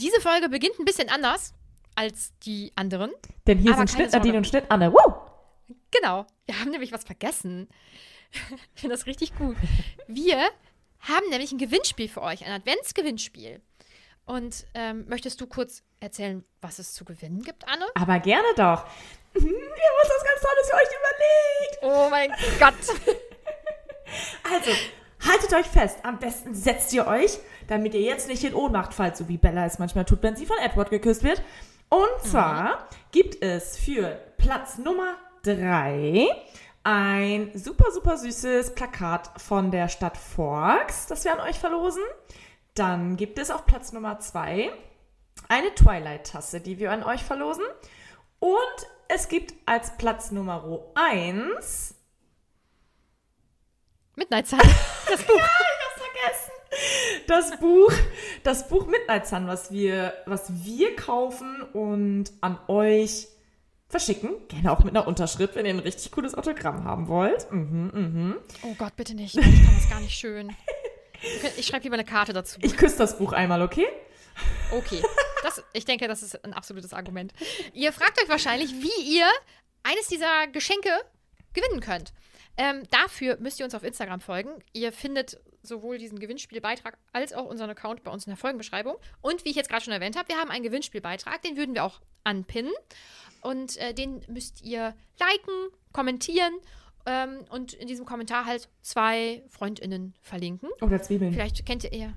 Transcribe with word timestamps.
Diese 0.00 0.20
Folge 0.20 0.48
beginnt 0.48 0.78
ein 0.78 0.84
bisschen 0.84 1.08
anders 1.08 1.54
als 1.96 2.32
die 2.44 2.72
anderen. 2.76 3.10
Denn 3.48 3.58
hier 3.58 3.74
sind 3.74 3.90
Schnitt 3.90 4.12
Nadine 4.12 4.38
und 4.38 4.46
Schnitt 4.46 4.66
Anne. 4.68 4.92
Woo! 4.92 5.14
Genau. 5.90 6.24
Wir 6.46 6.60
haben 6.60 6.70
nämlich 6.70 6.92
was 6.92 7.04
vergessen. 7.04 7.68
Ich 8.74 8.82
finde 8.82 8.94
das 8.94 9.06
richtig 9.06 9.34
gut. 9.36 9.56
Wir 10.06 10.50
haben 11.00 11.28
nämlich 11.30 11.50
ein 11.50 11.56
Gewinnspiel 11.58 12.08
für 12.10 12.20
euch, 12.20 12.44
ein 12.44 12.52
Adventsgewinnspiel. 12.52 13.62
Und 14.26 14.66
ähm, 14.74 15.06
möchtest 15.08 15.40
du 15.40 15.46
kurz 15.46 15.82
erzählen, 15.98 16.44
was 16.60 16.78
es 16.78 16.92
zu 16.92 17.06
gewinnen 17.06 17.42
gibt, 17.42 17.66
Anne? 17.66 17.86
Aber 17.94 18.18
gerne 18.20 18.46
doch. 18.54 18.84
Mhm, 19.34 19.46
Ihr 19.48 19.54
habt 19.56 20.10
was 20.10 20.24
ganz 20.24 20.40
Tolles 20.42 20.70
für 20.70 20.76
euch 20.76 20.90
überlegt. 21.00 21.78
Oh 21.82 22.10
mein 22.10 22.30
Gott. 22.58 23.16
Also, 24.50 24.70
haltet 25.26 25.52
euch 25.54 25.66
fest. 25.66 25.98
Am 26.02 26.18
besten 26.18 26.54
setzt 26.54 26.92
ihr 26.92 27.06
euch, 27.06 27.38
damit 27.66 27.94
ihr 27.94 28.00
jetzt 28.00 28.28
nicht 28.28 28.44
in 28.44 28.54
Ohnmacht 28.54 28.94
fallt, 28.94 29.16
so 29.16 29.28
wie 29.28 29.38
Bella 29.38 29.66
es 29.66 29.78
manchmal 29.78 30.04
tut, 30.04 30.22
wenn 30.22 30.36
sie 30.36 30.46
von 30.46 30.58
Edward 30.58 30.90
geküsst 30.90 31.22
wird. 31.22 31.42
Und 31.88 32.22
zwar 32.22 32.86
gibt 33.12 33.42
es 33.42 33.78
für 33.78 34.18
Platz 34.36 34.78
Nummer 34.78 35.14
3 35.42 36.28
ein 36.84 37.50
super, 37.54 37.90
super 37.90 38.16
süßes 38.16 38.74
Plakat 38.74 39.30
von 39.40 39.70
der 39.70 39.88
Stadt 39.88 40.16
Forks, 40.16 41.06
das 41.06 41.24
wir 41.24 41.32
an 41.32 41.40
euch 41.48 41.58
verlosen. 41.58 42.02
Dann 42.74 43.16
gibt 43.16 43.38
es 43.38 43.50
auf 43.50 43.66
Platz 43.66 43.92
Nummer 43.92 44.20
2 44.20 44.70
eine 45.48 45.74
Twilight-Tasse, 45.74 46.60
die 46.60 46.78
wir 46.78 46.92
an 46.92 47.02
euch 47.02 47.24
verlosen. 47.24 47.64
Und 48.38 48.86
es 49.08 49.28
gibt 49.28 49.54
als 49.66 49.96
Platz 49.96 50.30
Nummer 50.30 50.64
1 50.94 51.94
Midnight 54.18 54.46
Sun. 54.46 54.60
Das 55.08 55.22
Buch. 55.22 55.40
vergessen. 56.18 56.52
Das 57.26 57.58
Buch, 57.58 57.92
das 58.42 58.68
Buch 58.68 58.86
Midnight 58.86 59.26
Sun, 59.26 59.46
was 59.46 59.72
wir, 59.72 60.14
was 60.26 60.64
wir 60.64 60.94
kaufen 60.96 61.62
und 61.72 62.32
an 62.40 62.58
euch 62.68 63.28
verschicken. 63.88 64.30
Gerne 64.48 64.70
auch 64.72 64.84
mit 64.84 64.94
einer 64.94 65.06
Unterschrift, 65.06 65.54
wenn 65.54 65.64
ihr 65.64 65.72
ein 65.72 65.78
richtig 65.78 66.12
cooles 66.12 66.34
Autogramm 66.34 66.84
haben 66.84 67.08
wollt. 67.08 67.50
Mhm, 67.50 67.90
mhm. 67.92 68.36
Oh 68.62 68.74
Gott, 68.76 68.96
bitte 68.96 69.14
nicht. 69.14 69.36
Ich 69.36 69.44
kann 69.44 69.74
das 69.74 69.88
gar 69.88 70.00
nicht 70.00 70.18
schön. 70.18 70.54
Ich 71.56 71.66
schreibe 71.66 71.84
lieber 71.84 71.94
eine 71.94 72.04
Karte 72.04 72.32
dazu. 72.32 72.60
Ich 72.62 72.76
küsse 72.76 72.98
das 72.98 73.18
Buch 73.18 73.32
einmal, 73.32 73.62
okay? 73.62 73.86
Okay. 74.70 75.02
Das, 75.42 75.62
ich 75.72 75.84
denke, 75.84 76.06
das 76.06 76.22
ist 76.22 76.44
ein 76.44 76.52
absolutes 76.52 76.92
Argument. 76.92 77.32
Ihr 77.72 77.92
fragt 77.92 78.22
euch 78.22 78.28
wahrscheinlich, 78.28 78.72
wie 78.72 79.16
ihr 79.16 79.26
eines 79.82 80.08
dieser 80.08 80.46
Geschenke 80.48 80.90
gewinnen 81.54 81.80
könnt. 81.80 82.12
Ähm, 82.60 82.82
dafür 82.90 83.38
müsst 83.38 83.60
ihr 83.60 83.64
uns 83.64 83.74
auf 83.74 83.84
Instagram 83.84 84.20
folgen. 84.20 84.50
Ihr 84.72 84.92
findet 84.92 85.40
sowohl 85.62 85.96
diesen 85.98 86.18
Gewinnspielbeitrag 86.18 86.98
als 87.12 87.32
auch 87.32 87.46
unseren 87.46 87.70
Account 87.70 88.02
bei 88.02 88.10
uns 88.10 88.26
in 88.26 88.30
der 88.30 88.36
Folgenbeschreibung. 88.36 88.96
Und 89.20 89.44
wie 89.44 89.50
ich 89.50 89.56
jetzt 89.56 89.68
gerade 89.70 89.84
schon 89.84 89.92
erwähnt 89.92 90.16
habe, 90.16 90.28
wir 90.28 90.36
haben 90.36 90.50
einen 90.50 90.64
Gewinnspielbeitrag, 90.64 91.40
den 91.42 91.56
würden 91.56 91.74
wir 91.74 91.84
auch 91.84 92.00
anpinnen. 92.24 92.72
Und 93.42 93.76
äh, 93.76 93.94
den 93.94 94.24
müsst 94.28 94.62
ihr 94.62 94.94
liken, 95.20 95.52
kommentieren 95.92 96.52
ähm, 97.06 97.44
und 97.50 97.74
in 97.74 97.86
diesem 97.86 98.04
Kommentar 98.04 98.44
halt 98.44 98.68
zwei 98.82 99.44
FreundInnen 99.48 100.14
verlinken. 100.20 100.68
Oder 100.80 101.00
Zwiebeln. 101.00 101.32
Vielleicht 101.32 101.64
kennt 101.64 101.84
ihr 101.84 101.92
eher 101.92 102.14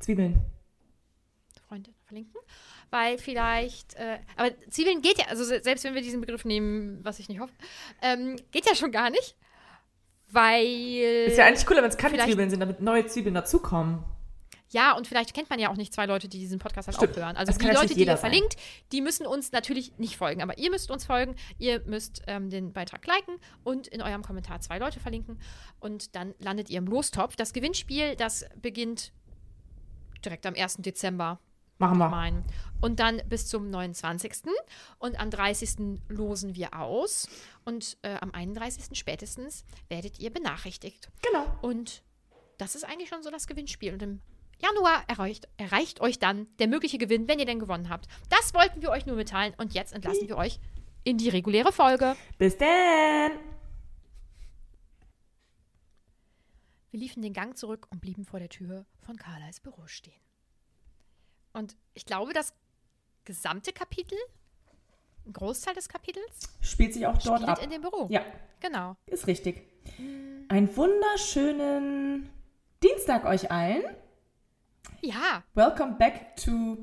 Zwiebeln. 0.00 0.40
Freunde 1.68 1.90
verlinken. 2.04 2.40
Weil 2.90 3.16
vielleicht, 3.18 3.94
äh, 3.94 4.18
aber 4.36 4.50
Zwiebeln 4.70 5.00
geht 5.00 5.18
ja, 5.18 5.26
also 5.28 5.44
se- 5.44 5.62
selbst 5.62 5.84
wenn 5.84 5.94
wir 5.94 6.02
diesen 6.02 6.20
Begriff 6.20 6.44
nehmen, 6.44 6.98
was 7.04 7.20
ich 7.20 7.28
nicht 7.28 7.38
hoffe, 7.38 7.52
ähm, 8.02 8.36
geht 8.50 8.66
ja 8.66 8.74
schon 8.74 8.90
gar 8.90 9.08
nicht. 9.10 9.36
Weil. 10.32 11.26
Ist 11.28 11.38
ja 11.38 11.46
eigentlich 11.46 11.66
cooler, 11.66 11.82
wenn 11.82 11.90
es 11.90 11.96
keine 11.96 12.18
Zwiebeln 12.18 12.50
sind, 12.50 12.60
damit 12.60 12.80
neue 12.80 13.06
Zwiebeln 13.06 13.34
dazukommen. 13.34 14.04
Ja, 14.70 14.96
und 14.96 15.06
vielleicht 15.06 15.34
kennt 15.34 15.50
man 15.50 15.58
ja 15.58 15.70
auch 15.70 15.76
nicht 15.76 15.92
zwei 15.92 16.06
Leute, 16.06 16.28
die 16.28 16.38
diesen 16.38 16.58
Podcast 16.58 16.88
halt 16.88 16.96
Stimmt. 16.96 17.12
auch 17.12 17.16
hören. 17.18 17.36
Also 17.36 17.52
die 17.52 17.66
Leute, 17.66 17.94
die 17.94 18.06
ihr 18.06 18.16
verlinkt, 18.16 18.56
die 18.90 19.02
müssen 19.02 19.26
uns 19.26 19.52
natürlich 19.52 19.98
nicht 19.98 20.16
folgen. 20.16 20.40
Aber 20.40 20.56
ihr 20.56 20.70
müsst 20.70 20.90
uns 20.90 21.04
folgen, 21.04 21.36
ihr 21.58 21.82
müsst 21.84 22.22
ähm, 22.26 22.48
den 22.48 22.72
Beitrag 22.72 23.06
liken 23.06 23.34
und 23.64 23.86
in 23.86 24.00
eurem 24.00 24.22
Kommentar 24.22 24.60
zwei 24.62 24.78
Leute 24.78 24.98
verlinken. 24.98 25.38
Und 25.78 26.16
dann 26.16 26.34
landet 26.38 26.70
ihr 26.70 26.78
im 26.78 26.86
Lostopf. 26.86 27.36
Das 27.36 27.52
Gewinnspiel, 27.52 28.16
das 28.16 28.46
beginnt 28.62 29.12
direkt 30.24 30.46
am 30.46 30.54
1. 30.54 30.76
Dezember. 30.78 31.38
Machen 31.78 31.98
wir. 31.98 32.08
meinen. 32.08 32.44
Und 32.80 33.00
dann 33.00 33.22
bis 33.28 33.46
zum 33.46 33.70
29. 33.70 34.32
Und 34.98 35.18
am 35.18 35.30
30. 35.30 36.00
losen 36.08 36.54
wir 36.54 36.78
aus. 36.78 37.28
Und 37.64 37.96
äh, 38.02 38.16
am 38.20 38.32
31. 38.32 38.96
spätestens 38.98 39.64
werdet 39.88 40.18
ihr 40.18 40.30
benachrichtigt. 40.30 41.10
Genau. 41.22 41.46
Und 41.60 42.02
das 42.58 42.74
ist 42.74 42.84
eigentlich 42.84 43.08
schon 43.08 43.22
so 43.22 43.30
das 43.30 43.46
Gewinnspiel. 43.46 43.92
Und 43.92 44.02
im 44.02 44.20
Januar 44.58 45.02
erreicht, 45.08 45.48
erreicht 45.56 46.00
euch 46.00 46.18
dann 46.18 46.46
der 46.58 46.68
mögliche 46.68 46.98
Gewinn, 46.98 47.26
wenn 47.26 47.38
ihr 47.38 47.46
denn 47.46 47.58
gewonnen 47.58 47.88
habt. 47.88 48.06
Das 48.28 48.54
wollten 48.54 48.80
wir 48.80 48.90
euch 48.90 49.06
nur 49.06 49.16
mitteilen. 49.16 49.54
Und 49.58 49.74
jetzt 49.74 49.92
entlassen 49.92 50.28
wir 50.28 50.36
euch 50.36 50.60
in 51.04 51.18
die 51.18 51.28
reguläre 51.28 51.72
Folge. 51.72 52.16
Bis 52.38 52.56
denn. 52.56 53.32
Wir 56.90 57.00
liefen 57.00 57.22
den 57.22 57.32
Gang 57.32 57.56
zurück 57.56 57.88
und 57.90 58.00
blieben 58.00 58.24
vor 58.24 58.38
der 58.38 58.50
Tür 58.50 58.84
von 59.00 59.16
Carlys 59.16 59.60
Büro 59.60 59.86
stehen. 59.86 60.20
Und 61.52 61.76
ich 61.94 62.06
glaube, 62.06 62.32
das 62.32 62.54
gesamte 63.24 63.72
Kapitel, 63.72 64.16
ein 65.26 65.32
Großteil 65.32 65.74
des 65.74 65.88
Kapitels, 65.88 66.48
Spielt 66.60 66.94
sich 66.94 67.06
auch 67.06 67.18
dort 67.18 67.40
spielt 67.42 67.48
ab. 67.48 67.62
in 67.62 67.70
dem 67.70 67.82
Büro. 67.82 68.08
Ja, 68.10 68.22
Genau. 68.60 68.96
ist 69.06 69.26
richtig. 69.26 69.62
Einen 70.48 70.74
wunderschönen 70.76 72.30
Dienstag 72.82 73.24
euch 73.24 73.50
allen. 73.50 73.82
Ja, 75.00 75.42
Welcome 75.54 75.94
back 75.98 76.36
to 76.36 76.78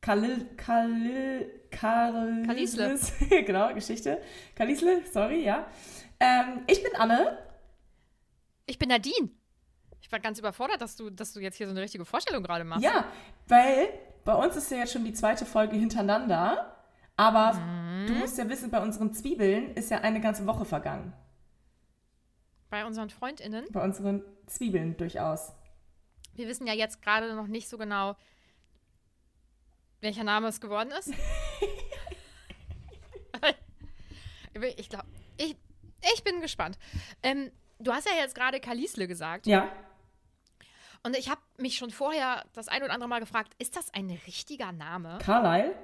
Kalil, 0.00 0.46
Kalil, 0.56 1.60
Karl, 1.70 2.42
Kalisle. 2.44 2.98
genau, 3.30 3.72
Geschichte. 3.74 4.20
Kalisle, 4.54 5.02
sorry, 5.12 5.44
ja. 5.44 5.66
Ähm, 6.20 6.62
ich 6.66 6.82
bin 6.82 6.94
Anne. 6.96 7.38
Ich 8.66 8.78
bin 8.78 8.88
Nadine. 8.88 9.30
Ich 10.12 10.14
war 10.14 10.20
ganz 10.20 10.38
überfordert, 10.38 10.82
dass 10.82 10.94
du, 10.94 11.08
dass 11.08 11.32
du 11.32 11.40
jetzt 11.40 11.56
hier 11.56 11.66
so 11.66 11.70
eine 11.70 11.80
richtige 11.80 12.04
Vorstellung 12.04 12.42
gerade 12.42 12.64
machst. 12.64 12.84
Ja, 12.84 13.06
weil 13.48 13.88
bei 14.26 14.34
uns 14.34 14.54
ist 14.56 14.70
ja 14.70 14.76
jetzt 14.76 14.92
schon 14.92 15.06
die 15.06 15.14
zweite 15.14 15.46
Folge 15.46 15.74
hintereinander. 15.74 16.76
Aber 17.16 17.54
Mhm. 17.54 18.08
du 18.08 18.12
musst 18.16 18.36
ja 18.36 18.46
wissen, 18.50 18.70
bei 18.70 18.82
unseren 18.82 19.14
Zwiebeln 19.14 19.74
ist 19.74 19.90
ja 19.90 20.02
eine 20.02 20.20
ganze 20.20 20.46
Woche 20.46 20.66
vergangen. 20.66 21.14
Bei 22.68 22.84
unseren 22.84 23.08
FreundInnen. 23.08 23.64
Bei 23.70 23.82
unseren 23.82 24.22
Zwiebeln 24.48 24.98
durchaus. 24.98 25.52
Wir 26.34 26.46
wissen 26.46 26.66
ja 26.66 26.74
jetzt 26.74 27.00
gerade 27.00 27.34
noch 27.34 27.46
nicht 27.46 27.70
so 27.70 27.78
genau, 27.78 28.14
welcher 30.02 30.24
Name 30.24 30.48
es 30.48 30.60
geworden 30.60 30.90
ist. 30.98 31.08
ich 34.76 34.90
glaube, 34.90 35.06
ich, 35.38 35.56
ich 36.14 36.22
bin 36.22 36.42
gespannt. 36.42 36.78
Ähm, 37.22 37.50
du 37.78 37.92
hast 37.92 38.06
ja 38.06 38.12
jetzt 38.20 38.34
gerade 38.34 38.60
Kalisle 38.60 39.08
gesagt. 39.08 39.46
Ja, 39.46 39.70
Und 41.04 41.16
ich 41.16 41.28
habe 41.28 41.40
mich 41.58 41.76
schon 41.76 41.90
vorher 41.90 42.44
das 42.52 42.68
ein 42.68 42.82
oder 42.82 42.92
andere 42.92 43.08
Mal 43.08 43.20
gefragt, 43.20 43.54
ist 43.58 43.76
das 43.76 43.92
ein 43.92 44.08
richtiger 44.26 44.70
Name? 44.72 45.18
Carlyle? 45.20 45.74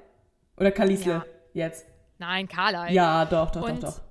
Oder 0.57 0.71
Kalisle 0.71 1.13
Ja. 1.13 1.25
jetzt? 1.55 1.87
Nein, 2.19 2.49
Carlyle. 2.49 2.93
Ja, 2.93 3.25
doch, 3.25 3.51
doch, 3.51 3.63
Und- 3.69 3.83
doch, 3.83 3.97
doch. 3.99 4.03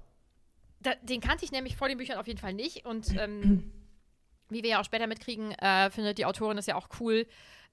Da, 0.79 0.91
den 1.01 1.21
kannte 1.21 1.43
ich 1.43 1.51
nämlich 1.51 1.75
vor 1.75 1.87
den 1.87 1.97
Büchern 1.97 2.17
auf 2.19 2.27
jeden 2.27 2.39
Fall 2.39 2.53
nicht. 2.53 2.85
Und 2.85 3.07
ähm, 3.19 3.71
wie 4.49 4.63
wir 4.63 4.69
ja 4.71 4.79
auch 4.81 4.85
später 4.85 5.07
mitkriegen, 5.07 5.51
äh, 5.53 5.89
findet 5.91 6.17
die 6.17 6.25
Autorin 6.25 6.57
es 6.57 6.65
ja 6.67 6.75
auch 6.75 6.87
cool, 6.99 7.25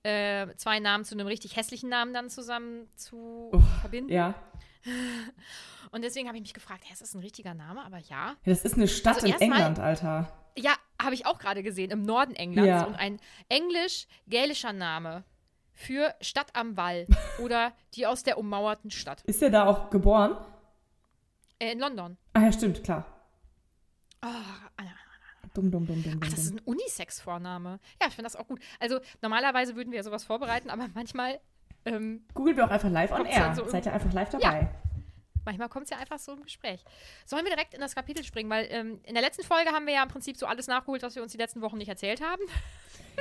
äh, 0.04 0.46
zwei 0.56 0.80
Namen 0.80 1.04
zu 1.04 1.14
einem 1.14 1.26
richtig 1.26 1.56
hässlichen 1.56 1.88
Namen 1.88 2.12
dann 2.14 2.28
zusammen 2.30 2.88
zu 2.96 3.50
verbinden. 3.80 4.12
Ja. 4.12 4.34
Und 5.92 6.02
deswegen 6.02 6.26
habe 6.28 6.36
ich 6.36 6.42
mich 6.42 6.54
gefragt, 6.54 6.82
hä, 6.86 6.92
ist 6.92 7.02
das 7.02 7.14
ein 7.14 7.20
richtiger 7.20 7.54
Name? 7.54 7.84
Aber 7.84 7.98
ja. 7.98 8.30
Ja, 8.30 8.36
Das 8.44 8.64
ist 8.64 8.74
eine 8.74 8.88
Stadt 8.88 9.16
Also 9.16 9.26
in 9.28 9.40
England, 9.40 9.78
Alter. 9.78 10.30
Ja, 10.56 10.74
habe 11.00 11.14
ich 11.14 11.26
auch 11.26 11.38
gerade 11.38 11.62
gesehen, 11.62 11.90
im 11.90 12.02
Norden 12.02 12.34
Englands. 12.34 12.68
Ja. 12.68 12.84
Und 12.84 12.94
ein 12.94 13.20
englisch-gälischer 13.48 14.72
Name 14.72 15.24
für 15.72 16.14
Stadt 16.20 16.48
am 16.54 16.76
Wall 16.76 17.06
oder 17.42 17.72
die 17.94 18.06
aus 18.06 18.22
der 18.22 18.38
ummauerten 18.38 18.90
Stadt. 18.90 19.22
Ist 19.22 19.42
der 19.42 19.50
da 19.50 19.66
auch 19.66 19.90
geboren? 19.90 20.36
Äh, 21.58 21.72
in 21.72 21.78
London. 21.78 22.16
Ah 22.32 22.42
ja, 22.42 22.52
stimmt, 22.52 22.82
klar. 22.84 23.06
Oh, 24.22 24.28
Anna. 24.76 24.90
Dumm, 25.52 25.70
dumm, 25.70 25.86
dumm, 25.86 26.02
dumm, 26.02 26.20
Ach, 26.24 26.28
das 26.28 26.40
ist 26.40 26.52
ein 26.52 26.60
Unisex-Vorname. 26.64 27.78
Ja, 28.00 28.08
ich 28.08 28.14
finde 28.14 28.24
das 28.24 28.34
auch 28.34 28.48
gut. 28.48 28.60
Also 28.80 28.98
normalerweise 29.22 29.76
würden 29.76 29.92
wir 29.92 30.02
sowas 30.02 30.24
vorbereiten, 30.24 30.68
aber 30.68 30.88
manchmal, 30.94 31.38
ähm, 31.84 32.24
Googeln 32.34 32.56
wir 32.56 32.64
auch 32.64 32.70
einfach 32.70 32.90
live 32.90 33.12
on 33.12 33.24
air. 33.24 33.54
so 33.54 33.68
Seid 33.68 33.86
ihr 33.86 33.92
einfach 33.92 34.12
live 34.12 34.30
dabei? 34.30 34.74
Manchmal 35.44 35.68
kommt 35.68 35.84
es 35.84 35.90
ja 35.90 35.98
einfach 35.98 36.18
so 36.18 36.32
im 36.32 36.42
Gespräch. 36.42 36.84
Sollen 37.26 37.44
wir 37.44 37.50
direkt 37.50 37.74
in 37.74 37.80
das 37.80 37.94
Kapitel 37.94 38.24
springen? 38.24 38.50
Weil 38.50 38.66
ähm, 38.70 39.00
in 39.04 39.14
der 39.14 39.22
letzten 39.22 39.44
Folge 39.44 39.70
haben 39.70 39.86
wir 39.86 39.94
ja 39.94 40.02
im 40.02 40.08
Prinzip 40.08 40.36
so 40.36 40.46
alles 40.46 40.66
nachgeholt, 40.66 41.02
was 41.02 41.14
wir 41.14 41.22
uns 41.22 41.32
die 41.32 41.38
letzten 41.38 41.60
Wochen 41.60 41.78
nicht 41.78 41.88
erzählt 41.88 42.20
haben. 42.20 42.42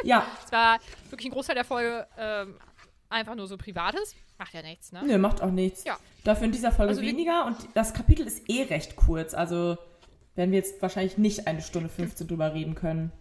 Ja. 0.04 0.26
Es 0.44 0.52
war 0.52 0.80
wirklich 1.12 1.30
ein 1.30 1.34
Großteil 1.34 1.54
der 1.54 1.66
Folge 1.66 2.08
ähm, 2.18 2.56
einfach 3.10 3.36
nur 3.36 3.48
so 3.48 3.58
Privates. 3.58 4.16
Macht 4.40 4.56
ja 4.56 4.64
nichts, 4.64 4.92
ne? 4.92 5.04
Nö, 5.06 5.20
macht 5.20 5.42
auch 5.42 5.52
nichts. 5.52 5.84
Ja. 5.84 5.98
Dafür 6.24 6.46
in 6.46 6.52
dieser 6.52 6.72
Folge 6.72 6.90
Also 6.90 7.04
weniger 7.04 7.46
und 7.46 7.58
das 7.76 7.94
Kapitel 7.94 8.26
ist 8.26 8.50
eh 8.50 8.64
recht 8.64 8.96
kurz. 8.96 9.36
Also 9.36 9.78
werden 10.36 10.52
wir 10.52 10.58
jetzt 10.58 10.82
wahrscheinlich 10.82 11.20
nicht 11.20 11.48
eine 11.48 11.62
Stunde 11.62 11.90
15 11.90 12.28
drüber 12.28 12.54
reden 12.54 12.74
können. 12.76 13.12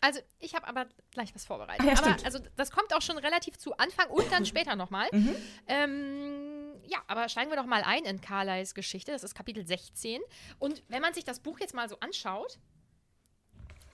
Also, 0.00 0.20
ich 0.38 0.54
habe 0.54 0.66
aber 0.68 0.86
gleich 1.10 1.34
was 1.34 1.44
vorbereitet. 1.44 1.84
Ah 1.86 1.92
ja, 1.92 1.98
aber 1.98 2.24
also 2.24 2.38
das 2.56 2.70
kommt 2.70 2.94
auch 2.94 3.02
schon 3.02 3.18
relativ 3.18 3.58
zu 3.58 3.76
Anfang 3.78 4.08
und 4.10 4.30
dann 4.30 4.44
später 4.46 4.76
nochmal. 4.76 5.08
Mhm. 5.12 5.34
Ähm, 5.66 6.72
ja, 6.84 6.98
aber 7.06 7.28
steigen 7.28 7.50
wir 7.50 7.56
doch 7.56 7.66
mal 7.66 7.82
ein 7.82 8.04
in 8.04 8.20
Carlys 8.20 8.74
Geschichte. 8.74 9.12
Das 9.12 9.24
ist 9.24 9.34
Kapitel 9.34 9.66
16. 9.66 10.20
Und 10.58 10.82
wenn 10.88 11.02
man 11.02 11.14
sich 11.14 11.24
das 11.24 11.40
Buch 11.40 11.58
jetzt 11.60 11.74
mal 11.74 11.88
so 11.88 11.98
anschaut, 12.00 12.58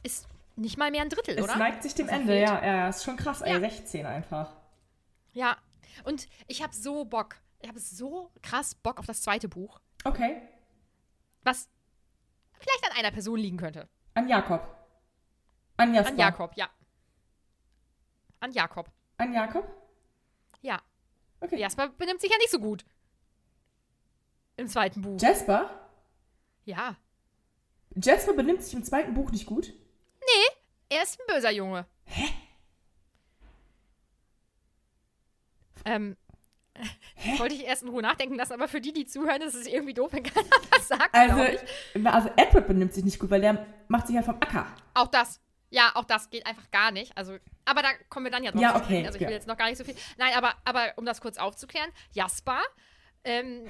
ist 0.03 0.27
nicht 0.57 0.77
mal 0.77 0.91
mehr 0.91 1.03
ein 1.03 1.09
Drittel, 1.09 1.39
Es 1.39 1.45
oder? 1.45 1.57
neigt 1.57 1.83
sich 1.83 1.95
dem 1.95 2.09
Ende, 2.09 2.39
ja, 2.39 2.63
ja. 2.65 2.89
Ist 2.89 3.05
schon 3.05 3.17
krass, 3.17 3.41
ey. 3.41 3.53
Ja. 3.53 3.61
16 3.61 4.05
einfach. 4.05 4.53
Ja. 5.33 5.57
Und 6.05 6.29
ich 6.47 6.63
habe 6.63 6.75
so 6.75 7.05
Bock. 7.05 7.37
Ich 7.61 7.69
habe 7.69 7.79
so 7.79 8.31
krass 8.43 8.75
Bock 8.75 8.99
auf 8.99 9.07
das 9.07 9.23
zweite 9.23 9.49
Buch, 9.49 9.81
Okay. 10.05 10.43
was 11.43 11.69
vielleicht 12.59 12.91
an 12.91 12.99
einer 12.99 13.13
Person 13.13 13.39
liegen 13.39 13.57
könnte. 13.57 13.89
An 14.15 14.29
Jakob. 14.29 14.61
An 15.83 15.95
Jasper. 15.95 16.13
An 16.13 16.19
Jakob, 16.19 16.57
ja. 16.57 16.71
An 18.41 18.53
Jakob. 18.53 18.91
An 19.19 19.33
Jakob? 19.33 19.65
Ja. 20.61 20.81
Okay. 21.41 21.59
Jasper 21.59 21.89
benimmt 21.89 22.21
sich 22.21 22.31
ja 22.31 22.39
nicht 22.39 22.51
so 22.51 22.59
gut. 22.59 22.85
Im 24.57 24.69
zweiten 24.69 25.03
Buch. 25.03 25.21
Jasper? 25.21 25.71
ja. 26.65 26.97
Jasper 27.95 28.33
benimmt 28.33 28.63
sich 28.63 28.75
im 28.75 28.85
zweiten 28.85 29.13
Buch 29.13 29.31
nicht 29.31 29.47
gut? 29.47 29.73
Er 30.93 31.03
ist 31.03 31.19
ein 31.19 31.35
böser 31.35 31.51
Junge. 31.51 31.87
Hä? 32.05 32.29
Ähm, 35.87 36.19
wollte 37.39 37.55
ich 37.55 37.65
erst 37.65 37.83
in 37.83 37.89
Ruhe 37.89 38.03
nachdenken 38.03 38.35
lassen, 38.35 38.53
aber 38.53 38.69
für 38.69 38.83
die, 38.83 38.93
die 38.93 39.07
zuhören, 39.07 39.41
ist 39.41 39.55
es 39.55 39.67
irgendwie 39.67 39.95
doof, 39.95 40.13
wenn 40.13 40.23
keiner 40.23 40.51
was 40.71 40.89
sagt, 40.89 41.15
Also, 41.15 41.41
also 42.05 42.29
Edward 42.37 42.67
benimmt 42.67 42.93
sich 42.93 43.05
nicht 43.05 43.19
gut, 43.19 43.31
weil 43.31 43.41
der 43.41 43.67
macht 43.89 44.07
sich 44.07 44.17
halt 44.17 44.27
vom 44.27 44.37
Acker. 44.37 44.67
Auch 44.93 45.09
das. 45.09 45.41
Ja, 45.73 45.93
auch 45.95 46.05
das 46.05 46.29
geht 46.29 46.47
einfach 46.47 46.71
gar 46.71 46.91
nicht. 46.91 47.17
Also, 47.17 47.39
aber 47.65 47.81
da 47.81 47.89
kommen 48.11 48.27
wir 48.27 48.31
dann 48.31 48.45
ja 48.45 48.53
drauf 48.53 48.61
Ja, 48.61 48.77
okay. 48.77 49.07
Also 49.07 49.17
ich 49.17 49.23
will 49.23 49.31
ja. 49.31 49.37
jetzt 49.37 49.49
noch 49.49 49.57
gar 49.57 49.69
nicht 49.71 49.79
so 49.79 49.85
viel. 49.85 49.97
Nein, 50.19 50.35
aber, 50.37 50.53
aber 50.67 50.93
um 50.97 51.07
das 51.07 51.23
kurz 51.23 51.39
aufzuklären, 51.39 51.91
Jasper 52.13 52.61
ähm, 53.25 53.67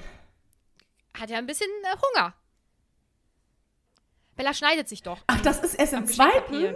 hat 1.17 1.29
ja 1.29 1.37
ein 1.37 1.45
bisschen 1.45 1.69
äh, 1.83 1.95
Hunger. 1.95 2.33
Bella 4.35 4.53
schneidet 4.53 4.89
sich 4.89 5.01
doch. 5.01 5.19
Ach, 5.27 5.39
das 5.41 5.63
ist 5.63 5.75
erst 5.75 5.93
im 5.93 6.05
zweiten? 6.05 6.75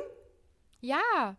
Ja. 0.80 1.36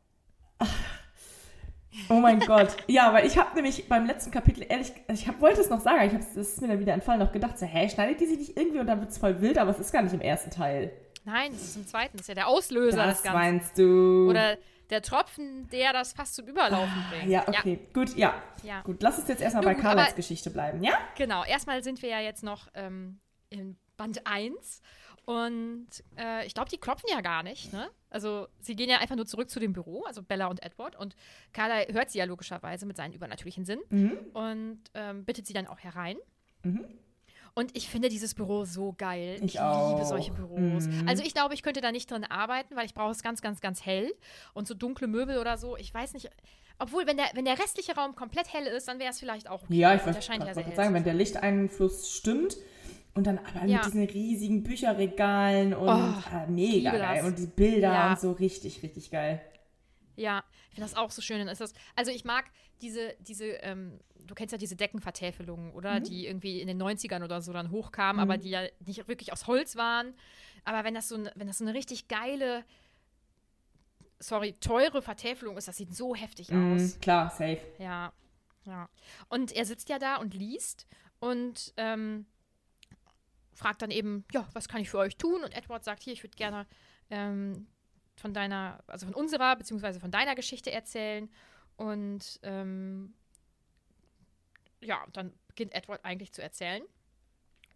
Oh 2.10 2.14
mein 2.20 2.40
Gott. 2.40 2.76
Ja, 2.88 3.14
weil 3.14 3.26
ich 3.26 3.38
habe 3.38 3.54
nämlich 3.54 3.88
beim 3.88 4.04
letzten 4.04 4.30
Kapitel, 4.30 4.66
ehrlich, 4.68 4.92
ich 5.10 5.26
hab, 5.26 5.40
wollte 5.40 5.62
es 5.62 5.70
noch 5.70 5.80
sagen, 5.80 6.06
ich 6.06 6.12
hab's, 6.12 6.34
das 6.34 6.48
ist 6.48 6.60
mir 6.60 6.68
dann 6.68 6.80
wieder 6.80 6.92
entfallen, 6.92 7.20
noch 7.20 7.32
gedacht, 7.32 7.58
so, 7.58 7.64
hä, 7.64 7.88
schneidet 7.88 8.20
die 8.20 8.26
sich 8.26 8.38
nicht 8.38 8.56
irgendwie 8.58 8.80
und 8.80 8.86
dann 8.86 9.00
wird's 9.00 9.16
voll 9.16 9.40
wild, 9.40 9.56
aber 9.56 9.70
es 9.70 9.78
ist 9.78 9.92
gar 9.92 10.02
nicht 10.02 10.12
im 10.12 10.20
ersten 10.20 10.50
Teil. 10.50 10.92
Nein, 11.28 11.52
das 11.52 11.62
ist 11.62 11.76
im 11.76 11.86
zweiten. 11.86 12.16
Das 12.16 12.22
ist 12.22 12.28
ja 12.28 12.34
der 12.34 12.48
Auslöser 12.48 13.04
Das 13.04 13.16
des 13.16 13.22
Ganzen. 13.24 13.38
meinst 13.38 13.78
du. 13.78 14.28
Oder 14.30 14.56
der 14.90 15.02
Tropfen, 15.02 15.68
der 15.70 15.92
das 15.92 16.14
fast 16.14 16.34
zum 16.34 16.46
Überlaufen 16.46 17.04
bringt. 17.10 17.24
Ah, 17.24 17.28
ja, 17.28 17.48
okay. 17.48 17.78
Gut, 17.92 18.16
ja. 18.16 18.42
Ja. 18.62 18.80
Gut, 18.80 19.02
lass 19.02 19.18
uns 19.18 19.28
jetzt 19.28 19.42
erstmal 19.42 19.62
bei 19.64 19.74
Carlas 19.74 20.14
Geschichte 20.14 20.48
bleiben, 20.50 20.82
ja? 20.82 20.94
Genau, 21.16 21.44
erstmal 21.44 21.82
sind 21.84 22.00
wir 22.00 22.08
ja 22.08 22.20
jetzt 22.20 22.42
noch 22.42 22.68
ähm, 22.74 23.20
in 23.50 23.76
Band 23.98 24.26
1 24.26 24.80
und 25.26 25.88
äh, 26.16 26.46
ich 26.46 26.54
glaube, 26.54 26.70
die 26.70 26.78
klopfen 26.78 27.10
ja 27.12 27.20
gar 27.20 27.42
nicht, 27.42 27.70
ne? 27.74 27.90
Also 28.08 28.48
sie 28.60 28.74
gehen 28.76 28.88
ja 28.88 28.96
einfach 28.96 29.16
nur 29.16 29.26
zurück 29.26 29.50
zu 29.50 29.60
dem 29.60 29.74
Büro, 29.74 30.04
also 30.04 30.22
Bella 30.22 30.46
und 30.46 30.62
Edward 30.62 30.96
und 30.96 31.14
Carla 31.52 31.82
hört 31.92 32.08
sie 32.10 32.18
ja 32.18 32.24
logischerweise 32.24 32.86
mit 32.86 32.96
seinen 32.96 33.12
übernatürlichen 33.12 33.66
Sinn 33.66 33.80
Mhm. 33.90 34.16
und 34.32 34.80
ähm, 34.94 35.26
bittet 35.26 35.46
sie 35.46 35.52
dann 35.52 35.66
auch 35.66 35.80
herein. 35.80 36.16
Mhm. 36.62 36.86
Und 37.58 37.76
ich 37.76 37.88
finde 37.88 38.08
dieses 38.08 38.36
Büro 38.36 38.64
so 38.64 38.94
geil. 38.96 39.34
Ich 39.38 39.56
Ich, 39.56 39.60
liebe 39.60 40.04
solche 40.04 40.30
Büros. 40.30 40.86
Mhm. 40.86 41.08
Also 41.08 41.24
ich 41.24 41.34
glaube, 41.34 41.54
ich 41.54 41.64
könnte 41.64 41.80
da 41.80 41.90
nicht 41.90 42.08
drin 42.08 42.22
arbeiten, 42.22 42.76
weil 42.76 42.86
ich 42.86 42.94
brauche 42.94 43.10
es 43.10 43.20
ganz, 43.20 43.42
ganz, 43.42 43.60
ganz 43.60 43.84
hell. 43.84 44.14
Und 44.54 44.68
so 44.68 44.74
dunkle 44.74 45.08
Möbel 45.08 45.38
oder 45.38 45.58
so, 45.58 45.76
ich 45.76 45.92
weiß 45.92 46.12
nicht. 46.14 46.30
Obwohl, 46.78 47.08
wenn 47.08 47.16
der, 47.16 47.26
wenn 47.34 47.44
der 47.44 47.58
restliche 47.58 47.96
Raum 47.96 48.14
komplett 48.14 48.52
hell 48.52 48.64
ist, 48.68 48.86
dann 48.86 49.00
wäre 49.00 49.10
es 49.10 49.18
vielleicht 49.18 49.50
auch 49.50 49.64
okay. 49.64 49.74
Ja, 49.74 49.92
ich 49.96 50.06
wollte 50.06 50.20
ja 50.20 50.54
sagen, 50.54 50.88
zu 50.90 50.94
wenn 50.94 51.02
der. 51.02 51.14
Lichteinfluss 51.14 52.12
stimmt 52.12 52.56
und 53.14 53.26
dann 53.26 53.38
aber 53.38 53.66
Ja. 53.66 53.78
mit 53.78 53.86
diesen 53.86 54.04
riesigen 54.04 54.62
Bücherregalen 54.62 55.74
und 55.74 55.88
Oh, 55.88 55.90
ah, 55.90 56.46
mega 56.48 56.92
geil. 56.92 57.24
Und 57.24 57.40
die 57.40 57.46
Bilder 57.46 57.92
Ja. 57.92 58.10
und 58.10 58.20
so 58.20 58.30
richtig, 58.30 58.84
richtig 58.84 59.10
geil. 59.10 59.40
Ja, 60.18 60.42
ich 60.68 60.74
finde 60.74 60.90
das 60.90 60.94
auch 60.98 61.10
so 61.10 61.22
schön. 61.22 61.38
Dann 61.38 61.48
ist 61.48 61.60
das, 61.60 61.72
also 61.94 62.10
ich 62.10 62.24
mag 62.24 62.50
diese, 62.82 63.14
diese, 63.20 63.44
ähm, 63.62 64.00
du 64.26 64.34
kennst 64.34 64.52
ja 64.52 64.58
diese 64.58 64.76
Deckenvertäfelungen, 64.76 65.72
oder? 65.72 66.00
Die 66.00 66.26
irgendwie 66.26 66.60
in 66.60 66.66
den 66.66 66.76
90ern 66.82 67.22
oder 67.22 67.40
so 67.40 67.52
dann 67.52 67.70
hochkamen, 67.70 68.20
aber 68.20 68.36
die 68.36 68.50
ja 68.50 68.62
nicht 68.84 69.06
wirklich 69.08 69.32
aus 69.32 69.46
Holz 69.46 69.76
waren. 69.76 70.14
Aber 70.64 70.84
wenn 70.84 70.94
das 70.94 71.08
so, 71.08 71.14
eine- 71.14 71.32
wenn 71.36 71.46
das 71.46 71.58
so 71.58 71.64
eine 71.64 71.72
richtig 71.74 72.08
geile, 72.08 72.64
sorry, 74.18 74.54
teure 74.60 75.02
Vertäfelung 75.02 75.56
ist, 75.56 75.68
das 75.68 75.76
sieht 75.76 75.94
so 75.94 76.14
heftig 76.14 76.52
aus. 76.52 76.94
Mhm, 76.96 77.00
klar, 77.00 77.30
safe. 77.30 77.60
Ja, 77.78 78.12
ja. 78.64 78.88
Und 79.28 79.52
er 79.52 79.64
sitzt 79.64 79.88
ja 79.88 79.98
da 79.98 80.16
und 80.16 80.34
liest 80.34 80.86
und 81.20 81.72
ähm, 81.76 82.26
fragt 83.54 83.82
dann 83.82 83.90
eben, 83.90 84.24
ja, 84.32 84.48
was 84.52 84.68
kann 84.68 84.80
ich 84.80 84.90
für 84.90 84.98
euch 84.98 85.16
tun? 85.16 85.42
Und 85.44 85.54
Edward 85.56 85.84
sagt, 85.84 86.02
hier, 86.02 86.12
ich 86.12 86.22
würde 86.22 86.36
gerne 86.36 86.66
ähm, 87.10 87.66
von 88.18 88.34
deiner, 88.34 88.80
also 88.86 89.06
von 89.06 89.14
unserer, 89.14 89.56
beziehungsweise 89.56 90.00
von 90.00 90.10
deiner 90.10 90.34
Geschichte 90.34 90.70
erzählen. 90.72 91.30
Und 91.76 92.40
ähm, 92.42 93.14
ja, 94.80 95.04
dann 95.12 95.32
beginnt 95.48 95.74
Edward 95.74 96.04
eigentlich 96.04 96.32
zu 96.32 96.42
erzählen. 96.42 96.82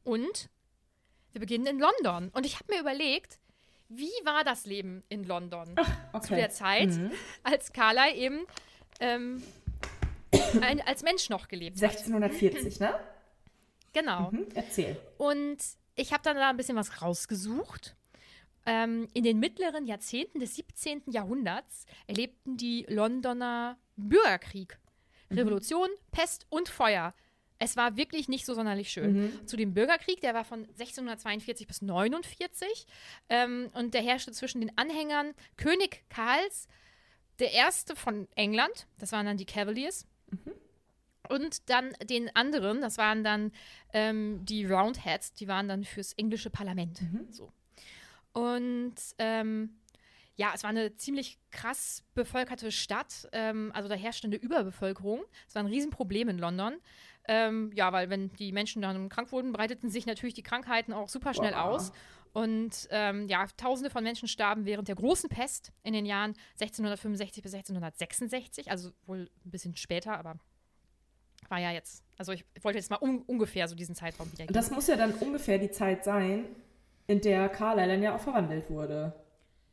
Und 0.04 0.48
wir 1.32 1.40
beginnen 1.40 1.66
in 1.66 1.78
London. 1.78 2.28
Und 2.34 2.44
ich 2.46 2.58
habe 2.58 2.72
mir 2.74 2.80
überlegt, 2.80 3.38
wie 3.88 4.10
war 4.24 4.44
das 4.44 4.66
Leben 4.66 5.02
in 5.08 5.24
London? 5.24 5.74
Okay. 6.12 6.26
zu 6.26 6.34
der 6.34 6.50
Zeit, 6.50 6.88
Mhm. 6.88 7.12
als 7.42 7.72
Carla 7.72 8.10
eben 8.12 8.46
ähm, 9.00 9.42
ein, 10.60 10.80
als 10.82 11.02
Mensch 11.02 11.28
noch 11.30 11.48
gelebt 11.48 11.76
hat. 11.76 11.90
1640, 11.90 12.80
ne? 12.80 12.94
Genau. 13.92 14.30
Mhm, 14.30 14.46
erzähl. 14.54 14.96
Und 15.18 15.58
ich 15.94 16.12
habe 16.12 16.22
dann 16.22 16.36
da 16.36 16.50
ein 16.50 16.56
bisschen 16.56 16.76
was 16.76 17.02
rausgesucht. 17.02 17.94
Ähm, 18.64 19.08
in 19.12 19.24
den 19.24 19.40
mittleren 19.40 19.86
Jahrzehnten 19.86 20.38
des 20.40 20.54
17. 20.54 21.02
Jahrhunderts 21.10 21.86
erlebten 22.06 22.56
die 22.56 22.86
Londoner 22.88 23.78
Bürgerkrieg. 23.96 24.78
Revolution, 25.30 25.88
Pest 26.10 26.46
und 26.50 26.68
Feuer. 26.68 27.14
Es 27.58 27.76
war 27.76 27.96
wirklich 27.96 28.28
nicht 28.28 28.44
so 28.44 28.54
sonderlich 28.54 28.90
schön. 28.90 29.46
Zu 29.46 29.56
dem 29.56 29.72
Bürgerkrieg, 29.72 30.20
der 30.20 30.34
war 30.34 30.44
von 30.44 30.60
1642 30.60 31.66
bis 31.66 31.80
49 31.80 32.86
ähm, 33.28 33.68
und 33.74 33.94
der 33.94 34.02
herrschte 34.02 34.32
zwischen 34.32 34.60
den 34.60 34.76
Anhängern 34.76 35.32
König 35.56 36.04
Karls, 36.08 36.66
der 37.38 37.52
erste 37.52 37.96
von 37.96 38.28
England, 38.34 38.86
das 38.98 39.12
waren 39.12 39.26
dann 39.26 39.36
die 39.36 39.46
Cavaliers, 39.46 40.06
und 41.28 41.70
dann 41.70 41.92
den 42.04 42.34
anderen, 42.34 42.80
das 42.80 42.98
waren 42.98 43.24
dann 43.24 43.52
ähm, 43.92 44.44
die 44.44 44.64
Roundheads, 44.64 45.32
die 45.34 45.48
waren 45.48 45.68
dann 45.68 45.84
fürs 45.84 46.12
englische 46.14 46.50
Parlament. 46.50 47.00
So. 47.30 47.52
Und 48.32 48.94
ähm, 49.18 49.78
ja, 50.36 50.52
es 50.54 50.62
war 50.62 50.70
eine 50.70 50.96
ziemlich 50.96 51.38
krass 51.50 52.04
bevölkerte 52.14 52.72
Stadt. 52.72 53.28
Ähm, 53.32 53.70
also 53.74 53.88
da 53.88 53.94
herrschte 53.94 54.26
eine 54.26 54.36
Überbevölkerung. 54.36 55.22
Es 55.48 55.54
war 55.54 55.62
ein 55.62 55.68
Riesenproblem 55.68 56.28
in 56.28 56.38
London. 56.38 56.74
Ähm, 57.28 57.70
ja, 57.74 57.92
weil 57.92 58.10
wenn 58.10 58.32
die 58.32 58.52
Menschen 58.52 58.82
dann 58.82 59.08
krank 59.08 59.30
wurden, 59.30 59.52
breiteten 59.52 59.90
sich 59.90 60.06
natürlich 60.06 60.34
die 60.34 60.42
Krankheiten 60.42 60.92
auch 60.92 61.08
super 61.08 61.34
schnell 61.34 61.52
Boah. 61.52 61.64
aus. 61.64 61.92
Und 62.32 62.88
ähm, 62.90 63.28
ja, 63.28 63.46
tausende 63.56 63.90
von 63.90 64.02
Menschen 64.02 64.26
starben 64.26 64.64
während 64.64 64.88
der 64.88 64.94
großen 64.94 65.28
Pest 65.28 65.70
in 65.82 65.92
den 65.92 66.06
Jahren 66.06 66.34
1665 66.54 67.42
bis 67.42 67.52
1666. 67.54 68.70
Also 68.70 68.90
wohl 69.06 69.30
ein 69.44 69.50
bisschen 69.50 69.76
später, 69.76 70.18
aber 70.18 70.36
war 71.48 71.60
ja 71.60 71.70
jetzt. 71.70 72.02
Also 72.16 72.32
ich 72.32 72.44
wollte 72.62 72.78
jetzt 72.78 72.90
mal 72.90 72.98
un 73.00 73.22
ungefähr 73.22 73.68
so 73.68 73.74
diesen 73.74 73.94
Zeitraum 73.94 74.32
wiedergeben. 74.32 74.54
Das 74.54 74.70
muss 74.70 74.86
ja 74.86 74.96
dann 74.96 75.12
ungefähr 75.12 75.58
die 75.58 75.70
Zeit 75.70 76.04
sein, 76.04 76.44
in 77.06 77.20
der 77.20 77.48
Carlyle 77.48 77.88
dann 77.88 78.02
ja 78.02 78.14
auch 78.14 78.20
verwandelt 78.20 78.70
wurde. 78.70 79.12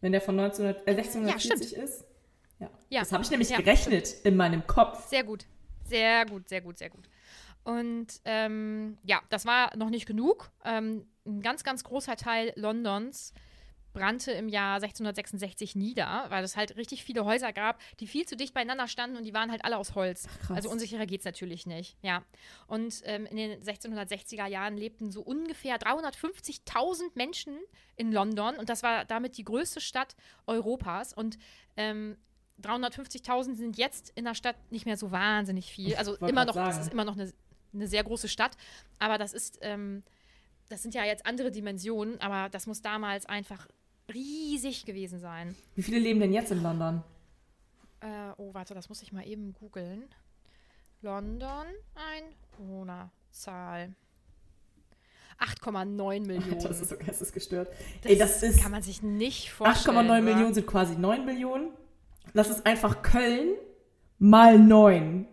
Wenn 0.01 0.12
der 0.12 0.21
von 0.21 0.39
1900, 0.39 0.88
äh, 0.88 0.91
1640 0.91 1.75
ist. 1.75 2.05
Ja. 2.59 2.69
Ja. 2.89 3.00
Das 3.01 3.12
habe 3.12 3.24
ich 3.24 3.29
nämlich 3.29 3.50
Ja, 3.50 3.57
gerechnet 3.57 4.13
in 4.24 4.36
meinem 4.36 4.65
Kopf. 4.65 5.07
Sehr 5.07 5.24
gut. 5.24 5.45
Sehr 5.86 6.25
gut, 6.25 6.48
sehr 6.50 6.62
gut, 6.62 6.77
sehr 6.77 6.89
gut. 6.89 7.09
Und 7.63 8.07
ähm, 8.25 8.98
ja, 9.03 9.21
das 9.29 9.45
war 9.45 9.75
noch 9.75 9.89
nicht 9.89 10.05
genug. 10.05 10.51
Ähm, 10.63 11.05
ein 11.25 11.41
ganz, 11.41 11.63
ganz 11.63 11.83
großer 11.83 12.15
Teil 12.15 12.53
Londons 12.55 13.33
brannte 13.93 14.31
im 14.31 14.50
Jahr 14.50 14.75
1666 14.75 15.75
nieder, 15.75 16.25
weil 16.29 16.43
es 16.43 16.55
halt 16.55 16.75
richtig 16.77 17.03
viele 17.03 17.25
Häuser 17.25 17.53
gab, 17.53 17.79
die 18.00 18.08
viel 18.08 18.25
zu 18.25 18.36
dicht 18.36 18.53
beieinander 18.53 18.88
standen 18.88 19.17
und 19.17 19.24
die 19.24 19.34
waren 19.34 19.51
halt 19.51 19.65
alle 19.65 19.77
aus 19.77 19.96
Holz. 19.96 20.27
krass. 20.41 20.58
also 20.58 20.69
unsicherer 20.69 21.05
geht 21.05 21.22
es 21.22 21.25
natürlich 21.25 21.65
nicht. 21.65 21.98
Ja. 22.01 22.24
Und 22.67 23.01
ähm, 23.05 23.25
in 23.25 23.38
den 23.38 23.62
1660er 23.62 24.48
Jahren 24.48 24.77
lebten 24.77 25.12
so 25.12 25.22
ungefähr 25.22 25.77
350.000 25.77 27.12
Menschen 27.15 27.58
in 27.96 28.12
London 28.12 28.55
und 28.55 28.69
das 28.69 28.84
war 28.84 29.05
damit 29.05 29.38
die 29.38 29.43
größte 29.43 29.81
Stadt 29.81 30.15
Europas. 30.46 31.13
Und 31.13 31.38
ähm, 31.75 32.17
350.000 32.62 33.55
sind 33.55 33.77
jetzt 33.77 34.12
in 34.15 34.25
der 34.25 34.36
Stadt 34.36 34.55
nicht 34.72 34.86
mehr 34.86 34.98
so 34.98 35.12
wahnsinnig 35.12 35.72
viel. 35.72 35.96
Also 35.96 36.15
immer 36.17 36.46
noch, 36.46 36.55
das 36.55 36.75
sagen. 36.75 36.81
ist 36.88 36.93
immer 36.93 37.05
noch 37.05 37.13
eine, 37.13 37.31
eine 37.74 37.88
sehr 37.88 38.03
große 38.03 38.27
Stadt, 38.27 38.58
aber 39.00 39.17
das 39.17 39.34
ist, 39.34 39.60
ähm, 39.62 40.03
das 40.67 40.81
sind 40.81 40.93
ja 40.93 41.03
jetzt 41.03 41.25
andere 41.25 41.51
Dimensionen, 41.51 42.19
aber 42.22 42.50
das 42.50 42.67
muss 42.67 42.81
damals 42.81 43.25
einfach 43.25 43.67
riesig 44.13 44.85
gewesen 44.85 45.19
sein. 45.19 45.55
Wie 45.75 45.83
viele 45.83 45.99
leben 45.99 46.19
denn 46.19 46.33
jetzt 46.33 46.51
in 46.51 46.61
London? 46.63 47.03
Äh, 48.01 48.31
oh, 48.37 48.53
warte, 48.53 48.73
das 48.73 48.89
muss 48.89 49.01
ich 49.01 49.11
mal 49.11 49.25
eben 49.27 49.53
googeln. 49.53 50.03
London, 51.01 51.65
Einwohnerzahl. 52.57 53.93
8,9 55.39 56.19
Millionen. 56.27 56.63
Das 56.63 56.81
ist 56.81 56.89
so 56.89 56.97
geistesgestört. 56.97 57.69
Das 58.01 58.11
Ey, 58.11 58.17
das 58.17 58.43
ist 58.43 58.61
kann 58.61 58.71
man 58.71 58.81
sich 58.81 59.01
nicht 59.01 59.51
vorstellen. 59.51 59.97
8,9 59.97 60.05
oder? 60.05 60.21
Millionen 60.21 60.53
sind 60.53 60.67
quasi 60.67 60.95
9 60.95 61.25
Millionen. 61.25 61.71
Das 62.33 62.49
ist 62.49 62.65
einfach 62.65 63.01
Köln 63.01 63.55
mal 64.17 64.59
9. 64.59 65.25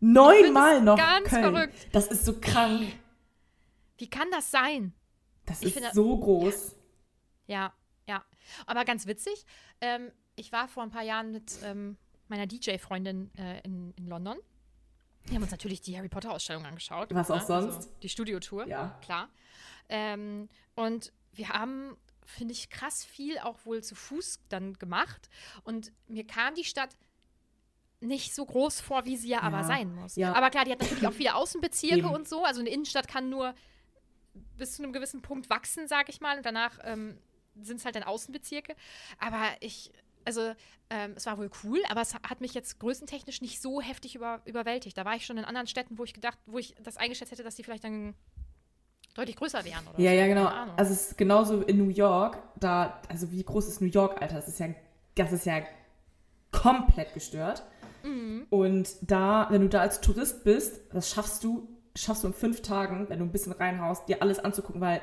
Neunmal 0.00 0.82
noch 0.82 0.96
ganz 0.98 1.30
Köln. 1.30 1.42
verrückt. 1.42 1.88
Das 1.92 2.08
ist 2.08 2.26
so 2.26 2.38
krank. 2.38 2.86
Wie 3.96 4.08
kann 4.10 4.28
das 4.30 4.50
sein? 4.50 4.92
Das 5.46 5.62
Ich 5.62 5.76
ist 5.76 5.94
so 5.94 6.18
groß. 6.18 6.76
Ja, 7.46 7.54
ja. 7.54 7.72
Aber 8.66 8.84
ganz 8.84 9.06
witzig. 9.06 9.44
Ähm, 9.80 10.10
ich 10.36 10.52
war 10.52 10.68
vor 10.68 10.82
ein 10.82 10.90
paar 10.90 11.02
Jahren 11.02 11.32
mit 11.32 11.52
ähm, 11.62 11.96
meiner 12.28 12.46
DJ-Freundin 12.46 13.30
äh, 13.36 13.60
in, 13.60 13.92
in 13.96 14.06
London. 14.06 14.36
Wir 15.26 15.36
haben 15.36 15.42
uns 15.42 15.52
natürlich 15.52 15.80
die 15.80 15.96
Harry 15.96 16.08
Potter-Ausstellung 16.08 16.66
angeschaut. 16.66 17.08
Was 17.14 17.30
auch 17.30 17.36
ne? 17.40 17.46
sonst. 17.46 17.76
Also 17.76 17.88
die 18.02 18.08
Studiotour. 18.08 18.66
Ja. 18.66 18.98
Klar. 19.02 19.28
Ähm, 19.88 20.48
und 20.74 21.12
wir 21.32 21.48
haben, 21.48 21.96
finde 22.24 22.52
ich, 22.52 22.68
krass 22.68 23.04
viel 23.04 23.38
auch 23.38 23.64
wohl 23.64 23.82
zu 23.82 23.94
Fuß 23.94 24.40
dann 24.48 24.74
gemacht. 24.74 25.30
Und 25.62 25.92
mir 26.08 26.26
kam 26.26 26.54
die 26.54 26.64
Stadt 26.64 26.90
nicht 28.00 28.34
so 28.34 28.44
groß 28.44 28.80
vor, 28.82 29.06
wie 29.06 29.16
sie 29.16 29.28
ja, 29.28 29.40
aber 29.40 29.58
Ja. 29.58 29.64
sein 29.64 29.94
muss. 29.94 30.16
Ja. 30.16 30.34
Aber 30.34 30.50
klar, 30.50 30.64
die 30.66 30.72
hat 30.72 30.80
natürlich 30.80 31.06
auch 31.06 31.12
viele 31.12 31.34
Außenbezirke 31.36 31.98
Eben. 31.98 32.10
und 32.10 32.28
so. 32.28 32.44
Also 32.44 32.60
eine 32.60 32.68
Innenstadt 32.68 33.08
kann 33.08 33.30
nur 33.30 33.54
bis 34.58 34.76
zu 34.76 34.82
einem 34.82 34.92
gewissen 34.92 35.22
Punkt 35.22 35.48
wachsen, 35.48 35.88
sag 35.88 36.08
ich 36.10 36.20
mal. 36.20 36.36
Und 36.36 36.44
danach 36.44 36.78
ähm, 36.82 37.18
sind 37.62 37.78
es 37.78 37.84
halt 37.84 37.96
dann 37.96 38.02
Außenbezirke. 38.02 38.74
Aber 39.18 39.42
ich, 39.60 39.92
also 40.24 40.52
ähm, 40.90 41.12
es 41.16 41.26
war 41.26 41.38
wohl 41.38 41.50
cool, 41.62 41.80
aber 41.88 42.00
es 42.00 42.14
hat 42.14 42.40
mich 42.40 42.54
jetzt 42.54 42.78
größentechnisch 42.80 43.40
nicht 43.40 43.60
so 43.60 43.80
heftig 43.80 44.14
über, 44.14 44.40
überwältigt. 44.44 44.96
Da 44.96 45.04
war 45.04 45.16
ich 45.16 45.26
schon 45.26 45.38
in 45.38 45.44
anderen 45.44 45.66
Städten, 45.66 45.98
wo 45.98 46.04
ich 46.04 46.14
gedacht, 46.14 46.38
wo 46.46 46.58
ich 46.58 46.74
das 46.82 46.96
eingeschätzt 46.96 47.32
hätte, 47.32 47.42
dass 47.44 47.54
die 47.54 47.64
vielleicht 47.64 47.84
dann 47.84 48.14
deutlich 49.14 49.36
größer 49.36 49.64
wären. 49.64 49.86
Oder 49.88 50.00
Ja, 50.00 50.10
so. 50.10 50.16
ja, 50.16 50.26
genau. 50.26 50.46
Also 50.76 50.92
es 50.92 51.10
ist 51.10 51.18
genauso 51.18 51.62
in 51.62 51.78
New 51.78 51.90
York. 51.90 52.38
Da, 52.58 53.00
also 53.08 53.30
wie 53.30 53.42
groß 53.42 53.68
ist 53.68 53.80
New 53.80 53.86
York, 53.88 54.20
Alter? 54.20 54.36
Das 54.36 54.48
ist 54.48 54.58
ja, 54.58 54.68
das 55.14 55.32
ist 55.32 55.46
ja 55.46 55.62
komplett 56.50 57.14
gestört. 57.14 57.62
Mhm. 58.02 58.46
Und 58.50 58.88
da, 59.02 59.46
wenn 59.50 59.62
du 59.62 59.68
da 59.68 59.80
als 59.80 60.00
Tourist 60.00 60.44
bist, 60.44 60.80
das 60.92 61.10
schaffst 61.10 61.42
du, 61.44 61.68
schaffst 61.96 62.22
du 62.24 62.28
in 62.28 62.34
fünf 62.34 62.62
Tagen, 62.62 63.08
wenn 63.08 63.18
du 63.18 63.24
ein 63.24 63.32
bisschen 63.32 63.52
reinhaust, 63.52 64.08
dir 64.08 64.20
alles 64.20 64.38
anzugucken, 64.38 64.80
weil 64.80 65.00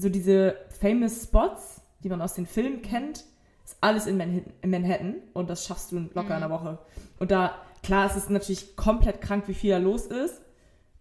so 0.00 0.08
diese 0.08 0.56
famous 0.80 1.24
Spots, 1.24 1.80
die 2.02 2.08
man 2.08 2.20
aus 2.22 2.34
den 2.34 2.46
Filmen 2.46 2.82
kennt, 2.82 3.24
ist 3.64 3.76
alles 3.80 4.06
in 4.06 4.16
Manhattan, 4.16 4.52
in 4.62 4.70
Manhattan 4.70 5.14
und 5.34 5.50
das 5.50 5.66
schaffst 5.66 5.92
du 5.92 5.98
locker 5.98 6.20
in 6.20 6.26
Mhm. 6.26 6.32
einer 6.32 6.50
Woche. 6.50 6.78
Und 7.18 7.30
da, 7.30 7.54
klar, 7.82 8.06
es 8.06 8.16
ist 8.16 8.30
natürlich 8.30 8.76
komplett 8.76 9.20
krank, 9.20 9.44
wie 9.48 9.54
viel 9.54 9.70
da 9.70 9.78
los 9.78 10.06
ist. 10.06 10.40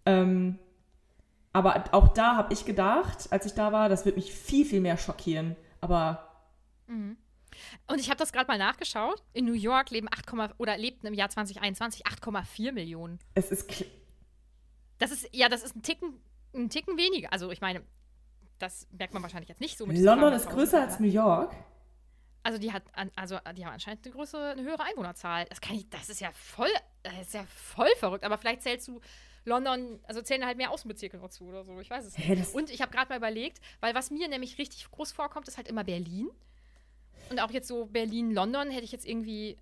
Ähm, 0.05 0.57
aber 1.53 1.85
auch 1.93 2.09
da 2.09 2.35
habe 2.35 2.53
ich 2.53 2.65
gedacht, 2.65 3.31
als 3.31 3.45
ich 3.45 3.53
da 3.53 3.71
war, 3.71 3.89
das 3.89 4.05
wird 4.05 4.15
mich 4.15 4.31
viel, 4.33 4.65
viel 4.65 4.79
mehr 4.81 4.97
schockieren. 4.97 5.55
Aber 5.81 6.27
Und 7.87 7.99
ich 7.99 8.09
habe 8.09 8.17
das 8.17 8.31
gerade 8.31 8.47
mal 8.47 8.57
nachgeschaut. 8.57 9.23
In 9.33 9.45
New 9.45 9.53
York 9.53 9.89
leben 9.89 10.07
8, 10.11 10.55
oder 10.59 10.77
lebten 10.77 11.07
im 11.07 11.13
Jahr 11.13 11.29
2021 11.29 12.05
8,4 12.05 12.71
Millionen. 12.71 13.19
es 13.33 13.51
ist, 13.51 13.85
Das 14.99 15.11
ist, 15.11 15.29
ja, 15.33 15.49
das 15.49 15.63
ist 15.63 15.75
ein 15.75 15.81
Ticken, 15.83 16.13
ein 16.55 16.69
Ticken 16.69 16.97
weniger. 16.97 17.31
Also 17.33 17.49
ich 17.51 17.61
meine, 17.61 17.81
das 18.59 18.87
merkt 18.91 19.13
man 19.13 19.23
wahrscheinlich 19.23 19.49
jetzt 19.49 19.61
nicht 19.61 19.77
so 19.77 19.85
London 19.85 20.33
ist 20.33 20.47
300.000, 20.47 20.49
größer 20.53 20.81
als 20.81 20.99
New 20.99 21.07
York. 21.07 21.55
Also 22.43 22.59
die 22.59 22.71
hat, 22.71 22.83
also 23.15 23.37
die 23.57 23.65
haben 23.65 23.73
anscheinend 23.73 24.05
eine 24.05 24.15
größere, 24.15 24.51
eine 24.51 24.61
höhere 24.61 24.83
Einwohnerzahl. 24.83 25.45
Das 25.45 25.59
kann 25.59 25.75
ich, 25.75 25.89
das 25.89 26.07
ist 26.09 26.21
ja 26.21 26.31
voll, 26.31 26.69
das 27.03 27.13
ist 27.19 27.33
ja 27.33 27.43
voll 27.47 27.89
verrückt. 27.97 28.23
Aber 28.23 28.37
vielleicht 28.37 28.61
zählst 28.61 28.87
du 28.87 29.01
London, 29.43 29.99
also 30.03 30.21
zählen 30.21 30.45
halt 30.45 30.57
mehr 30.57 30.71
Außenbezirke 30.71 31.17
noch 31.17 31.29
zu 31.29 31.45
oder 31.45 31.63
so. 31.65 31.77
Ich 31.79 31.89
weiß 31.89 32.05
es 32.05 32.17
nicht. 32.17 32.39
Das- 32.39 32.53
Und 32.53 32.69
ich 32.69 32.81
habe 32.81 32.91
gerade 32.91 33.09
mal 33.09 33.17
überlegt, 33.17 33.59
weil 33.81 33.93
was 33.95 34.11
mir 34.11 34.27
nämlich 34.29 34.57
richtig 34.57 34.89
groß 34.91 35.11
vorkommt, 35.11 35.47
ist 35.49 35.57
halt 35.57 35.67
immer 35.67 35.83
Berlin. 35.83 36.29
Und 37.29 37.39
auch 37.41 37.51
jetzt 37.51 37.67
so 37.67 37.85
Berlin-London 37.85 38.69
hätte 38.71 38.85
ich 38.85 38.93
jetzt 38.93 39.05
irgendwie, 39.05 39.57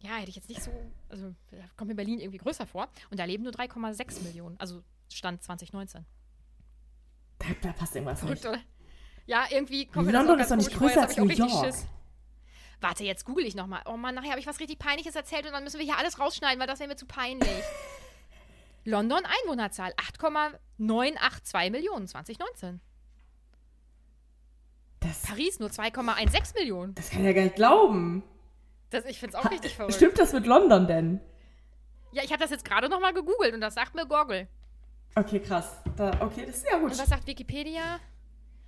ja, 0.00 0.16
hätte 0.16 0.28
ich 0.28 0.36
jetzt 0.36 0.50
nicht 0.50 0.62
so, 0.62 0.70
also 1.08 1.34
da 1.50 1.58
kommt 1.78 1.88
mir 1.88 1.94
Berlin 1.94 2.20
irgendwie 2.20 2.38
größer 2.38 2.66
vor. 2.66 2.88
Und 3.10 3.18
da 3.18 3.24
leben 3.24 3.42
nur 3.44 3.52
3,6 3.52 4.22
Millionen, 4.22 4.58
also 4.60 4.82
Stand 5.10 5.42
2019. 5.42 6.04
Da, 7.62 7.72
passt 7.72 7.94
irgendwas 7.94 8.22
nicht. 8.22 8.44
oder? 8.44 8.60
Ja, 9.26 9.44
irgendwie 9.50 9.86
kommt 9.86 10.10
London 10.10 10.38
ist 10.38 10.50
doch 10.50 10.56
nicht 10.56 10.72
größer 10.72 11.02
als 11.02 11.16
New 11.16 11.26
York. 11.28 11.74
Warte, 12.80 13.04
jetzt 13.04 13.24
google 13.24 13.46
ich 13.46 13.54
nochmal. 13.54 13.82
Oh 13.86 13.96
Mann, 13.96 14.14
nachher 14.14 14.30
habe 14.30 14.40
ich 14.40 14.46
was 14.46 14.60
richtig 14.60 14.78
Peinliches 14.78 15.16
erzählt 15.16 15.46
und 15.46 15.52
dann 15.52 15.64
müssen 15.64 15.78
wir 15.78 15.84
hier 15.84 15.98
alles 15.98 16.18
rausschneiden, 16.20 16.60
weil 16.60 16.66
das 16.66 16.78
wäre 16.78 16.88
mir 16.88 16.96
zu 16.96 17.06
peinlich. 17.06 17.48
London 18.84 19.22
Einwohnerzahl 19.24 19.92
8,982 19.96 21.70
Millionen 21.70 22.06
2019. 22.06 22.80
Das, 25.00 25.22
Paris 25.22 25.58
nur 25.58 25.70
2,16 25.70 26.54
Millionen. 26.54 26.94
das 26.94 27.10
kann 27.10 27.20
ich 27.20 27.26
ja 27.26 27.32
gar 27.32 27.42
nicht 27.42 27.56
glauben. 27.56 28.22
Das, 28.90 29.04
ich 29.04 29.18
finde 29.18 29.36
es 29.36 29.44
auch 29.44 29.50
richtig 29.50 29.74
verrückt. 29.74 29.94
Stimmt 29.94 30.18
das 30.18 30.32
mit 30.32 30.46
London 30.46 30.86
denn? 30.86 31.20
Ja, 32.12 32.22
ich 32.22 32.30
habe 32.30 32.40
das 32.40 32.50
jetzt 32.50 32.64
gerade 32.64 32.88
nochmal 32.88 33.12
gegoogelt 33.12 33.54
und 33.54 33.60
das 33.60 33.74
sagt 33.74 33.94
mir 33.94 34.06
Goggle. 34.06 34.48
Okay, 35.16 35.40
krass. 35.40 35.78
Da, 35.96 36.20
okay, 36.20 36.44
das 36.46 36.56
ist 36.58 36.66
ja 36.70 36.78
gut. 36.78 36.92
Und 36.92 36.98
was 36.98 37.08
sagt 37.08 37.26
Wikipedia? 37.26 37.98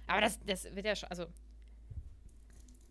Aber 0.06 0.22
das, 0.22 0.38
das 0.46 0.64
wird 0.74 0.86
ja 0.86 0.96
schon, 0.96 1.10
also 1.10 1.24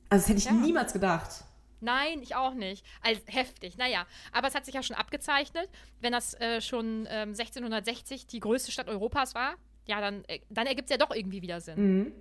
Also 0.10 0.22
das 0.24 0.28
hätte 0.30 0.38
ich 0.40 0.46
Ja. 0.46 0.52
niemals 0.54 0.94
gedacht. 0.94 1.44
Nein, 1.80 2.22
ich 2.22 2.36
auch 2.36 2.54
nicht. 2.54 2.86
Also 3.02 3.22
heftig, 3.28 3.78
naja. 3.78 4.06
Aber 4.32 4.48
es 4.48 4.56
hat 4.56 4.66
sich 4.66 4.74
ja 4.76 4.84
schon 4.84 4.96
abgezeichnet, 4.96 5.70
wenn 6.02 6.12
das 6.12 6.34
äh, 6.36 6.62
schon 6.62 7.08
ähm, 7.10 7.30
1660 7.30 8.28
die 8.28 8.40
größte 8.40 8.72
Stadt 8.72 8.88
Europas 8.88 9.36
war, 9.36 9.56
ja, 9.88 10.02
dann, 10.02 10.24
äh, 10.26 10.40
dann 10.50 10.68
ergibt 10.68 10.90
es 10.90 10.92
ja 10.92 10.98
doch 10.98 11.14
irgendwie 11.16 11.42
wieder 11.42 11.60
Sinn. 11.62 11.98
Mhm. 11.98 12.12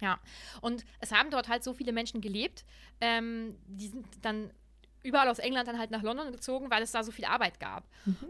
Ja. 0.00 0.18
Und 0.60 0.84
es 1.00 1.12
haben 1.12 1.30
dort 1.30 1.48
halt 1.48 1.64
so 1.64 1.72
viele 1.72 1.92
Menschen 1.92 2.20
gelebt, 2.20 2.64
ähm, 3.00 3.56
die 3.66 3.88
sind 3.88 4.06
dann 4.22 4.50
überall 5.02 5.28
aus 5.28 5.38
England 5.38 5.68
dann 5.68 5.78
halt 5.78 5.90
nach 5.90 6.02
London 6.02 6.32
gezogen, 6.32 6.70
weil 6.70 6.82
es 6.82 6.92
da 6.92 7.02
so 7.02 7.12
viel 7.12 7.24
Arbeit 7.24 7.60
gab. 7.60 7.88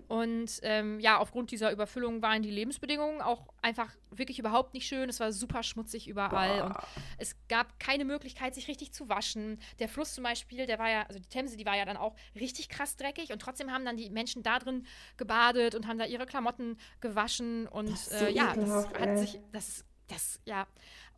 Und 0.09 0.61
ähm, 0.63 1.01
ja, 1.01 1.19
aufgrund 1.19 1.51
dieser 1.51 1.73
Überfüllung 1.73 2.23
waren 2.23 2.43
die 2.43 2.51
Lebensbedingungen 2.51 3.21
auch 3.21 3.49
einfach 3.63 3.91
wirklich 4.11 4.39
überhaupt 4.39 4.75
nicht 4.75 4.87
schön. 4.87 5.09
Es 5.09 5.21
war 5.21 5.33
super 5.33 5.63
schmutzig 5.63 6.09
überall 6.09 6.63
und 6.63 6.75
es 7.19 7.37
gab 7.49 7.79
keine 7.79 8.05
Möglichkeit, 8.05 8.55
sich 8.55 8.69
richtig 8.69 8.93
zu 8.93 9.09
waschen. 9.09 9.61
Der 9.79 9.89
Fluss 9.89 10.15
zum 10.15 10.25
Beispiel, 10.25 10.67
der 10.67 10.79
war 10.79 10.91
ja, 10.91 11.03
also 11.03 11.19
die 11.19 11.29
Themse, 11.29 11.57
die 11.57 11.67
war 11.67 11.77
ja 11.77 11.85
dann 11.85 11.97
auch 11.97 12.17
richtig 12.35 12.69
krass 12.69 12.97
dreckig 12.97 13.33
und 13.33 13.41
trotzdem 13.41 13.73
haben 13.73 13.85
dann 13.85 13.97
die 13.97 14.11
Menschen 14.11 14.43
da 14.43 14.59
drin 14.59 14.87
gebadet 15.17 15.75
und 15.75 15.87
haben 15.87 15.99
da 15.99 16.05
ihre 16.05 16.27
Klamotten 16.27 16.79
gewaschen 17.01 17.67
und 17.69 17.97
so 17.97 18.25
äh, 18.25 18.33
ja, 18.33 18.55
das 18.55 18.89
hat 18.95 19.19
sich, 19.19 19.41
das 19.53 19.85
das, 20.09 20.41
ja. 20.45 20.67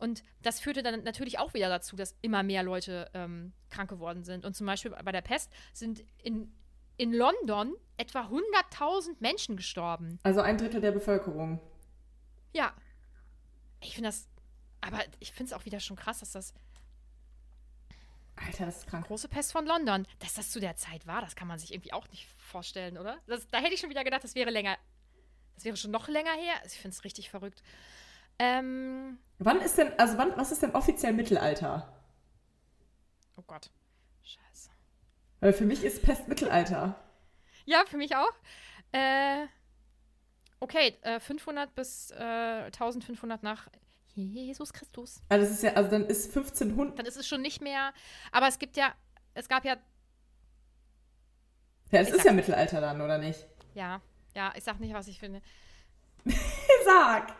Und 0.01 0.23
das 0.41 0.59
führte 0.59 0.81
dann 0.81 1.03
natürlich 1.03 1.37
auch 1.37 1.53
wieder 1.53 1.69
dazu, 1.69 1.95
dass 1.95 2.15
immer 2.21 2.41
mehr 2.41 2.63
Leute 2.63 3.09
ähm, 3.13 3.53
krank 3.69 3.89
geworden 3.89 4.23
sind. 4.23 4.45
Und 4.45 4.55
zum 4.55 4.65
Beispiel 4.65 4.91
bei 4.91 5.11
der 5.11 5.21
Pest 5.21 5.51
sind 5.73 6.03
in, 6.17 6.51
in 6.97 7.13
London 7.13 7.75
etwa 7.97 8.21
100.000 8.21 9.17
Menschen 9.19 9.55
gestorben. 9.55 10.19
Also 10.23 10.41
ein 10.41 10.57
Drittel 10.57 10.81
der 10.81 10.91
Bevölkerung. 10.91 11.59
Ja. 12.51 12.73
Ich 13.79 13.93
finde 13.93 14.09
das, 14.09 14.27
aber 14.81 14.99
ich 15.19 15.31
finde 15.33 15.53
es 15.53 15.59
auch 15.59 15.65
wieder 15.65 15.79
schon 15.79 15.97
krass, 15.97 16.19
dass 16.19 16.31
das 16.31 16.53
Alter, 18.35 18.65
das 18.65 18.79
ist 18.79 18.87
krank. 18.87 19.05
große 19.05 19.27
Pest 19.27 19.51
von 19.51 19.67
London, 19.67 20.07
dass 20.17 20.33
das 20.33 20.49
zu 20.49 20.59
der 20.59 20.75
Zeit 20.77 21.05
war, 21.05 21.21
das 21.21 21.35
kann 21.35 21.47
man 21.47 21.59
sich 21.59 21.73
irgendwie 21.73 21.93
auch 21.93 22.07
nicht 22.09 22.27
vorstellen, 22.39 22.97
oder? 22.97 23.19
Das, 23.27 23.47
da 23.49 23.59
hätte 23.59 23.75
ich 23.75 23.79
schon 23.79 23.91
wieder 23.91 24.03
gedacht, 24.03 24.23
das 24.23 24.33
wäre 24.33 24.49
länger, 24.49 24.77
das 25.53 25.65
wäre 25.65 25.77
schon 25.77 25.91
noch 25.91 26.07
länger 26.07 26.33
her. 26.33 26.55
Ich 26.65 26.73
finde 26.73 26.95
es 26.95 27.03
richtig 27.03 27.29
verrückt. 27.29 27.61
Ähm, 28.43 29.19
Wann 29.37 29.61
ist 29.61 29.77
denn, 29.77 29.91
also 29.99 30.17
wann, 30.17 30.35
was 30.35 30.51
ist 30.51 30.63
denn 30.63 30.71
offiziell 30.73 31.13
Mittelalter? 31.13 31.91
oh 33.37 33.43
Gott. 33.45 33.69
Scheiße. 34.23 34.69
Weil 35.41 35.53
für 35.53 35.65
mich 35.65 35.83
ist 35.83 36.01
Pest 36.01 36.27
Mittelalter. 36.27 36.95
Ja, 37.65 37.83
für 37.87 37.97
mich 37.97 38.15
auch. 38.15 38.31
Äh, 38.91 39.45
okay, 40.59 40.97
äh, 41.01 41.19
500 41.19 41.73
bis 41.75 42.09
äh, 42.11 42.63
1500 42.65 43.43
nach 43.43 43.67
Jesus 44.15 44.73
Christus. 44.73 45.21
Also 45.29 45.45
das 45.45 45.53
ist 45.55 45.63
ja, 45.63 45.73
also 45.73 45.89
dann 45.91 46.05
ist 46.07 46.35
1500. 46.35 46.97
Dann 46.97 47.05
ist 47.05 47.17
es 47.17 47.27
schon 47.27 47.41
nicht 47.41 47.61
mehr. 47.61 47.93
Aber 48.31 48.47
es 48.47 48.57
gibt 48.57 48.75
ja, 48.75 48.93
es 49.35 49.47
gab 49.47 49.65
ja, 49.65 49.77
Ja, 51.91 52.01
Ich 52.01 52.09
ist 52.09 52.17
sag- 52.17 52.25
ja 52.25 52.33
Mittelalter 52.33 52.81
dann, 52.81 53.01
oder 53.01 53.17
nicht? 53.19 53.45
ja, 53.75 54.01
ja, 54.35 54.51
ich 54.55 54.63
sag 54.63 54.79
nicht, 54.79 54.93
was 54.93 55.07
ich 55.07 55.19
finde. 55.19 55.41
Sag! 56.85 57.35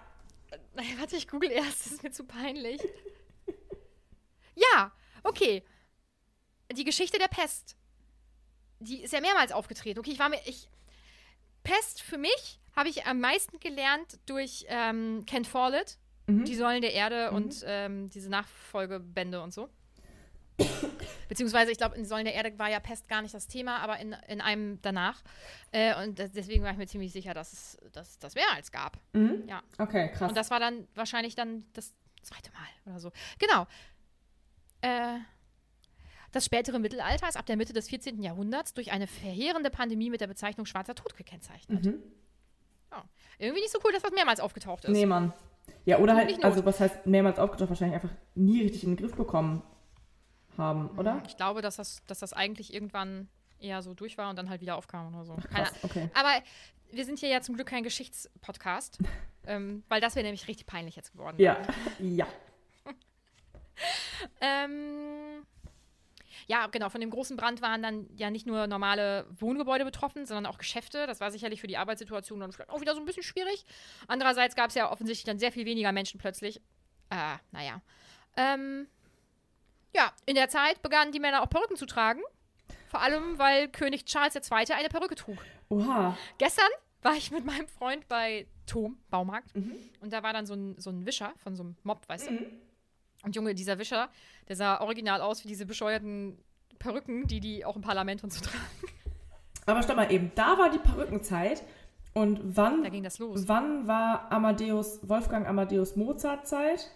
Naja, 0.73 0.89
warte, 0.99 1.15
ich 1.15 1.27
google 1.27 1.51
erst, 1.51 1.85
das 1.85 1.93
ist 1.93 2.03
mir 2.03 2.11
zu 2.11 2.25
peinlich. 2.25 2.81
Ja, 4.55 4.91
okay. 5.23 5.63
Die 6.71 6.83
Geschichte 6.83 7.17
der 7.17 7.27
Pest. 7.27 7.75
Die 8.79 9.01
ist 9.01 9.13
ja 9.13 9.21
mehrmals 9.21 9.51
aufgetreten. 9.51 9.99
Okay, 9.99 10.11
ich 10.11 10.19
war 10.19 10.29
mir. 10.29 10.39
Ich, 10.45 10.69
Pest 11.63 12.01
für 12.01 12.17
mich 12.17 12.59
habe 12.75 12.89
ich 12.89 13.05
am 13.05 13.19
meisten 13.19 13.59
gelernt 13.59 14.19
durch 14.25 14.65
ähm, 14.67 15.23
Ken 15.25 15.45
Follett, 15.45 15.99
Mhm. 16.31 16.45
Die 16.45 16.55
Säulen 16.55 16.81
der 16.81 16.93
Erde 16.93 17.31
und 17.31 17.63
ähm, 17.65 18.09
diese 18.09 18.29
Nachfolgebände 18.29 19.41
und 19.41 19.53
so. 19.53 19.69
Beziehungsweise, 21.29 21.71
ich 21.71 21.77
glaube, 21.77 21.95
in 21.95 22.03
Säulen 22.05 22.25
der 22.25 22.33
Erde 22.33 22.57
war 22.59 22.69
ja 22.69 22.79
Pest 22.79 23.07
gar 23.07 23.21
nicht 23.21 23.33
das 23.33 23.47
Thema, 23.47 23.77
aber 23.79 23.99
in, 23.99 24.15
in 24.27 24.41
einem 24.41 24.81
danach. 24.81 25.21
Äh, 25.71 25.95
und 26.03 26.19
das- 26.19 26.31
deswegen 26.31 26.63
war 26.63 26.71
ich 26.71 26.77
mir 26.77 26.87
ziemlich 26.87 27.11
sicher, 27.13 27.33
dass 27.33 27.53
es 27.53 27.77
dass, 27.93 28.19
das 28.19 28.35
mehrmals 28.35 28.71
gab. 28.71 28.97
Mhm. 29.13 29.43
Ja. 29.47 29.61
Okay, 29.77 30.09
krass. 30.11 30.29
Und 30.29 30.35
das 30.37 30.51
war 30.51 30.59
dann 30.59 30.87
wahrscheinlich 30.95 31.35
dann 31.35 31.65
das 31.73 31.93
zweite 32.21 32.51
Mal 32.51 32.91
oder 32.91 32.99
so. 32.99 33.11
Genau. 33.39 33.65
Äh, 34.81 35.19
das 36.31 36.45
spätere 36.45 36.79
Mittelalter 36.79 37.27
ist 37.27 37.37
ab 37.37 37.45
der 37.45 37.57
Mitte 37.57 37.73
des 37.73 37.89
14. 37.89 38.21
Jahrhunderts 38.21 38.73
durch 38.73 38.91
eine 38.91 39.07
verheerende 39.07 39.69
Pandemie 39.69 40.09
mit 40.09 40.21
der 40.21 40.27
Bezeichnung 40.27 40.65
Schwarzer 40.65 40.95
Tod 40.95 41.15
gekennzeichnet. 41.17 41.85
Mhm. 41.85 42.01
Ja. 42.91 43.03
Irgendwie 43.37 43.61
nicht 43.61 43.71
so 43.71 43.79
cool, 43.85 43.91
dass 43.91 44.01
das 44.03 44.11
mehrmals 44.11 44.39
aufgetaucht 44.39 44.85
ist. 44.85 44.91
Nee, 44.91 45.05
Mann. 45.05 45.33
Ja, 45.85 45.97
oder 45.99 46.13
Nicht 46.25 46.35
halt, 46.35 46.45
also 46.45 46.65
was 46.65 46.79
heißt 46.79 47.05
mehrmals 47.05 47.39
aufgetaucht, 47.39 47.69
wahrscheinlich 47.69 47.95
einfach 48.01 48.13
nie 48.35 48.61
richtig 48.61 48.83
in 48.83 48.91
den 48.91 48.97
Griff 48.97 49.15
bekommen 49.15 49.61
haben, 50.57 50.89
oder? 50.97 51.21
Ich 51.27 51.37
glaube, 51.37 51.61
dass 51.61 51.77
das, 51.77 52.03
dass 52.07 52.19
das 52.19 52.33
eigentlich 52.33 52.73
irgendwann 52.73 53.27
eher 53.59 53.81
so 53.81 53.93
durch 53.93 54.17
war 54.17 54.29
und 54.29 54.35
dann 54.37 54.49
halt 54.49 54.61
wieder 54.61 54.75
aufkam 54.75 55.13
oder 55.13 55.25
so. 55.25 55.35
Keine 55.35 55.65
Krass, 55.65 55.73
okay. 55.83 56.09
Aber 56.13 56.31
wir 56.91 57.05
sind 57.05 57.19
hier 57.19 57.29
ja 57.29 57.41
zum 57.41 57.55
Glück 57.55 57.67
kein 57.67 57.83
Geschichtspodcast, 57.83 58.99
ähm, 59.45 59.83
weil 59.89 60.01
das 60.01 60.15
wäre 60.15 60.23
nämlich 60.23 60.47
richtig 60.47 60.67
peinlich 60.67 60.95
jetzt 60.95 61.11
geworden. 61.11 61.37
Ja, 61.39 61.61
ja. 61.99 62.27
Ähm, 64.39 65.43
ja, 66.47 66.67
genau. 66.67 66.89
Von 66.89 67.01
dem 67.01 67.09
großen 67.09 67.37
Brand 67.37 67.61
waren 67.61 67.81
dann 67.81 68.07
ja 68.15 68.29
nicht 68.29 68.45
nur 68.45 68.67
normale 68.67 69.25
Wohngebäude 69.39 69.85
betroffen, 69.85 70.25
sondern 70.25 70.45
auch 70.45 70.57
Geschäfte. 70.57 71.07
Das 71.07 71.19
war 71.19 71.31
sicherlich 71.31 71.61
für 71.61 71.67
die 71.67 71.77
Arbeitssituation 71.77 72.39
dann 72.39 72.51
vielleicht 72.51 72.69
auch 72.69 72.81
wieder 72.81 72.93
so 72.93 72.99
ein 72.99 73.05
bisschen 73.05 73.23
schwierig. 73.23 73.65
Andererseits 74.07 74.55
gab 74.55 74.69
es 74.69 74.75
ja 74.75 74.91
offensichtlich 74.91 75.25
dann 75.25 75.39
sehr 75.39 75.51
viel 75.51 75.65
weniger 75.65 75.91
Menschen 75.91 76.19
plötzlich. 76.19 76.61
Äh, 77.09 77.37
naja. 77.51 77.81
Ähm, 78.37 78.87
ja, 79.95 80.11
in 80.25 80.35
der 80.35 80.49
Zeit 80.49 80.81
begannen 80.81 81.11
die 81.11 81.19
Männer 81.19 81.41
auch 81.41 81.49
Perücken 81.49 81.75
zu 81.77 81.85
tragen. 81.85 82.21
Vor 82.87 83.01
allem, 83.01 83.37
weil 83.39 83.69
König 83.69 84.05
Charles 84.05 84.35
II. 84.35 84.73
eine 84.73 84.89
Perücke 84.89 85.15
trug. 85.15 85.37
Oha. 85.69 86.17
Gestern 86.37 86.69
war 87.01 87.13
ich 87.15 87.31
mit 87.31 87.45
meinem 87.45 87.67
Freund 87.67 88.07
bei 88.07 88.47
Tom, 88.67 88.97
Baumarkt. 89.09 89.53
Und 89.55 90.11
da 90.13 90.23
war 90.23 90.33
dann 90.33 90.45
so 90.45 90.53
ein, 90.53 90.75
so 90.79 90.89
ein 90.89 91.05
Wischer 91.05 91.33
von 91.37 91.55
so 91.55 91.63
einem 91.63 91.75
Mob, 91.83 92.07
weißt 92.07 92.29
du? 92.29 92.51
Und 93.23 93.35
Junge, 93.35 93.53
dieser 93.55 93.77
Wischer, 93.79 94.09
der 94.47 94.55
sah 94.55 94.81
original 94.81 95.21
aus 95.21 95.43
wie 95.43 95.47
diese 95.47 95.65
bescheuerten 95.65 96.37
Perücken, 96.79 97.27
die 97.27 97.39
die 97.39 97.63
auch 97.65 97.75
im 97.75 97.81
Parlament 97.81 98.23
und 98.23 98.33
so 98.33 98.41
tragen. 98.43 98.57
Aber 99.65 99.83
stopp 99.83 99.95
mal 99.95 100.11
eben, 100.11 100.31
da 100.35 100.57
war 100.57 100.69
die 100.69 100.79
Perückenzeit. 100.79 101.63
Und 102.13 102.57
wann, 102.57 102.83
Da 102.83 102.89
ging 102.89 103.03
das 103.03 103.19
los. 103.19 103.47
wann 103.47 103.87
war 103.87 104.29
Amadeus, 104.31 105.07
Wolfgang 105.07 105.47
Amadeus 105.47 105.95
Mozart 105.95 106.45
Zeit? 106.45 106.91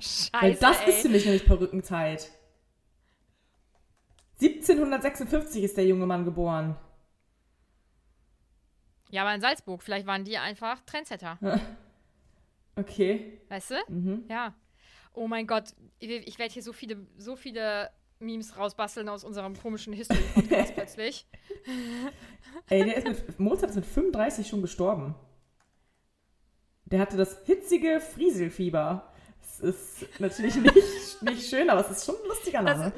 Scheiße, 0.00 0.30
Weil 0.32 0.54
das 0.56 0.80
ey. 0.82 0.90
ist 0.90 1.04
nämlich 1.04 1.24
nämlich 1.24 1.44
Perückenzeit. 1.44 2.30
1756 4.40 5.64
ist 5.64 5.76
der 5.76 5.86
junge 5.86 6.06
Mann 6.06 6.24
geboren. 6.24 6.76
Ja, 9.10 9.22
aber 9.22 9.34
in 9.34 9.40
Salzburg, 9.40 9.82
vielleicht 9.82 10.06
waren 10.06 10.24
die 10.24 10.38
einfach 10.38 10.80
Trendsetter. 10.86 11.38
Okay. 12.76 13.40
Weißt 13.48 13.72
du? 13.72 13.74
Mhm. 13.88 14.24
Ja. 14.28 14.54
Oh 15.12 15.26
mein 15.26 15.48
Gott, 15.48 15.74
ich, 15.98 16.10
ich 16.10 16.38
werde 16.38 16.52
hier 16.52 16.62
so 16.62 16.72
viele, 16.72 17.08
so 17.16 17.34
viele 17.34 17.90
Memes 18.20 18.56
rausbasteln 18.56 19.08
aus 19.08 19.24
unserem 19.24 19.56
komischen 19.60 19.92
History-Podcast 19.92 20.74
plötzlich. 20.76 21.26
Ey, 22.68 22.84
der 22.84 22.96
ist 22.98 23.26
mit, 23.26 23.40
Mozart 23.40 23.70
ist 23.70 23.76
mit 23.76 23.84
35 23.84 24.46
schon 24.46 24.62
gestorben. 24.62 25.16
Der 26.84 27.00
hatte 27.00 27.16
das 27.16 27.44
hitzige 27.46 27.98
Frieselfieber. 27.98 29.07
Das 29.60 29.70
ist 29.70 30.20
natürlich 30.20 30.54
nicht, 30.56 31.22
nicht 31.22 31.48
schön, 31.50 31.68
aber 31.70 31.80
es 31.80 31.90
ist 31.98 32.06
schon 32.06 32.14
ein 32.16 32.28
lustiger 32.28 32.62
Name. 32.62 32.92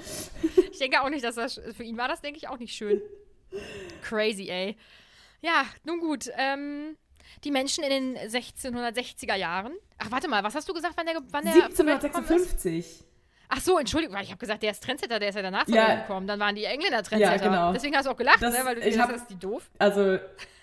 Ich 0.71 0.79
denke 0.79 1.01
auch 1.03 1.09
nicht, 1.09 1.25
dass 1.25 1.35
das, 1.37 1.61
für 1.77 1.83
ihn 1.83 1.97
war 1.97 2.09
das, 2.09 2.21
denke 2.21 2.39
ich, 2.39 2.49
auch 2.49 2.59
nicht 2.59 2.75
schön. 2.75 3.01
Crazy, 4.03 4.49
ey. 4.49 4.77
Ja, 5.43 5.65
nun 5.85 6.01
gut. 6.01 6.31
Ähm, 6.37 6.97
die 7.45 7.51
Menschen 7.51 7.83
in 7.85 7.91
den 8.15 8.31
1660er 8.31 9.35
Jahren. 9.37 9.73
Ach, 9.99 10.11
warte 10.11 10.29
mal, 10.29 10.43
was 10.45 10.55
hast 10.55 10.69
du 10.69 10.75
gesagt, 10.75 10.95
wann 10.97 11.07
der, 11.07 11.17
wann 11.31 11.45
der 11.45 11.71
zur 11.71 11.87
Welt 11.87 12.01
gekommen 12.03 12.25
ist? 12.25 12.31
1756. 12.31 13.05
Ach 13.53 13.61
so, 13.61 13.79
Entschuldigung, 13.79 14.15
weil 14.15 14.23
ich 14.25 14.31
habe 14.31 14.39
gesagt, 14.39 14.63
der 14.63 14.71
ist 14.71 14.83
Trendsetter, 14.85 15.19
der 15.19 15.31
ist 15.31 15.35
ja 15.35 15.43
danach 15.43 15.67
Ja. 15.67 16.03
Gekommen. 16.03 16.27
Dann 16.27 16.39
waren 16.39 16.55
die 16.55 16.65
Engländer 16.65 17.03
Trendsetter. 17.03 17.39
genau. 17.49 17.73
Deswegen 17.73 17.97
hast 17.97 18.07
du 18.07 18.11
auch 18.11 18.17
gelacht, 18.17 18.41
Das- 18.43 18.53
ne? 18.55 18.61
weil 18.65 18.77
du 18.77 18.83
ich 18.83 18.99
hab- 18.99 19.11
das 19.11 19.23
ist 19.23 19.31
die 19.31 19.39
doof. 19.39 19.69
Also, 19.79 20.19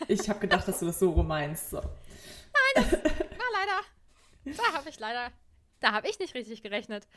ich 0.07 0.29
habe 0.29 0.39
gedacht, 0.39 0.67
dass 0.67 0.79
du 0.79 0.85
das 0.85 0.97
so 0.99 1.09
rum 1.09 1.27
meinst. 1.27 1.71
So. 1.71 1.81
Na, 1.81 2.83
leider. 2.85 4.55
Da 4.57 4.73
habe 4.73 4.89
ich 4.89 4.99
leider. 4.99 5.31
Da 5.79 5.91
habe 5.91 6.07
ich 6.09 6.17
nicht 6.19 6.33
richtig 6.33 6.63
gerechnet. 6.63 7.07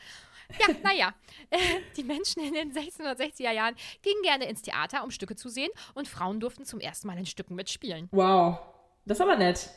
Ja, 0.59 0.75
naja. 0.83 1.15
Äh, 1.51 1.59
die 1.97 2.03
Menschen 2.05 2.43
in 2.43 2.55
den 2.55 2.73
1660er 2.73 3.53
Jahren 3.53 3.75
gingen 4.03 4.23
gerne 4.23 4.47
ins 4.49 4.63
Theater, 4.63 5.03
um 5.05 5.11
Stücke 5.11 5.37
zu 5.37 5.49
sehen, 5.49 5.71
und 5.95 6.09
Frauen 6.09 6.41
durften 6.41 6.65
zum 6.65 6.81
ersten 6.81 7.07
Mal 7.07 7.17
in 7.19 7.27
Stücken 7.27 7.55
mitspielen. 7.55 8.09
Wow. 8.11 8.59
Das 9.07 9.19
ist 9.19 9.23
aber 9.23 9.37
nett. 9.37 9.71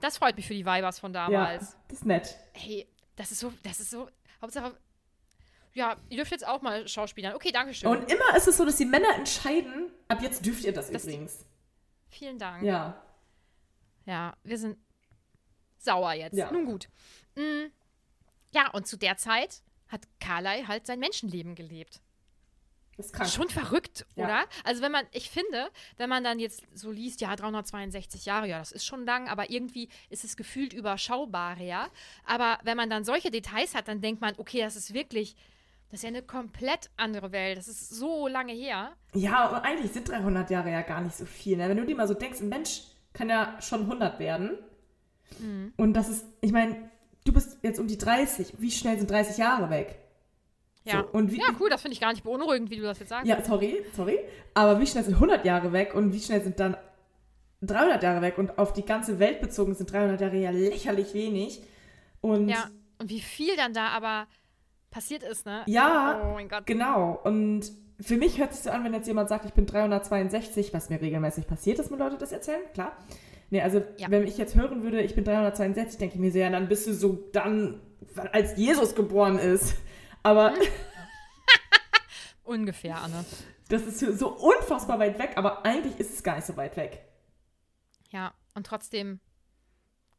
Das 0.00 0.18
freut 0.18 0.36
mich 0.36 0.46
für 0.46 0.54
die 0.54 0.64
Weibers 0.66 0.98
von 0.98 1.12
Ja, 1.12 1.28
damals. 1.28 1.76
das 1.88 1.98
ist 1.98 2.06
nett. 2.06 2.36
Hey, 2.52 2.88
das 3.16 3.30
ist 3.30 3.40
so, 3.40 3.52
das 3.62 3.80
ist 3.80 3.90
so, 3.90 4.08
Hauptsache, 4.40 4.76
ja, 5.74 5.96
ihr 6.08 6.16
dürft 6.18 6.30
jetzt 6.32 6.46
auch 6.46 6.62
mal 6.62 6.86
Schauspielern. 6.88 7.34
Okay, 7.34 7.50
danke 7.52 7.74
schön. 7.74 7.88
Und 7.88 8.10
immer 8.10 8.36
ist 8.36 8.46
es 8.48 8.56
so, 8.56 8.64
dass 8.64 8.76
die 8.76 8.84
Männer 8.84 9.14
entscheiden, 9.16 9.90
ab 10.08 10.22
jetzt 10.22 10.44
dürft 10.46 10.64
ihr 10.64 10.72
das, 10.72 10.90
Das- 10.90 11.04
übrigens. 11.04 11.44
Vielen 12.08 12.38
Dank. 12.38 12.62
Ja. 12.62 13.02
Ja, 14.06 14.36
wir 14.44 14.56
sind 14.58 14.78
sauer 15.78 16.12
jetzt. 16.12 16.36
Ja. 16.36 16.50
Nun 16.52 16.64
gut. 16.66 16.88
Mm, 17.34 17.64
ja, 18.54 18.70
und 18.70 18.86
zu 18.86 18.96
der 18.96 19.16
Zeit 19.16 19.62
hat 19.88 20.02
Carlyle 20.20 20.66
halt 20.68 20.86
sein 20.86 20.98
Menschenleben 20.98 21.54
gelebt. 21.54 22.00
Das 22.96 23.06
ist 23.06 23.12
krank. 23.12 23.28
Schon 23.30 23.48
verrückt, 23.48 24.06
Ja. 24.14 24.24
oder? 24.24 24.44
Also 24.62 24.80
wenn 24.80 24.92
man, 24.92 25.04
ich 25.10 25.28
finde, 25.28 25.68
wenn 25.96 26.08
man 26.08 26.22
dann 26.22 26.38
jetzt 26.38 26.62
so 26.74 26.92
liest, 26.92 27.20
ja, 27.20 27.34
362 27.34 28.24
Jahre, 28.24 28.46
ja, 28.48 28.60
das 28.60 28.70
ist 28.70 28.84
schon 28.86 29.04
lang, 29.04 29.28
aber 29.28 29.50
irgendwie 29.50 29.88
ist 30.10 30.22
es 30.24 30.36
gefühlt 30.36 30.72
überschaubar, 30.72 31.58
ja. 31.60 31.88
Aber 32.24 32.58
wenn 32.62 32.76
man 32.76 32.90
dann 32.90 33.04
solche 33.04 33.32
Details 33.32 33.74
hat, 33.74 33.88
dann 33.88 34.00
denkt 34.00 34.20
man, 34.20 34.34
okay, 34.38 34.60
das 34.60 34.76
ist 34.76 34.94
wirklich, 34.94 35.34
das 35.90 36.00
ist 36.00 36.02
ja 36.04 36.08
eine 36.08 36.22
komplett 36.22 36.90
andere 36.96 37.32
Welt. 37.32 37.58
Das 37.58 37.66
ist 37.66 37.90
so 37.90 38.28
lange 38.28 38.52
her. 38.52 38.92
Ja, 39.12 39.48
und 39.48 39.56
eigentlich 39.64 39.92
sind 39.92 40.08
300 40.08 40.50
Jahre 40.50 40.70
ja 40.70 40.82
gar 40.82 41.00
nicht 41.00 41.16
so 41.16 41.26
viel. 41.26 41.56
Ne? 41.56 41.68
Wenn 41.68 41.76
du 41.76 41.84
dir 41.86 41.96
mal 41.96 42.06
so 42.08 42.14
denkst, 42.14 42.40
ein 42.40 42.48
Mensch 42.48 42.82
kann 43.12 43.28
ja 43.28 43.60
schon 43.60 43.82
100 43.82 44.20
werden. 44.20 44.56
Mhm. 45.40 45.72
Und 45.76 45.94
das 45.94 46.08
ist, 46.08 46.26
ich 46.40 46.52
meine, 46.52 46.90
du 47.24 47.32
bist 47.32 47.58
jetzt 47.62 47.78
um 47.80 47.86
die 47.86 47.98
30. 47.98 48.54
Wie 48.58 48.70
schnell 48.70 48.98
sind 48.98 49.10
30 49.10 49.38
Jahre 49.38 49.70
weg? 49.70 49.98
Ja, 50.84 51.00
So, 51.00 51.08
und 51.18 51.32
wie- 51.32 51.38
ja 51.38 51.46
cool, 51.60 51.70
das 51.70 51.80
finde 51.82 51.94
ich 51.94 52.00
gar 52.00 52.12
nicht 52.12 52.24
beunruhigend, 52.24 52.70
wie 52.70 52.76
du 52.76 52.82
das 52.82 52.98
jetzt 52.98 53.08
sagst. 53.08 53.26
Ja, 53.26 53.42
sorry, 53.42 53.82
sorry. 53.96 54.18
Aber 54.52 54.78
wie 54.80 54.86
schnell 54.86 55.02
sind 55.04 55.14
100 55.18 55.44
Jahre 55.44 55.72
weg 55.72 55.94
und 55.94 56.12
wie 56.12 56.20
schnell 56.20 56.42
sind 56.42 56.60
dann 56.60 56.76
300 57.62 58.02
Jahre 58.02 58.20
weg? 58.20 58.36
Und 58.36 58.58
auf 58.58 58.72
die 58.74 58.84
ganze 58.84 59.18
Welt 59.18 59.40
bezogen 59.40 59.74
sind 59.74 59.90
300 59.90 60.20
Jahre 60.20 60.36
ja 60.36 60.50
lächerlich 60.50 61.14
wenig. 61.14 61.62
Und 62.20 62.48
Ja, 62.50 62.68
und 62.98 63.08
wie 63.08 63.20
viel 63.20 63.56
dann 63.56 63.72
da 63.72 63.88
aber 63.88 64.26
passiert 64.90 65.22
ist, 65.22 65.46
ne? 65.46 65.62
Ja, 65.66 66.20
Oh 66.22 66.34
mein 66.34 66.48
Gott. 66.48 66.66
genau. 66.66 67.18
Und 67.24 67.62
für 68.00 68.16
mich 68.16 68.38
hört 68.38 68.52
sich 68.52 68.62
so 68.64 68.70
an, 68.70 68.84
wenn 68.84 68.92
jetzt 68.92 69.06
jemand 69.08 69.30
sagt, 69.30 69.46
ich 69.46 69.52
bin 69.54 69.64
362, 69.66 70.74
was 70.74 70.90
mir 70.90 71.00
regelmäßig 71.00 71.46
passiert, 71.46 71.78
dass 71.78 71.88
mir 71.90 71.96
Leute 71.96 72.18
das 72.18 72.30
erzählen, 72.32 72.60
klar. 72.74 72.92
Nee, 73.54 73.62
also 73.62 73.84
Ja. 73.98 74.10
wenn 74.10 74.26
ich 74.26 74.36
jetzt 74.36 74.56
hören 74.56 74.82
würde, 74.82 75.00
ich 75.00 75.14
bin 75.14 75.22
362, 75.22 75.96
denke 75.96 76.16
ich 76.16 76.20
mir 76.20 76.32
so, 76.32 76.38
ja, 76.38 76.50
dann 76.50 76.66
bist 76.66 76.88
du 76.88 76.92
so 76.92 77.28
dann, 77.32 77.80
als 78.32 78.56
Jesus 78.56 78.96
geboren 78.96 79.38
ist. 79.38 79.76
Aber 80.24 80.54
Ungefähr, 82.42 82.96
Anne. 83.00 83.24
das 83.68 83.82
ist 83.82 84.00
so 84.18 84.28
unfassbar 84.36 84.98
weit 84.98 85.20
weg, 85.20 85.34
aber 85.36 85.64
eigentlich 85.64 86.00
ist 86.00 86.12
es 86.12 86.24
gar 86.24 86.34
nicht 86.34 86.46
so 86.46 86.56
weit 86.56 86.76
weg. 86.76 87.04
Ja, 88.10 88.34
und 88.54 88.66
trotzdem 88.66 89.20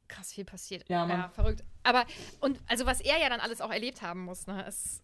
krass 0.08 0.32
viel 0.34 0.46
passiert. 0.46 0.88
Ja, 0.88 1.06
Mann. 1.06 1.30
verrückt. 1.32 1.64
Aber, 1.84 2.06
und 2.40 2.58
also 2.68 2.86
was 2.86 3.02
er 3.02 3.18
ja 3.20 3.28
dann 3.28 3.42
alles 3.42 3.60
auch 3.60 3.72
erlebt 3.72 4.02
haben 4.02 4.22
muss, 4.24 4.48
ne, 4.48 4.66
ist 4.66 5.02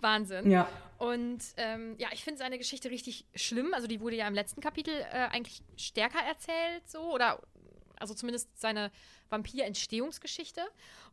Wahnsinn. 0.00 0.50
Ja. 0.50 0.68
Und 0.98 1.40
ähm, 1.56 1.96
ja, 1.98 2.08
ich 2.12 2.22
finde 2.22 2.38
seine 2.38 2.58
Geschichte 2.58 2.90
richtig 2.90 3.26
schlimm. 3.34 3.74
Also 3.74 3.86
die 3.88 4.00
wurde 4.00 4.16
ja 4.16 4.28
im 4.28 4.34
letzten 4.34 4.60
Kapitel 4.60 4.94
äh, 4.94 5.28
eigentlich 5.32 5.62
stärker 5.76 6.20
erzählt, 6.26 6.88
so, 6.88 7.12
oder 7.12 7.40
also 8.02 8.12
zumindest 8.14 8.48
seine 8.60 8.90
Vampir-Entstehungsgeschichte. 9.30 10.60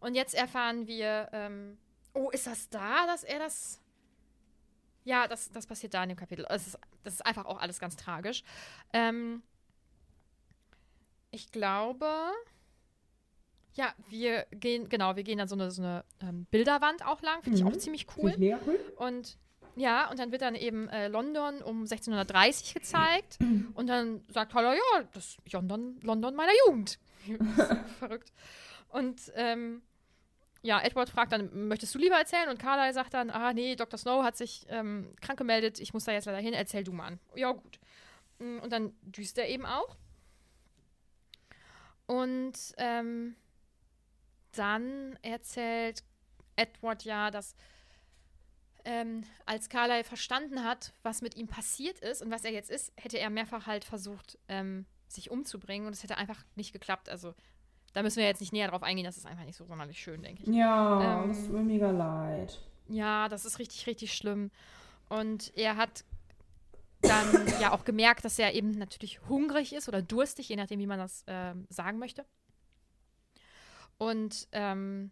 Und 0.01 0.15
jetzt 0.15 0.35
erfahren 0.35 0.87
wir, 0.87 1.29
ähm, 1.31 1.77
oh, 2.13 2.29
ist 2.31 2.45
das 2.47 2.69
da, 2.69 3.05
dass 3.07 3.23
er 3.23 3.39
das. 3.39 3.79
Ja, 5.05 5.27
das, 5.27 5.49
das 5.51 5.65
passiert 5.65 5.93
da 5.93 6.03
in 6.03 6.09
dem 6.09 6.17
Kapitel. 6.17 6.45
Es 6.49 6.67
ist, 6.67 6.77
das 7.03 7.13
ist 7.15 7.25
einfach 7.25 7.45
auch 7.45 7.59
alles 7.59 7.79
ganz 7.79 7.95
tragisch. 7.95 8.43
Ähm, 8.93 9.41
ich 11.31 11.51
glaube, 11.51 12.07
ja, 13.75 13.93
wir 14.09 14.45
gehen, 14.51 14.89
genau, 14.89 15.15
wir 15.15 15.23
gehen 15.23 15.37
dann 15.37 15.47
so 15.47 15.55
eine, 15.55 15.71
so 15.71 15.81
eine 15.81 16.03
ähm, 16.21 16.45
Bilderwand 16.51 17.05
auch 17.05 17.21
lang. 17.21 17.41
Finde 17.43 17.57
ich 17.59 17.63
Mhm. 17.63 17.71
auch 17.71 17.77
ziemlich 17.77 18.05
Finde 18.07 18.21
cool. 18.21 18.31
ich 18.31 18.37
mega 18.37 18.59
cool. 18.67 18.79
Und 18.97 19.37
ja, 19.79 20.09
und 20.09 20.19
dann 20.19 20.31
wird 20.31 20.41
dann 20.41 20.55
eben 20.55 20.89
äh, 20.89 21.07
London 21.07 21.61
um 21.61 21.81
1630 21.83 22.73
gezeigt. 22.73 23.39
und 23.73 23.87
dann 23.87 24.23
sagt 24.27 24.53
Holler, 24.53 24.73
ja, 24.73 25.03
das 25.13 25.37
ist 25.43 25.53
London, 25.53 25.99
London 26.01 26.35
meiner 26.35 26.51
Jugend. 26.67 26.99
Verrückt. 27.99 28.33
Und 28.89 29.31
ähm, 29.35 29.81
ja, 30.61 30.81
Edward 30.81 31.09
fragt 31.09 31.31
dann, 31.31 31.67
möchtest 31.69 31.95
du 31.95 31.99
lieber 31.99 32.17
erzählen? 32.17 32.49
Und 32.49 32.59
Carlyle 32.59 32.93
sagt 32.93 33.13
dann, 33.13 33.29
ah 33.29 33.53
nee, 33.53 33.75
Dr. 33.75 33.97
Snow 33.97 34.23
hat 34.23 34.35
sich 34.35 34.65
ähm, 34.69 35.15
krank 35.21 35.39
gemeldet, 35.39 35.79
ich 35.79 35.93
muss 35.93 36.03
da 36.03 36.11
jetzt 36.11 36.25
leider 36.25 36.39
hin, 36.39 36.53
erzähl 36.53 36.83
du 36.83 36.91
mal 36.91 37.07
an. 37.07 37.19
Ja, 37.35 37.51
gut. 37.53 37.79
Mm, 38.39 38.59
Und 38.59 38.73
dann 38.73 38.93
düst 39.01 39.37
er 39.37 39.47
eben 39.47 39.65
auch. 39.65 39.95
Und 42.05 42.57
ähm, 42.77 43.35
dann 44.53 45.17
erzählt 45.21 46.03
Edward 46.55 47.03
ja, 47.03 47.31
dass 47.31 47.55
ähm, 48.85 49.23
als 49.45 49.69
Carlyle 49.69 50.03
verstanden 50.03 50.63
hat, 50.63 50.93
was 51.03 51.21
mit 51.21 51.35
ihm 51.35 51.47
passiert 51.47 51.99
ist 51.99 52.21
und 52.21 52.31
was 52.31 52.43
er 52.45 52.51
jetzt 52.51 52.69
ist, 52.69 52.91
hätte 52.97 53.19
er 53.19 53.29
mehrfach 53.29 53.67
halt 53.67 53.83
versucht, 53.85 54.37
ähm, 54.47 54.85
sich 55.07 55.31
umzubringen 55.31 55.87
und 55.87 55.93
es 55.93 56.03
hätte 56.03 56.17
einfach 56.17 56.43
nicht 56.55 56.73
geklappt. 56.73 57.09
Also 57.09 57.33
da 57.93 58.03
müssen 58.03 58.17
wir 58.17 58.25
jetzt 58.25 58.39
nicht 58.41 58.53
näher 58.53 58.67
drauf 58.69 58.83
eingehen, 58.83 59.05
das 59.05 59.17
ist 59.17 59.25
einfach 59.25 59.45
nicht 59.45 59.57
so 59.57 59.65
sonderlich 59.65 59.99
schön, 59.99 60.21
denke 60.21 60.43
ich. 60.43 60.49
Ja, 60.49 61.21
Ähm, 61.23 61.29
das 61.29 61.43
tut 61.45 61.53
mir 61.53 61.63
mega 61.63 61.91
leid. 61.91 62.59
Ja, 62.87 63.27
das 63.29 63.45
ist 63.45 63.59
richtig, 63.59 63.87
richtig 63.87 64.13
schlimm. 64.13 64.51
Und 65.09 65.51
er 65.55 65.75
hat 65.75 66.03
dann 67.01 67.47
ja 67.61 67.71
auch 67.71 67.85
gemerkt, 67.85 68.25
dass 68.25 68.37
er 68.39 68.53
eben 68.53 68.71
natürlich 68.71 69.21
hungrig 69.27 69.73
ist 69.73 69.87
oder 69.87 70.01
durstig, 70.01 70.49
je 70.49 70.55
nachdem, 70.55 70.79
wie 70.79 70.87
man 70.87 70.99
das 70.99 71.23
ähm, 71.27 71.65
sagen 71.69 71.97
möchte. 71.97 72.25
Und 73.97 74.47
ähm, 74.51 75.11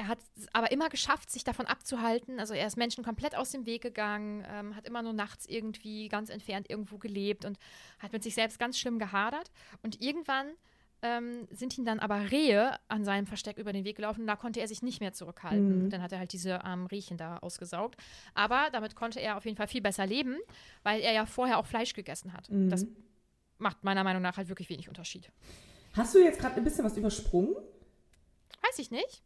er 0.00 0.08
hat 0.08 0.18
es 0.34 0.46
aber 0.54 0.72
immer 0.72 0.88
geschafft, 0.88 1.30
sich 1.30 1.44
davon 1.44 1.66
abzuhalten. 1.66 2.40
Also 2.40 2.54
er 2.54 2.66
ist 2.66 2.78
Menschen 2.78 3.04
komplett 3.04 3.36
aus 3.36 3.50
dem 3.50 3.66
Weg 3.66 3.82
gegangen, 3.82 4.46
ähm, 4.50 4.74
hat 4.74 4.86
immer 4.86 5.02
nur 5.02 5.12
nachts 5.12 5.44
irgendwie 5.44 6.08
ganz 6.08 6.30
entfernt 6.30 6.70
irgendwo 6.70 6.96
gelebt 6.96 7.44
und 7.44 7.58
hat 7.98 8.12
mit 8.12 8.22
sich 8.22 8.34
selbst 8.34 8.58
ganz 8.58 8.78
schlimm 8.78 8.98
gehadert. 8.98 9.50
Und 9.82 10.00
irgendwann 10.00 10.46
ähm, 11.02 11.46
sind 11.50 11.76
ihm 11.76 11.84
dann 11.84 11.98
aber 11.98 12.30
Rehe 12.30 12.78
an 12.88 13.04
seinem 13.04 13.26
Versteck 13.26 13.58
über 13.58 13.74
den 13.74 13.84
Weg 13.84 13.96
gelaufen 13.96 14.22
und 14.22 14.26
da 14.26 14.36
konnte 14.36 14.60
er 14.60 14.68
sich 14.68 14.82
nicht 14.82 15.00
mehr 15.00 15.12
zurückhalten. 15.12 15.84
Mhm. 15.84 15.90
Dann 15.90 16.00
hat 16.02 16.12
er 16.12 16.18
halt 16.18 16.32
diese 16.32 16.64
armen 16.64 16.86
Rehchen 16.86 17.18
da 17.18 17.36
ausgesaugt. 17.38 18.00
Aber 18.32 18.68
damit 18.72 18.96
konnte 18.96 19.20
er 19.20 19.36
auf 19.36 19.44
jeden 19.44 19.58
Fall 19.58 19.68
viel 19.68 19.82
besser 19.82 20.06
leben, 20.06 20.38
weil 20.82 21.02
er 21.02 21.12
ja 21.12 21.26
vorher 21.26 21.58
auch 21.58 21.66
Fleisch 21.66 21.92
gegessen 21.92 22.32
hat. 22.32 22.48
Mhm. 22.48 22.70
Das 22.70 22.86
macht 23.58 23.84
meiner 23.84 24.02
Meinung 24.02 24.22
nach 24.22 24.38
halt 24.38 24.48
wirklich 24.48 24.70
wenig 24.70 24.88
Unterschied. 24.88 25.30
Hast 25.92 26.14
du 26.14 26.24
jetzt 26.24 26.40
gerade 26.40 26.56
ein 26.56 26.64
bisschen 26.64 26.86
was 26.86 26.96
übersprungen? 26.96 27.54
Weiß 28.62 28.78
ich 28.78 28.90
nicht. 28.90 29.22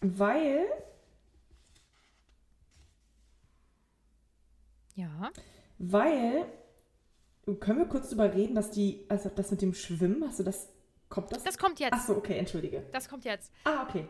Weil 0.00 0.66
Ja. 4.94 5.30
Weil, 5.78 6.46
können 7.60 7.78
wir 7.78 7.86
kurz 7.86 8.10
drüber 8.10 8.34
reden, 8.34 8.54
dass 8.54 8.70
die, 8.70 9.06
also 9.08 9.30
das 9.30 9.50
mit 9.50 9.62
dem 9.62 9.72
Schwimmen, 9.72 10.22
hast 10.26 10.38
du 10.40 10.42
das, 10.42 10.68
kommt 11.08 11.32
das? 11.32 11.42
Das 11.42 11.56
kommt 11.56 11.80
jetzt. 11.80 11.92
Ach 11.94 12.04
so, 12.06 12.16
okay, 12.16 12.36
entschuldige. 12.36 12.84
Das 12.92 13.08
kommt 13.08 13.24
jetzt. 13.24 13.50
Ah, 13.64 13.84
okay. 13.88 14.06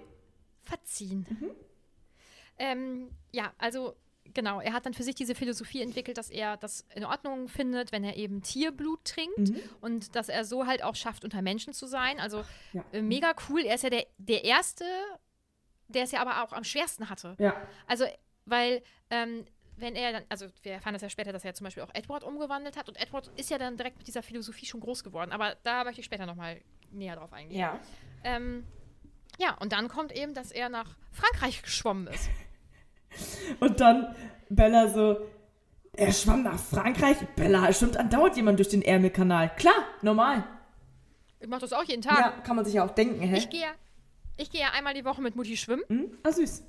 Verziehen. 0.62 1.26
Ähm, 2.58 3.10
ja, 3.30 3.52
also 3.58 3.94
genau, 4.34 4.60
er 4.60 4.72
hat 4.72 4.84
dann 4.86 4.94
für 4.94 5.02
sich 5.04 5.14
diese 5.14 5.34
Philosophie 5.36 5.80
entwickelt, 5.80 6.18
dass 6.18 6.28
er 6.30 6.56
das 6.56 6.86
in 6.94 7.04
Ordnung 7.04 7.48
findet, 7.48 7.92
wenn 7.92 8.02
er 8.04 8.16
eben 8.16 8.42
Tierblut 8.42 9.04
trinkt 9.04 9.38
Mhm. 9.38 9.60
und 9.80 10.16
dass 10.16 10.28
er 10.28 10.44
so 10.44 10.66
halt 10.66 10.82
auch 10.82 10.94
schafft, 10.96 11.24
unter 11.24 11.40
Menschen 11.40 11.72
zu 11.72 11.86
sein. 11.86 12.18
Also 12.18 12.42
Ja. 12.72 12.84
äh, 12.92 13.00
mega 13.02 13.32
cool. 13.48 13.60
Er 13.64 13.76
ist 13.76 13.84
ja 13.84 13.90
der, 13.90 14.06
der 14.18 14.44
Erste, 14.44 14.84
der 15.90 16.04
es 16.04 16.12
ja 16.12 16.20
aber 16.20 16.42
auch 16.42 16.52
am 16.52 16.64
schwersten 16.64 17.08
hatte. 17.10 17.36
Ja, 17.38 17.54
Also, 17.86 18.04
weil, 18.46 18.82
ähm, 19.10 19.44
wenn 19.76 19.94
er 19.94 20.12
dann, 20.12 20.22
also 20.28 20.46
wir 20.62 20.72
erfahren 20.72 20.92
das 20.92 21.02
ja 21.02 21.08
später, 21.08 21.32
dass 21.32 21.44
er 21.44 21.54
zum 21.54 21.64
Beispiel 21.64 21.82
auch 21.82 21.94
Edward 21.94 22.22
umgewandelt 22.24 22.76
hat 22.76 22.88
und 22.88 23.00
Edward 23.00 23.30
ist 23.36 23.50
ja 23.50 23.58
dann 23.58 23.76
direkt 23.76 23.96
mit 23.98 24.06
dieser 24.06 24.22
Philosophie 24.22 24.66
schon 24.66 24.80
groß 24.80 25.04
geworden, 25.04 25.32
aber 25.32 25.56
da 25.62 25.84
möchte 25.84 26.00
ich 26.00 26.06
später 26.06 26.26
nochmal 26.26 26.60
näher 26.90 27.16
drauf 27.16 27.32
eingehen. 27.32 27.58
ja. 27.58 27.80
Ähm, 28.24 28.66
ja, 29.38 29.56
und 29.58 29.72
dann 29.72 29.88
kommt 29.88 30.12
eben, 30.12 30.34
dass 30.34 30.52
er 30.52 30.68
nach 30.68 30.96
Frankreich 31.12 31.62
geschwommen 31.62 32.08
ist. 32.08 32.28
Und 33.60 33.80
dann 33.80 34.14
Bella 34.50 34.88
so, 34.88 35.16
er 35.94 36.12
schwamm 36.12 36.42
nach 36.42 36.58
Frankreich. 36.58 37.16
Bella, 37.36 37.68
es 37.68 37.78
schwimmt 37.78 37.96
andauernd 37.96 38.36
jemand 38.36 38.58
durch 38.58 38.68
den 38.68 38.82
Ärmelkanal. 38.82 39.54
Klar, 39.56 39.86
normal. 40.02 40.44
Ich 41.40 41.48
mache 41.48 41.62
das 41.62 41.72
auch 41.72 41.84
jeden 41.84 42.02
Tag. 42.02 42.18
Ja, 42.18 42.30
kann 42.42 42.56
man 42.56 42.64
sich 42.64 42.74
ja 42.74 42.84
auch 42.84 42.90
denken, 42.90 43.20
hä? 43.22 43.38
Ich 43.38 43.48
gehe 43.48 43.62
ja, 43.62 43.72
ich 44.40 44.50
gehe 44.50 44.60
ja 44.60 44.70
einmal 44.72 44.94
die 44.94 45.04
Woche 45.04 45.22
mit 45.22 45.36
Mutti 45.36 45.56
schwimmen. 45.56 45.82
Hm? 45.88 46.18
Ah, 46.22 46.32
süß. 46.32 46.64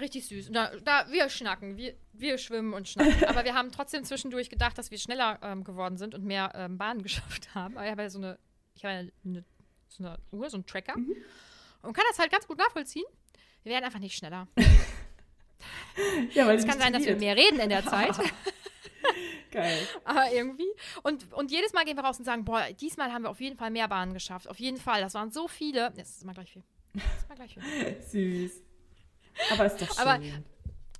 Richtig 0.00 0.26
süß. 0.26 0.48
Und 0.48 0.54
Da, 0.54 0.72
da, 0.84 1.06
wir 1.10 1.28
schnacken, 1.28 1.76
wir, 1.76 1.94
wir 2.12 2.38
schwimmen 2.38 2.72
und 2.72 2.88
schnacken. 2.88 3.24
Aber 3.28 3.44
wir 3.44 3.54
haben 3.54 3.70
trotzdem 3.72 4.04
zwischendurch 4.04 4.48
gedacht, 4.48 4.78
dass 4.78 4.90
wir 4.90 4.98
schneller 4.98 5.38
ähm, 5.42 5.64
geworden 5.64 5.98
sind 5.98 6.14
und 6.14 6.24
mehr 6.24 6.50
ähm, 6.54 6.78
Bahnen 6.78 7.02
geschafft 7.02 7.54
haben. 7.54 7.76
Aber 7.76 7.84
ich 7.84 7.90
habe 7.90 8.02
ja 8.02 8.10
so 8.10 8.18
eine, 8.18 8.38
ich 8.74 8.84
habe 8.84 8.94
ja 8.94 9.10
eine, 9.24 9.44
so 9.88 10.04
eine 10.04 10.18
Uhr, 10.30 10.48
so 10.48 10.56
einen 10.56 10.66
Tracker. 10.66 10.94
Und 10.94 11.92
kann 11.92 12.04
das 12.08 12.18
halt 12.18 12.30
ganz 12.30 12.46
gut 12.46 12.58
nachvollziehen. 12.58 13.04
Wir 13.64 13.72
werden 13.72 13.84
einfach 13.84 14.00
nicht 14.00 14.16
schneller. 14.16 14.48
Ja, 16.32 16.46
weil 16.46 16.56
Es 16.56 16.66
kann 16.66 16.80
sein, 16.80 16.92
dass 16.92 17.04
wir 17.04 17.16
mehr 17.16 17.36
reden 17.36 17.60
in 17.60 17.68
der 17.68 17.84
Zeit. 17.84 18.18
Geil. 19.52 19.86
Aber 20.04 20.32
irgendwie. 20.32 20.66
Und, 21.02 21.32
und 21.32 21.50
jedes 21.50 21.72
Mal 21.72 21.84
gehen 21.84 21.96
wir 21.96 22.04
raus 22.04 22.18
und 22.18 22.24
sagen, 22.24 22.44
boah, 22.44 22.64
diesmal 22.80 23.12
haben 23.12 23.22
wir 23.22 23.30
auf 23.30 23.40
jeden 23.40 23.56
Fall 23.56 23.70
mehr 23.70 23.86
Bahnen 23.86 24.12
geschafft. 24.14 24.48
Auf 24.48 24.58
jeden 24.58 24.78
Fall. 24.78 25.00
Das 25.02 25.14
waren 25.14 25.30
so 25.30 25.46
viele. 25.46 25.92
Jetzt 25.96 26.16
ist 26.16 26.22
immer 26.24 26.34
gleich 26.34 26.50
viel. 26.52 26.62
Das 26.94 27.04
ist 27.04 27.24
immer 27.26 27.34
gleich 27.36 27.54
viel. 27.54 28.02
Süß. 28.08 28.52
Aber 29.52 29.66
ist 29.66 29.80
doch 29.80 29.88
schön. 29.94 29.98
Aber- 30.06 30.20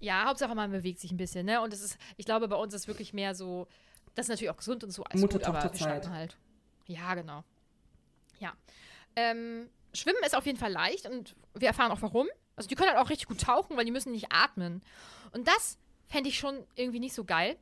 Ja, 0.01 0.25
Hauptsache 0.27 0.55
man 0.55 0.71
bewegt 0.71 1.01
sich 1.01 1.11
ein 1.13 1.17
bisschen, 1.17 1.47
ne? 1.47 1.61
Und 1.61 1.73
es 1.73 1.81
ist, 1.83 1.99
ich 2.17 2.27
glaube, 2.27 2.47
bei 2.49 2.57
uns 2.57 2.75
ist 2.75 2.89
wirklich 2.89 3.13
mehr 3.13 3.35
so, 3.35 3.69
das 4.15 4.27
ist 4.27 4.31
natürlich 4.31 4.51
auch 4.51 4.57
gesund 4.57 4.83
und 4.85 4.91
so, 4.91 5.05
alles 5.05 5.23
gut, 5.23 5.45
aber 5.45 5.63
wir 5.63 6.11
halt. 6.11 6.37
Ja, 6.87 7.15
genau. 7.15 7.45
Ja. 8.41 8.53
Ähm, 9.17 9.69
Schwimmen 9.95 10.23
ist 10.27 10.35
auf 10.35 10.45
jeden 10.47 10.59
Fall 10.59 10.73
leicht 10.73 11.07
und 11.09 11.37
wir 11.55 11.69
erfahren 11.69 11.93
auch 11.93 12.03
warum. 12.03 12.27
Also 12.57 12.69
die 12.69 12.75
können 12.75 12.91
halt 12.91 12.99
auch 12.99 13.11
richtig 13.11 13.29
gut 13.29 13.41
tauchen, 13.43 13.77
weil 13.77 13.85
die 13.85 13.93
müssen 13.93 14.13
nicht 14.13 14.33
atmen. 14.33 14.83
Und 15.33 15.47
das 15.49 15.79
fände 16.09 16.29
ich 16.29 16.39
schon 16.39 16.67
irgendwie 16.75 17.01
nicht 17.01 17.15
so 17.15 17.25
geil. 17.25 17.57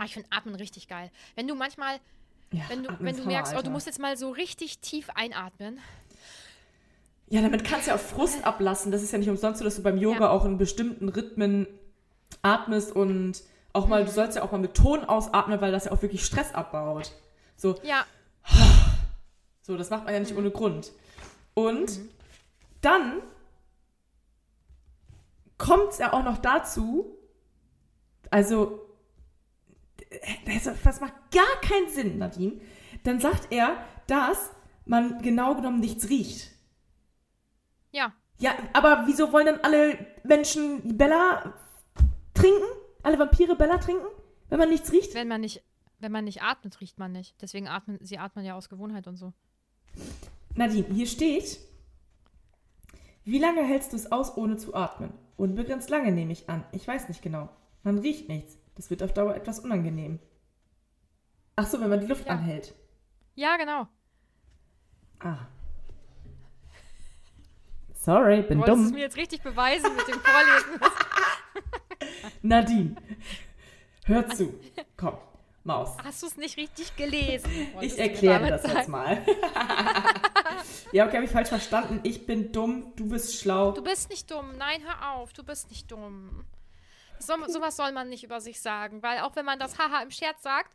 Aber 0.00 0.06
ich 0.06 0.14
finde 0.14 0.30
Atmen 0.32 0.54
richtig 0.54 0.88
geil. 0.88 1.10
Wenn 1.34 1.46
du 1.46 1.54
manchmal, 1.54 2.00
Ja, 2.52 2.62
wenn 2.68 2.82
du, 2.84 2.88
wenn 3.00 3.14
du 3.18 3.24
merkst, 3.26 3.54
oh, 3.54 3.60
du 3.60 3.68
musst 3.68 3.84
jetzt 3.84 3.98
mal 3.98 4.16
so 4.16 4.30
richtig 4.30 4.78
tief 4.78 5.10
einatmen. 5.14 5.78
Ja, 7.28 7.42
damit 7.42 7.64
kannst 7.64 7.86
du 7.86 7.90
ja 7.90 7.96
auch 7.98 8.00
Frust 8.00 8.42
ablassen. 8.46 8.92
Das 8.92 9.02
ist 9.02 9.12
ja 9.12 9.18
nicht 9.18 9.28
umsonst 9.28 9.58
so, 9.58 9.64
dass 9.64 9.76
du 9.76 9.82
beim 9.82 9.98
Yoga 9.98 10.20
Ja. 10.20 10.30
auch 10.30 10.46
in 10.46 10.56
bestimmten 10.56 11.10
Rhythmen 11.10 11.66
atmest 12.40 12.92
und 12.96 13.42
auch 13.74 13.88
mal, 13.88 14.06
du 14.06 14.10
sollst 14.10 14.38
ja 14.38 14.42
auch 14.42 14.52
mal 14.52 14.58
mit 14.58 14.72
Ton 14.74 15.04
ausatmen, 15.04 15.60
weil 15.60 15.70
das 15.70 15.84
ja 15.84 15.92
auch 15.92 16.00
wirklich 16.00 16.24
Stress 16.24 16.54
abbaut. 16.54 17.12
So, 17.56 17.78
Ja, 17.82 18.06
so 19.60 19.76
das 19.76 19.90
macht 19.90 20.04
man 20.06 20.14
ja 20.14 20.20
nicht 20.20 20.34
ohne 20.34 20.50
Grund. 20.50 20.92
Und 21.52 22.00
dann 22.80 23.20
kommt 25.58 25.90
es 25.92 25.98
ja 25.98 26.14
auch 26.14 26.24
noch 26.24 26.38
dazu, 26.38 27.18
also, 28.30 28.86
das, 30.46 30.82
das 30.82 31.00
macht 31.00 31.14
gar 31.32 31.60
keinen 31.62 31.88
Sinn, 31.88 32.18
Nadine. 32.18 32.60
Dann 33.04 33.20
sagt 33.20 33.52
er, 33.52 33.76
dass 34.06 34.50
man 34.84 35.22
genau 35.22 35.54
genommen 35.54 35.80
nichts 35.80 36.08
riecht. 36.08 36.50
ja. 37.92 38.12
Ja, 38.38 38.54
aber 38.72 39.02
wieso 39.06 39.32
wollen 39.32 39.44
dann 39.44 39.60
alle 39.60 39.98
Menschen 40.24 40.96
Bella 40.96 41.52
trinken? 42.32 42.64
Alle 43.02 43.18
Vampire 43.18 43.54
Bella 43.54 43.76
trinken? 43.76 44.06
Wenn 44.48 44.58
man 44.58 44.70
nichts 44.70 44.90
riecht? 44.92 45.14
Wenn 45.14 45.28
man 45.28 45.42
nicht, 45.42 45.62
wenn 45.98 46.10
man 46.10 46.24
nicht 46.24 46.42
atmet, 46.42 46.80
riecht 46.80 46.98
man 46.98 47.12
nicht. 47.12 47.34
Deswegen 47.42 47.68
atmen, 47.68 47.98
sie 48.00 48.16
atmen 48.16 48.46
ja 48.46 48.56
aus 48.56 48.70
Gewohnheit 48.70 49.06
und 49.06 49.16
so. 49.16 49.34
Nadine, 50.54 50.86
hier 50.88 51.06
steht, 51.06 51.60
wie 53.24 53.38
lange 53.38 53.62
hältst 53.62 53.92
du 53.92 53.96
es 53.96 54.10
aus, 54.10 54.36
ohne 54.38 54.56
zu 54.56 54.74
atmen? 54.74 55.12
Unbegrenzt 55.36 55.90
lange 55.90 56.10
nehme 56.10 56.32
ich 56.32 56.48
an. 56.48 56.64
Ich 56.72 56.88
weiß 56.88 57.08
nicht 57.08 57.20
genau. 57.20 57.50
Man 57.82 57.98
riecht 57.98 58.30
nichts. 58.30 58.56
Das 58.80 58.88
wird 58.88 59.02
auf 59.02 59.12
Dauer 59.12 59.34
etwas 59.36 59.58
unangenehm. 59.60 60.18
Ach 61.54 61.66
so, 61.66 61.78
wenn 61.82 61.90
man 61.90 62.00
die 62.00 62.06
Luft 62.06 62.24
Ja. 62.24 62.32
anhält. 62.32 62.74
Ja, 63.34 63.58
genau. 63.58 63.86
Ah. 65.18 65.36
Sorry, 67.92 68.40
bin 68.40 68.56
Du 68.58 68.66
wolltest 68.66 68.78
es 68.78 68.86
dumm. 68.86 68.94
mir 68.94 69.00
jetzt 69.02 69.16
richtig 69.18 69.42
beweisen 69.42 69.94
mit 69.94 70.08
dem 70.08 70.18
Vorlesen. 70.18 70.80
Nadine, 72.42 72.96
hör 74.06 74.26
zu. 74.30 74.58
Komm, 74.96 75.18
Maus. 75.62 75.98
Hast 76.02 76.22
du 76.22 76.26
es 76.28 76.38
nicht 76.38 76.56
richtig 76.56 76.96
gelesen? 76.96 77.50
wolltest 77.74 77.82
Ich 77.82 77.96
du 77.96 78.00
erkläre 78.00 78.48
das 78.48 78.62
jetzt 78.62 78.72
sagen. 78.72 78.90
mal. 78.92 79.22
ja, 80.92 81.04
okay, 81.06 81.16
habe 81.16 81.26
ich 81.26 81.30
falsch 81.30 81.50
verstanden. 81.50 82.00
Ich 82.02 82.24
bin 82.24 82.50
dumm, 82.50 82.94
du 82.96 83.10
bist 83.10 83.38
schlau. 83.38 83.72
Du 83.72 83.84
bist 83.84 84.08
nicht 84.08 84.30
dumm. 84.30 84.56
Nein, 84.56 84.80
hör 84.86 85.16
auf. 85.16 85.34
Du 85.34 85.44
bist 85.44 85.68
nicht 85.68 85.90
dumm. 85.92 86.46
So, 87.20 87.34
sowas 87.46 87.76
soll 87.76 87.92
man 87.92 88.08
nicht 88.08 88.24
über 88.24 88.40
sich 88.40 88.60
sagen, 88.60 89.02
weil 89.02 89.20
auch 89.20 89.36
wenn 89.36 89.44
man 89.44 89.58
das 89.58 89.78
Haha 89.78 90.02
im 90.02 90.10
Scherz 90.10 90.42
sagt, 90.42 90.74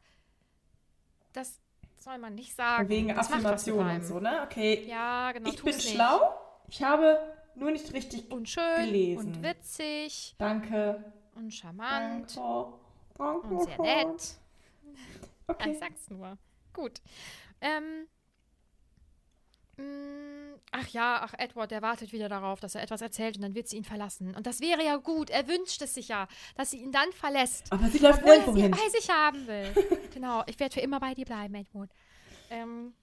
das 1.34 1.60
soll 1.98 2.18
man 2.20 2.36
nicht 2.36 2.56
sagen. 2.56 2.88
Wegen 2.88 3.08
das 3.10 3.32
Affirmationen 3.32 3.98
und 3.98 4.06
so, 4.06 4.20
ne? 4.20 4.44
Okay. 4.44 4.86
Ja, 4.88 5.32
genau. 5.32 5.50
ich 5.50 5.62
bin 5.62 5.76
nicht. 5.76 5.90
schlau. 5.90 6.34
Ich 6.68 6.84
habe 6.84 7.20
nur 7.56 7.72
nicht 7.72 7.92
richtig. 7.94 8.32
Und 8.32 8.48
schön 8.48 8.86
gelesen. 8.86 9.36
und 9.36 9.44
witzig 9.44 10.36
Danke. 10.38 11.04
und 11.36 11.52
charmant 11.54 12.36
Danke. 12.36 12.74
Danke. 13.18 13.48
und 13.48 13.64
sehr 13.66 13.78
nett. 13.80 14.38
Okay. 15.48 15.72
ich 15.72 15.80
sag's 15.80 16.10
nur. 16.10 16.38
Gut. 16.74 17.02
Ähm. 17.62 18.08
Mh, 19.78 20.46
Ach 20.78 20.88
ja, 20.90 21.22
ach, 21.22 21.34
Edward, 21.38 21.72
der 21.72 21.82
wartet 21.82 22.12
wieder 22.12 22.28
darauf, 22.28 22.60
dass 22.60 22.76
er 22.76 22.84
etwas 22.84 23.02
erzählt 23.02 23.38
und 23.38 23.44
dann 23.44 23.56
wird 23.56 23.70
sie 23.70 23.78
ihn 23.78 23.86
verlassen. 23.86 24.36
Und 24.36 24.46
das 24.46 24.60
wäre 24.60 24.84
ja 24.84 24.98
gut. 24.98 25.30
Er 25.30 25.48
wünscht 25.48 25.82
es 25.82 25.94
sich 25.94 26.10
ja, 26.10 26.28
dass 26.58 26.72
sie 26.72 26.80
ihn 26.80 26.92
dann 26.92 27.12
verlässt. 27.14 27.72
Aber 27.72 27.88
sie 27.88 28.00
läuft 28.00 28.22
sie 28.26 28.62
hin. 28.62 28.72
bei 28.72 28.90
sich 28.90 29.10
haben 29.10 29.48
will. 29.48 29.74
genau, 30.14 30.44
ich 30.48 30.60
werde 30.60 30.74
für 30.74 30.82
immer 30.82 31.00
bei 31.00 31.14
dir 31.14 31.24
bleiben, 31.24 31.56
Edward. 31.56 31.90
Ähm, 32.50 32.94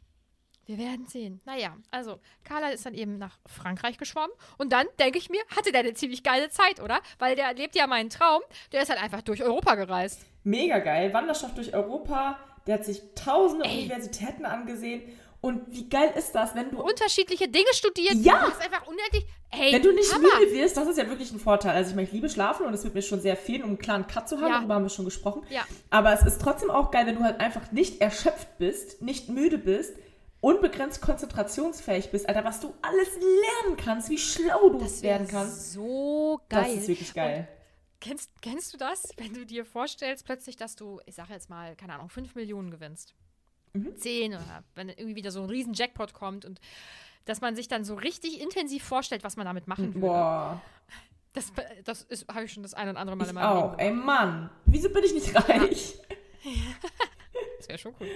wir 0.66 0.76
werden 0.76 1.06
sehen. 1.06 1.40
Naja, 1.46 1.76
also 1.90 2.20
Carla 2.44 2.68
ist 2.68 2.84
dann 2.84 2.92
eben 2.92 3.16
nach 3.16 3.38
Frankreich 3.46 3.96
geschwommen 3.96 4.32
und 4.58 4.70
dann, 4.72 4.86
denke 4.98 5.16
ich 5.16 5.30
mir, 5.30 5.40
hatte 5.56 5.72
der 5.72 5.80
eine 5.80 5.94
ziemlich 5.94 6.22
geile 6.22 6.50
Zeit, 6.50 6.78
oder? 6.78 7.00
Weil 7.18 7.36
der 7.36 7.54
lebt 7.54 7.74
ja 7.74 7.86
meinen 7.86 8.10
Traum. 8.10 8.42
Der 8.72 8.82
ist 8.82 8.90
halt 8.90 9.02
einfach 9.02 9.22
durch 9.22 9.42
Europa 9.42 9.76
gereist. 9.76 10.26
Mega 10.44 10.78
geil. 10.78 11.14
Wanderschaft 11.14 11.56
durch 11.56 11.74
Europa. 11.74 12.38
Der 12.66 12.74
hat 12.74 12.84
sich 12.84 13.02
tausende 13.14 13.64
Ey. 13.64 13.84
Universitäten 13.84 14.44
angesehen. 14.44 15.02
Und 15.42 15.70
wie 15.72 15.88
geil 15.88 16.12
ist 16.16 16.32
das, 16.32 16.54
wenn 16.54 16.70
du 16.70 16.80
Unterschiedliche 16.80 17.48
Dinge 17.48 17.66
studiert. 17.72 18.14
Ja. 18.14 18.40
Das 18.46 18.54
ist 18.54 18.60
einfach 18.62 18.86
unendlich. 18.86 19.26
Ey, 19.50 19.72
Wenn 19.72 19.82
du 19.82 19.92
nicht 19.92 20.10
Hammer. 20.14 20.28
müde 20.38 20.52
wirst, 20.52 20.76
das 20.76 20.88
ist 20.88 20.96
ja 20.98 21.08
wirklich 21.08 21.30
ein 21.32 21.40
Vorteil. 21.40 21.74
Also 21.74 21.90
ich 21.90 21.96
meine, 21.96 22.06
ich 22.06 22.12
liebe 22.14 22.30
Schlafen 22.30 22.64
und 22.64 22.72
es 22.72 22.84
wird 22.84 22.94
mir 22.94 23.02
schon 23.02 23.20
sehr 23.20 23.36
fehlen, 23.36 23.64
um 23.64 23.70
einen 23.70 23.78
klaren 23.78 24.06
Cut 24.06 24.28
zu 24.28 24.36
haben. 24.36 24.46
Ja. 24.48 24.58
Darüber 24.58 24.76
haben 24.76 24.84
wir 24.84 24.88
schon 24.88 25.04
gesprochen. 25.04 25.42
Ja. 25.50 25.66
Aber 25.90 26.12
es 26.14 26.22
ist 26.22 26.40
trotzdem 26.40 26.70
auch 26.70 26.90
geil, 26.92 27.06
wenn 27.06 27.16
du 27.16 27.22
halt 27.24 27.40
einfach 27.40 27.70
nicht 27.72 28.00
erschöpft 28.00 28.56
bist, 28.58 29.02
nicht 29.02 29.28
müde 29.28 29.58
bist, 29.58 29.94
unbegrenzt 30.40 31.02
konzentrationsfähig 31.02 32.10
bist. 32.12 32.28
Alter, 32.28 32.44
was 32.44 32.60
du 32.60 32.72
alles 32.80 33.08
lernen 33.16 33.76
kannst, 33.76 34.10
wie 34.10 34.18
schlau 34.18 34.68
du 34.70 34.78
Das 34.78 35.02
werden 35.02 35.26
kannst. 35.26 35.72
so 35.72 36.40
geil. 36.48 36.62
Das 36.62 36.82
ist 36.82 36.88
wirklich 36.88 37.14
geil. 37.14 37.48
Kennst, 38.00 38.30
kennst 38.42 38.72
du 38.74 38.78
das, 38.78 39.08
wenn 39.16 39.34
du 39.34 39.44
dir 39.44 39.64
vorstellst, 39.64 40.24
plötzlich, 40.24 40.56
dass 40.56 40.76
du, 40.76 41.00
ich 41.06 41.14
sage 41.16 41.32
jetzt 41.32 41.50
mal, 41.50 41.76
keine 41.76 41.94
Ahnung, 41.94 42.08
5 42.08 42.34
Millionen 42.36 42.70
gewinnst? 42.70 43.14
Mhm. 43.74 43.96
10 43.96 44.34
oder 44.34 44.64
wenn 44.74 44.88
irgendwie 44.88 45.16
wieder 45.16 45.30
so 45.30 45.42
ein 45.42 45.48
riesen 45.48 45.72
Jackpot 45.74 46.12
kommt 46.12 46.44
und 46.44 46.60
dass 47.24 47.40
man 47.40 47.54
sich 47.56 47.68
dann 47.68 47.84
so 47.84 47.94
richtig 47.94 48.40
intensiv 48.40 48.82
vorstellt, 48.84 49.24
was 49.24 49.36
man 49.36 49.46
damit 49.46 49.68
machen 49.68 49.94
würde. 49.94 50.00
Boah, 50.00 50.62
Das, 51.32 51.52
das 51.84 52.06
habe 52.30 52.44
ich 52.44 52.52
schon 52.52 52.62
das 52.62 52.74
ein 52.74 52.88
und 52.88 52.96
andere 52.96 53.16
Mal 53.16 53.24
in 53.24 53.30
ich 53.30 53.34
meinem 53.34 53.46
auch. 53.46 53.70
Leben 53.78 53.78
Ey 53.80 53.92
Mann, 53.92 54.50
wieso 54.66 54.90
bin 54.90 55.04
ich 55.04 55.14
nicht 55.14 55.34
reich? 55.48 55.94
Das 57.58 57.68
wäre 57.68 57.78
schon 57.78 57.94
cool. 58.00 58.08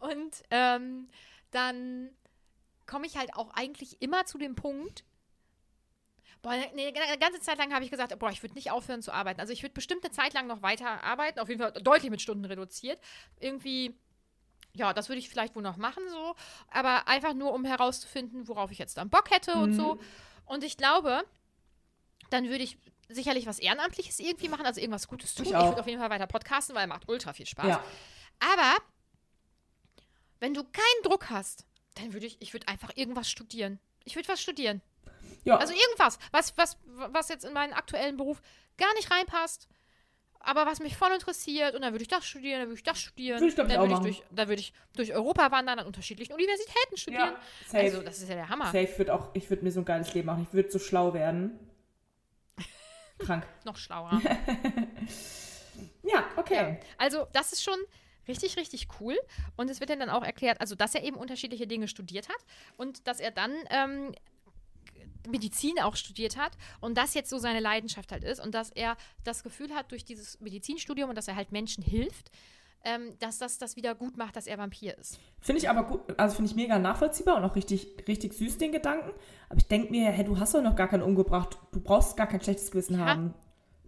Und 0.00 0.42
ähm, 0.50 1.08
dann 1.52 2.10
komme 2.86 3.06
ich 3.06 3.16
halt 3.16 3.34
auch 3.36 3.50
eigentlich 3.54 4.02
immer 4.02 4.24
zu 4.26 4.38
dem 4.38 4.56
Punkt, 4.56 5.04
boah, 6.42 6.54
nee, 6.74 6.88
eine 6.88 7.18
ganze 7.18 7.40
Zeit 7.40 7.58
lang 7.58 7.72
habe 7.72 7.84
ich 7.84 7.92
gesagt, 7.92 8.18
boah, 8.18 8.30
ich 8.30 8.42
würde 8.42 8.56
nicht 8.56 8.72
aufhören 8.72 9.00
zu 9.00 9.12
arbeiten. 9.12 9.40
Also 9.40 9.52
ich 9.52 9.62
würde 9.62 9.72
bestimmt 9.74 10.04
eine 10.04 10.12
Zeit 10.12 10.34
lang 10.34 10.48
noch 10.48 10.62
weiter 10.62 11.04
arbeiten, 11.04 11.38
auf 11.38 11.48
jeden 11.48 11.60
Fall 11.60 11.72
deutlich 11.72 12.10
mit 12.10 12.20
Stunden 12.20 12.44
reduziert. 12.44 12.98
Irgendwie, 13.38 13.94
ja, 14.74 14.92
das 14.92 15.08
würde 15.08 15.18
ich 15.18 15.28
vielleicht 15.28 15.54
wohl 15.54 15.62
noch 15.62 15.76
machen 15.76 16.02
so, 16.08 16.34
aber 16.70 17.06
einfach 17.08 17.34
nur, 17.34 17.52
um 17.52 17.64
herauszufinden, 17.64 18.48
worauf 18.48 18.70
ich 18.70 18.78
jetzt 18.78 18.96
dann 18.96 19.10
Bock 19.10 19.30
hätte 19.30 19.54
und 19.54 19.74
so. 19.74 20.00
Und 20.46 20.64
ich 20.64 20.76
glaube, 20.76 21.24
dann 22.30 22.48
würde 22.48 22.64
ich 22.64 22.78
sicherlich 23.08 23.46
was 23.46 23.58
Ehrenamtliches 23.58 24.18
irgendwie 24.18 24.48
machen, 24.48 24.64
also 24.64 24.80
irgendwas 24.80 25.08
Gutes 25.08 25.34
tun. 25.34 25.44
Ich 25.46 25.52
Ich, 25.52 25.58
würde 25.58 25.80
auf 25.80 25.86
jeden 25.86 26.00
Fall 26.00 26.10
weiter 26.10 26.26
podcasten, 26.26 26.74
weil 26.74 26.86
macht 26.86 27.08
ultra 27.08 27.32
viel 27.32 27.46
Spaß. 27.46 27.66
Ja. 27.66 27.84
Aber 28.40 28.76
wenn 30.40 30.54
du 30.54 30.64
keinen 30.64 31.02
Druck 31.04 31.30
hast, 31.30 31.66
dann 31.94 32.12
würde 32.14 32.26
ich, 32.26 32.40
ich 32.40 32.52
würde 32.52 32.68
einfach 32.68 32.90
irgendwas 32.94 33.30
studieren. 33.30 33.78
Ich 34.04 34.16
würde 34.16 34.28
was 34.28 34.40
studieren. 34.40 34.80
Ja, 35.44 35.56
Also 35.56 35.74
irgendwas, 35.74 36.18
was, 36.30 36.56
was, 36.56 36.78
was 36.86 37.28
jetzt 37.28 37.44
in 37.44 37.52
meinen 37.52 37.72
aktuellen 37.72 38.16
Beruf 38.16 38.40
gar 38.78 38.92
nicht 38.94 39.10
reinpasst, 39.10 39.68
aber 40.44 40.66
was 40.66 40.80
mich 40.80 40.96
voll 40.96 41.12
interessiert. 41.12 41.74
Und 41.74 41.82
dann 41.82 41.92
würde 41.92 42.02
ich 42.02 42.08
das 42.08 42.26
studieren, 42.26 42.60
dann 42.60 42.68
würde 42.68 42.78
ich 42.78 42.82
das 42.82 43.00
studieren. 43.00 43.40
Würde 43.40 43.46
ich, 43.46 43.52
ich, 43.52 43.56
dann 43.56 43.68
würde 43.68 43.88
machen. 43.88 44.02
durch, 44.04 44.22
dann 44.30 44.48
würde 44.48 44.60
ich 44.60 44.72
durch 44.94 45.14
Europa 45.14 45.50
wandern, 45.50 45.78
an 45.78 45.86
unterschiedlichen 45.86 46.32
Universitäten 46.32 46.96
studieren. 46.96 47.34
ja. 47.72 47.78
Also, 47.78 48.02
das 48.02 48.18
ist 48.18 48.28
ja 48.28 48.34
der 48.34 48.48
Hammer. 48.48 48.66
safe 48.66 48.98
wird 48.98 49.10
auch, 49.10 49.30
ich 49.34 49.48
würde 49.50 49.64
mir 49.64 49.72
so 49.72 49.80
ein 49.80 49.84
geiles 49.84 50.12
Leben 50.14 50.26
machen. 50.26 50.46
Ich 50.48 50.54
würde 50.54 50.70
so 50.70 50.78
schlau 50.78 51.14
werden. 51.14 51.58
Krank. 53.18 53.46
Noch 53.64 53.76
schlauer. 53.76 54.20
Ja, 56.02 56.24
okay. 56.36 56.54
Ja. 56.54 56.76
Also, 56.98 57.26
das 57.32 57.52
ist 57.52 57.62
schon 57.62 57.78
richtig, 58.28 58.56
richtig 58.56 58.88
cool. 59.00 59.16
Und 59.56 59.70
es 59.70 59.80
wird 59.80 59.90
dann 59.90 60.10
auch 60.10 60.24
erklärt, 60.24 60.60
also, 60.60 60.74
dass 60.74 60.94
er 60.94 61.04
eben 61.04 61.16
unterschiedliche 61.16 61.66
Dinge 61.66 61.88
studiert 61.88 62.28
hat 62.28 62.44
und 62.76 63.06
dass 63.06 63.20
er 63.20 63.30
dann 63.30 63.52
ähm, 63.70 64.12
Medizin 65.28 65.78
auch 65.80 65.96
studiert 65.96 66.36
hat 66.36 66.52
und 66.80 66.96
das 66.96 67.14
jetzt 67.14 67.30
so 67.30 67.38
seine 67.38 67.60
Leidenschaft 67.60 68.12
halt 68.12 68.24
ist 68.24 68.40
und 68.40 68.54
dass 68.54 68.70
er 68.70 68.96
das 69.24 69.42
Gefühl 69.42 69.72
hat 69.74 69.90
durch 69.90 70.04
dieses 70.04 70.40
Medizinstudium 70.40 71.10
und 71.10 71.16
dass 71.16 71.28
er 71.28 71.36
halt 71.36 71.52
Menschen 71.52 71.82
hilft, 71.82 72.30
ähm, 72.84 73.16
dass 73.20 73.38
das 73.38 73.58
das 73.58 73.76
wieder 73.76 73.94
gut 73.94 74.16
macht, 74.16 74.36
dass 74.36 74.46
er 74.46 74.58
Vampir 74.58 74.98
ist. 74.98 75.18
Finde 75.40 75.60
ich 75.60 75.68
aber 75.68 75.84
gut, 75.84 76.18
also 76.18 76.36
finde 76.36 76.50
ich 76.50 76.56
mega 76.56 76.78
nachvollziehbar 76.78 77.36
und 77.36 77.44
auch 77.44 77.54
richtig, 77.54 77.96
richtig 78.08 78.34
süß, 78.34 78.58
den 78.58 78.72
Gedanken. 78.72 79.12
Aber 79.48 79.58
ich 79.58 79.68
denke 79.68 79.90
mir, 79.90 80.10
hey, 80.10 80.24
du 80.24 80.38
hast 80.38 80.54
doch 80.54 80.62
noch 80.62 80.76
gar 80.76 80.88
keinen 80.88 81.02
umgebracht. 81.02 81.58
Du 81.72 81.80
brauchst 81.80 82.16
gar 82.16 82.26
kein 82.26 82.40
schlechtes 82.40 82.70
Gewissen 82.70 82.98
Ja, 82.98 83.06
haben. 83.06 83.34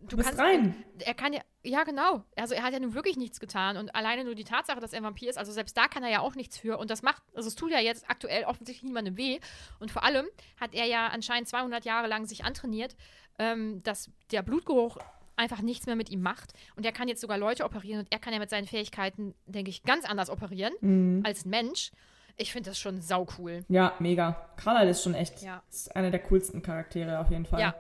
Du 0.08 0.16
bist 0.16 0.38
rein. 0.38 0.74
Er 0.98 1.14
kann 1.14 1.32
ja, 1.32 1.40
ja 1.64 1.82
genau. 1.84 2.22
Also 2.36 2.54
er 2.54 2.62
hat 2.62 2.72
ja 2.72 2.78
nun 2.78 2.94
wirklich 2.94 3.16
nichts 3.16 3.40
getan 3.40 3.76
und 3.76 3.94
alleine 3.94 4.24
nur 4.24 4.34
die 4.34 4.44
Tatsache, 4.44 4.80
dass 4.80 4.92
er 4.92 4.98
ein 4.98 5.04
Vampir 5.04 5.30
ist, 5.30 5.38
also 5.38 5.50
selbst 5.52 5.76
da 5.76 5.88
kann 5.88 6.02
er 6.02 6.10
ja 6.10 6.20
auch 6.20 6.34
nichts 6.34 6.58
für 6.58 6.78
und 6.78 6.90
das 6.90 7.02
macht, 7.02 7.22
also 7.34 7.48
es 7.48 7.54
tut 7.54 7.70
ja 7.72 7.80
jetzt 7.80 8.08
aktuell 8.08 8.44
offensichtlich 8.44 8.84
niemandem 8.84 9.16
weh 9.16 9.40
und 9.80 9.90
vor 9.90 10.04
allem 10.04 10.26
hat 10.60 10.74
er 10.74 10.84
ja 10.86 11.08
anscheinend 11.08 11.48
200 11.48 11.84
Jahre 11.84 12.06
lang 12.06 12.26
sich 12.26 12.44
antrainiert, 12.44 12.96
ähm, 13.38 13.82
dass 13.82 14.10
der 14.30 14.42
Blutgeruch 14.42 14.98
einfach 15.36 15.62
nichts 15.62 15.86
mehr 15.86 15.96
mit 15.96 16.10
ihm 16.10 16.22
macht 16.22 16.52
und 16.76 16.86
er 16.86 16.92
kann 16.92 17.08
jetzt 17.08 17.20
sogar 17.20 17.38
Leute 17.38 17.64
operieren 17.64 18.00
und 18.00 18.08
er 18.12 18.18
kann 18.20 18.32
ja 18.32 18.38
mit 18.38 18.50
seinen 18.50 18.66
Fähigkeiten, 18.66 19.34
denke 19.46 19.70
ich, 19.70 19.82
ganz 19.82 20.04
anders 20.04 20.30
operieren 20.30 20.74
Mhm. 20.80 21.22
als 21.24 21.44
ein 21.44 21.50
Mensch. 21.50 21.90
Ich 22.36 22.52
finde 22.52 22.70
das 22.70 22.78
schon 22.78 23.00
sau 23.00 23.26
cool. 23.38 23.64
Ja, 23.68 23.94
mega. 24.00 24.48
Carlyle 24.56 24.90
ist 24.90 25.02
schon 25.04 25.14
echt 25.14 25.40
Ja. 25.42 25.62
ist 25.70 25.94
einer 25.94 26.10
der 26.10 26.20
coolsten 26.20 26.62
Charaktere 26.62 27.18
auf 27.20 27.30
jeden 27.30 27.46
Fall. 27.46 27.60
Ja. 27.60 27.74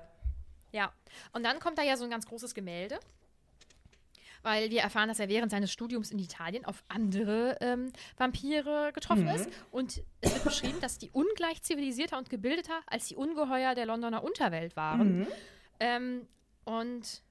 Ja. 0.72 0.92
Und 1.32 1.44
dann 1.44 1.60
kommt 1.60 1.78
da 1.78 1.82
ja 1.82 1.96
so 1.96 2.04
ein 2.04 2.10
ganz 2.10 2.26
großes 2.26 2.54
Gemälde. 2.54 2.98
Weil 4.44 4.70
wir 4.70 4.82
erfahren, 4.82 5.08
dass 5.08 5.18
er 5.18 5.28
während 5.30 5.50
seines 5.50 5.72
Studiums 5.72 6.10
in 6.10 6.18
Italien 6.18 6.66
auf 6.66 6.84
andere 6.88 7.56
ähm, 7.62 7.90
Vampire 8.18 8.92
getroffen 8.94 9.26
ist. 9.26 9.48
Und 9.70 10.02
es 10.20 10.34
wird 10.34 10.44
beschrieben, 10.44 10.80
dass 10.82 10.98
die 10.98 11.10
ungleich 11.10 11.62
zivilisierter 11.62 12.18
und 12.18 12.28
gebildeter 12.28 12.80
als 12.86 13.08
die 13.08 13.16
Ungeheuer 13.16 13.74
der 13.74 13.86
Londoner 13.86 14.22
Unterwelt 14.22 14.76
waren. 14.76 15.20
Mhm. 15.20 15.26
Ähm, 15.80 16.28
und 16.64 17.22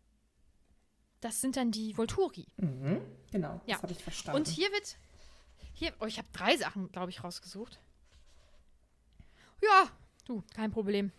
das 1.21 1.39
sind 1.39 1.55
dann 1.55 1.69
die 1.71 1.95
Volturi. 1.95 2.47
Mhm. 2.57 2.99
Genau, 3.31 3.61
Ja. 3.67 3.75
das 3.75 3.83
habe 3.83 3.93
ich 3.93 4.03
verstanden. 4.03 4.39
Und 4.39 4.47
hier 4.47 4.71
wird. 4.71 4.97
Hier, 5.75 5.93
oh, 5.99 6.05
ich 6.05 6.17
habe 6.17 6.27
drei 6.33 6.57
Sachen, 6.57 6.91
glaube 6.91 7.09
ich, 7.11 7.23
rausgesucht. 7.23 7.79
Ja, 9.61 9.87
du, 10.25 10.43
kein 10.55 10.71
Problem. 10.71 11.11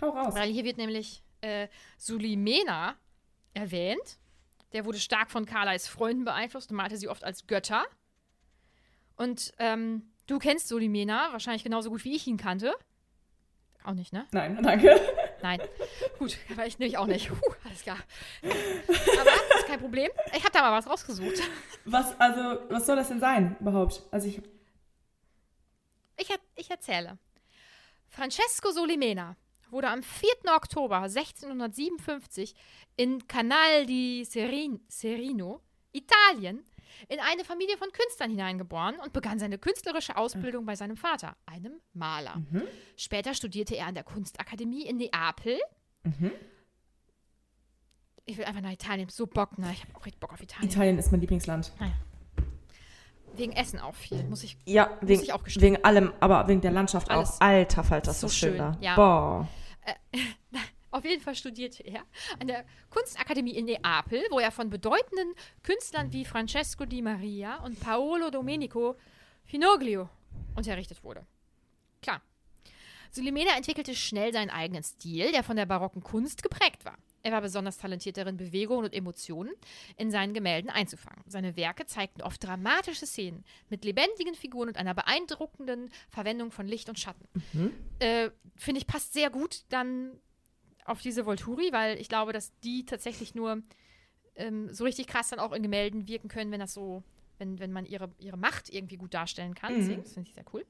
Hau 0.00 0.10
raus. 0.10 0.34
Weil 0.34 0.50
hier 0.50 0.64
wird 0.64 0.78
nämlich 0.78 1.22
äh, 1.40 1.68
Sulimena 1.96 2.96
erwähnt. 3.54 4.18
Der 4.72 4.84
wurde 4.84 4.98
stark 4.98 5.30
von 5.30 5.46
Carlys 5.46 5.88
Freunden 5.88 6.24
beeinflusst 6.24 6.70
und 6.70 6.76
malte 6.76 6.96
sie 6.96 7.08
oft 7.08 7.24
als 7.24 7.46
Götter. 7.46 7.84
Und 9.16 9.52
ähm, 9.58 10.10
du 10.26 10.38
kennst 10.38 10.68
Sulimena 10.68 11.32
wahrscheinlich 11.32 11.64
genauso 11.64 11.90
gut, 11.90 12.04
wie 12.04 12.14
ich 12.14 12.26
ihn 12.26 12.36
kannte. 12.36 12.74
Auch 13.84 13.94
nicht, 13.94 14.12
ne? 14.12 14.26
Nein, 14.32 14.58
danke. 14.62 15.00
Nein. 15.42 15.60
Gut, 16.18 16.36
aber 16.52 16.66
ich 16.66 16.78
nämlich 16.78 16.98
auch 16.98 17.06
nicht. 17.06 17.28
Puh, 17.28 17.54
alles 17.64 17.82
klar. 17.82 17.98
Aber 18.42 19.58
ist 19.58 19.66
kein 19.66 19.80
Problem. 19.80 20.10
Ich 20.36 20.42
habe 20.42 20.52
da 20.52 20.60
mal 20.60 20.72
was 20.72 20.86
rausgesucht. 20.88 21.40
Was, 21.84 22.18
also, 22.20 22.60
was 22.68 22.86
soll 22.86 22.96
das 22.96 23.08
denn 23.08 23.20
sein 23.20 23.56
überhaupt? 23.60 24.02
Also 24.10 24.28
ich. 24.28 24.42
Ich, 26.18 26.28
ich 26.56 26.70
erzähle. 26.70 27.18
Francesco 28.08 28.70
Solimena 28.72 29.36
wurde 29.70 29.88
am 29.88 30.02
4. 30.02 30.28
Oktober 30.54 31.02
1657 31.02 32.54
in 32.96 33.26
Canal 33.26 33.86
di 33.86 34.24
Serin, 34.24 34.80
Serino, 34.88 35.60
Italien, 35.92 36.64
in 37.08 37.20
eine 37.20 37.44
Familie 37.44 37.76
von 37.76 37.88
Künstlern 37.92 38.30
hineingeboren 38.30 38.98
und 38.98 39.12
begann 39.12 39.38
seine 39.38 39.58
künstlerische 39.58 40.16
Ausbildung 40.16 40.64
bei 40.66 40.74
seinem 40.74 40.96
Vater, 40.96 41.36
einem 41.46 41.80
Maler. 41.92 42.42
Später 42.96 43.34
studierte 43.34 43.76
er 43.76 43.86
an 43.86 43.94
der 43.94 44.04
Kunstakademie 44.04 44.86
in 44.86 44.96
Neapel. 44.96 45.58
Ich 48.24 48.36
will 48.36 48.44
einfach 48.44 48.60
nach 48.60 48.72
Italien. 48.72 49.08
So 49.08 49.26
Bock, 49.26 49.58
ne? 49.58 49.70
Ich 49.72 49.82
habe 49.84 49.94
auch 49.96 50.04
richtig 50.04 50.20
Bock 50.20 50.32
auf 50.32 50.42
Italien. 50.42 50.70
Italien 50.70 50.98
ist 50.98 51.12
mein 51.12 51.20
Lieblingsland. 51.20 51.72
Wegen 53.38 53.52
Essen 53.52 53.78
auch 53.78 53.94
viel, 53.94 54.22
muss 54.24 54.42
ich. 54.42 54.56
Ja, 54.66 54.98
wegen, 55.00 55.22
ich 55.22 55.32
auch 55.32 55.42
gestehen. 55.42 55.62
wegen 55.62 55.84
allem, 55.84 56.12
aber 56.20 56.46
wegen 56.48 56.60
der 56.60 56.72
Landschaft 56.72 57.10
Alles. 57.10 57.36
auch. 57.36 57.40
Alter 57.40 57.84
Falter, 57.84 58.10
ist 58.10 58.20
So 58.20 58.28
schön 58.28 58.50
schön, 58.50 58.58
da. 58.58 58.76
ja. 58.80 58.94
Boah. 58.96 59.48
Auf 60.90 61.04
jeden 61.04 61.22
Fall 61.22 61.34
studierte 61.34 61.82
er 61.82 62.02
an 62.40 62.46
der 62.46 62.64
Kunstakademie 62.90 63.54
in 63.54 63.66
Neapel, 63.66 64.22
wo 64.30 64.38
er 64.38 64.50
von 64.50 64.70
bedeutenden 64.70 65.34
Künstlern 65.62 66.12
wie 66.12 66.24
Francesco 66.24 66.86
di 66.86 67.02
Maria 67.02 67.58
und 67.58 67.78
Paolo 67.78 68.30
Domenico 68.30 68.96
Finoglio 69.44 70.08
unterrichtet 70.56 71.04
wurde. 71.04 71.26
Klar. 72.02 72.22
Sulimena 73.10 73.56
entwickelte 73.56 73.94
schnell 73.94 74.32
seinen 74.32 74.50
eigenen 74.50 74.82
Stil, 74.82 75.32
der 75.32 75.42
von 75.42 75.56
der 75.56 75.66
barocken 75.66 76.02
Kunst 76.02 76.42
geprägt 76.42 76.84
war. 76.84 76.96
Er 77.22 77.32
war 77.32 77.40
besonders 77.40 77.78
talentiert 77.78 78.16
darin, 78.16 78.36
Bewegungen 78.36 78.84
und 78.84 78.94
Emotionen 78.94 79.52
in 79.96 80.10
seinen 80.10 80.34
Gemälden 80.34 80.70
einzufangen. 80.70 81.22
Seine 81.26 81.56
Werke 81.56 81.84
zeigten 81.84 82.22
oft 82.22 82.42
dramatische 82.42 83.06
Szenen 83.06 83.44
mit 83.68 83.84
lebendigen 83.84 84.34
Figuren 84.34 84.68
und 84.68 84.76
einer 84.76 84.94
beeindruckenden 84.94 85.90
Verwendung 86.08 86.50
von 86.52 86.66
Licht 86.66 86.88
und 86.88 86.98
Schatten. 86.98 87.26
Äh, 87.98 88.30
Finde 88.56 88.80
ich, 88.80 88.86
passt 88.86 89.12
sehr 89.12 89.30
gut 89.30 89.64
dann 89.68 90.12
auf 90.84 91.02
diese 91.02 91.26
Volturi, 91.26 91.70
weil 91.72 92.00
ich 92.00 92.08
glaube, 92.08 92.32
dass 92.32 92.52
die 92.60 92.86
tatsächlich 92.86 93.34
nur 93.34 93.62
ähm, 94.36 94.72
so 94.72 94.84
richtig 94.84 95.06
krass 95.06 95.28
dann 95.28 95.38
auch 95.38 95.52
in 95.52 95.62
Gemälden 95.62 96.08
wirken 96.08 96.28
können, 96.28 96.50
wenn 96.50 96.60
das 96.60 96.72
so, 96.72 97.02
wenn, 97.38 97.58
wenn 97.58 97.72
man 97.72 97.84
ihre, 97.84 98.10
ihre 98.18 98.38
Macht 98.38 98.72
irgendwie 98.72 98.96
gut 98.96 99.12
darstellen 99.12 99.54
kann. 99.54 99.74
Deswegen, 99.76 100.02
das 100.02 100.14
finde 100.14 100.28
ich 100.28 100.34
sehr 100.34 100.44
cool. 100.54 100.64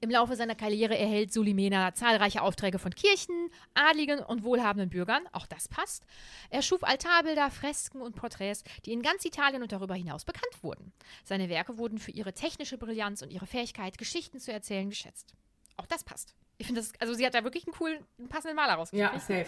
Im 0.00 0.10
Laufe 0.10 0.36
seiner 0.36 0.54
Karriere 0.54 0.96
erhält 0.96 1.32
Sulimena 1.32 1.94
zahlreiche 1.94 2.42
Aufträge 2.42 2.78
von 2.78 2.94
Kirchen, 2.94 3.50
Adligen 3.74 4.20
und 4.20 4.44
wohlhabenden 4.44 4.90
Bürgern. 4.90 5.26
Auch 5.32 5.46
das 5.46 5.68
passt. 5.68 6.04
Er 6.50 6.62
schuf 6.62 6.82
Altarbilder, 6.84 7.50
Fresken 7.50 8.00
und 8.00 8.16
Porträts, 8.16 8.64
die 8.84 8.92
in 8.92 9.02
ganz 9.02 9.24
Italien 9.24 9.62
und 9.62 9.72
darüber 9.72 9.94
hinaus 9.94 10.24
bekannt 10.24 10.62
wurden. 10.62 10.92
Seine 11.24 11.48
Werke 11.48 11.78
wurden 11.78 11.98
für 11.98 12.10
ihre 12.10 12.32
technische 12.32 12.78
Brillanz 12.78 13.22
und 13.22 13.30
ihre 13.30 13.46
Fähigkeit, 13.46 13.98
Geschichten 13.98 14.40
zu 14.40 14.52
erzählen, 14.52 14.88
geschätzt. 14.88 15.34
Auch 15.76 15.86
das 15.86 16.04
passt. 16.04 16.34
Ich 16.58 16.66
finde 16.66 16.80
das, 16.80 16.92
also 17.00 17.12
sie 17.14 17.26
hat 17.26 17.34
da 17.34 17.44
wirklich 17.44 17.66
einen 17.66 17.74
coolen, 17.74 18.04
einen 18.18 18.28
passenden 18.28 18.56
Maler 18.56 18.74
rausgesucht. 18.74 19.12
Ja, 19.12 19.18
safe. 19.18 19.46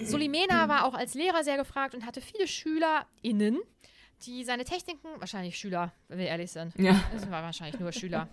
Solimena 0.00 0.68
war 0.68 0.84
auch 0.84 0.94
als 0.94 1.14
Lehrer 1.14 1.44
sehr 1.44 1.56
gefragt 1.56 1.94
und 1.94 2.06
hatte 2.06 2.20
viele 2.20 2.48
SchülerInnen, 2.48 3.60
die 4.24 4.44
seine 4.44 4.64
Techniken, 4.64 5.08
wahrscheinlich 5.18 5.58
Schüler, 5.58 5.92
wenn 6.08 6.18
wir 6.18 6.26
ehrlich 6.26 6.50
sind. 6.50 6.74
Ja, 6.78 7.00
Das 7.12 7.22
waren 7.30 7.44
wahrscheinlich 7.44 7.80
nur 7.80 7.92
Schüler. 7.92 8.28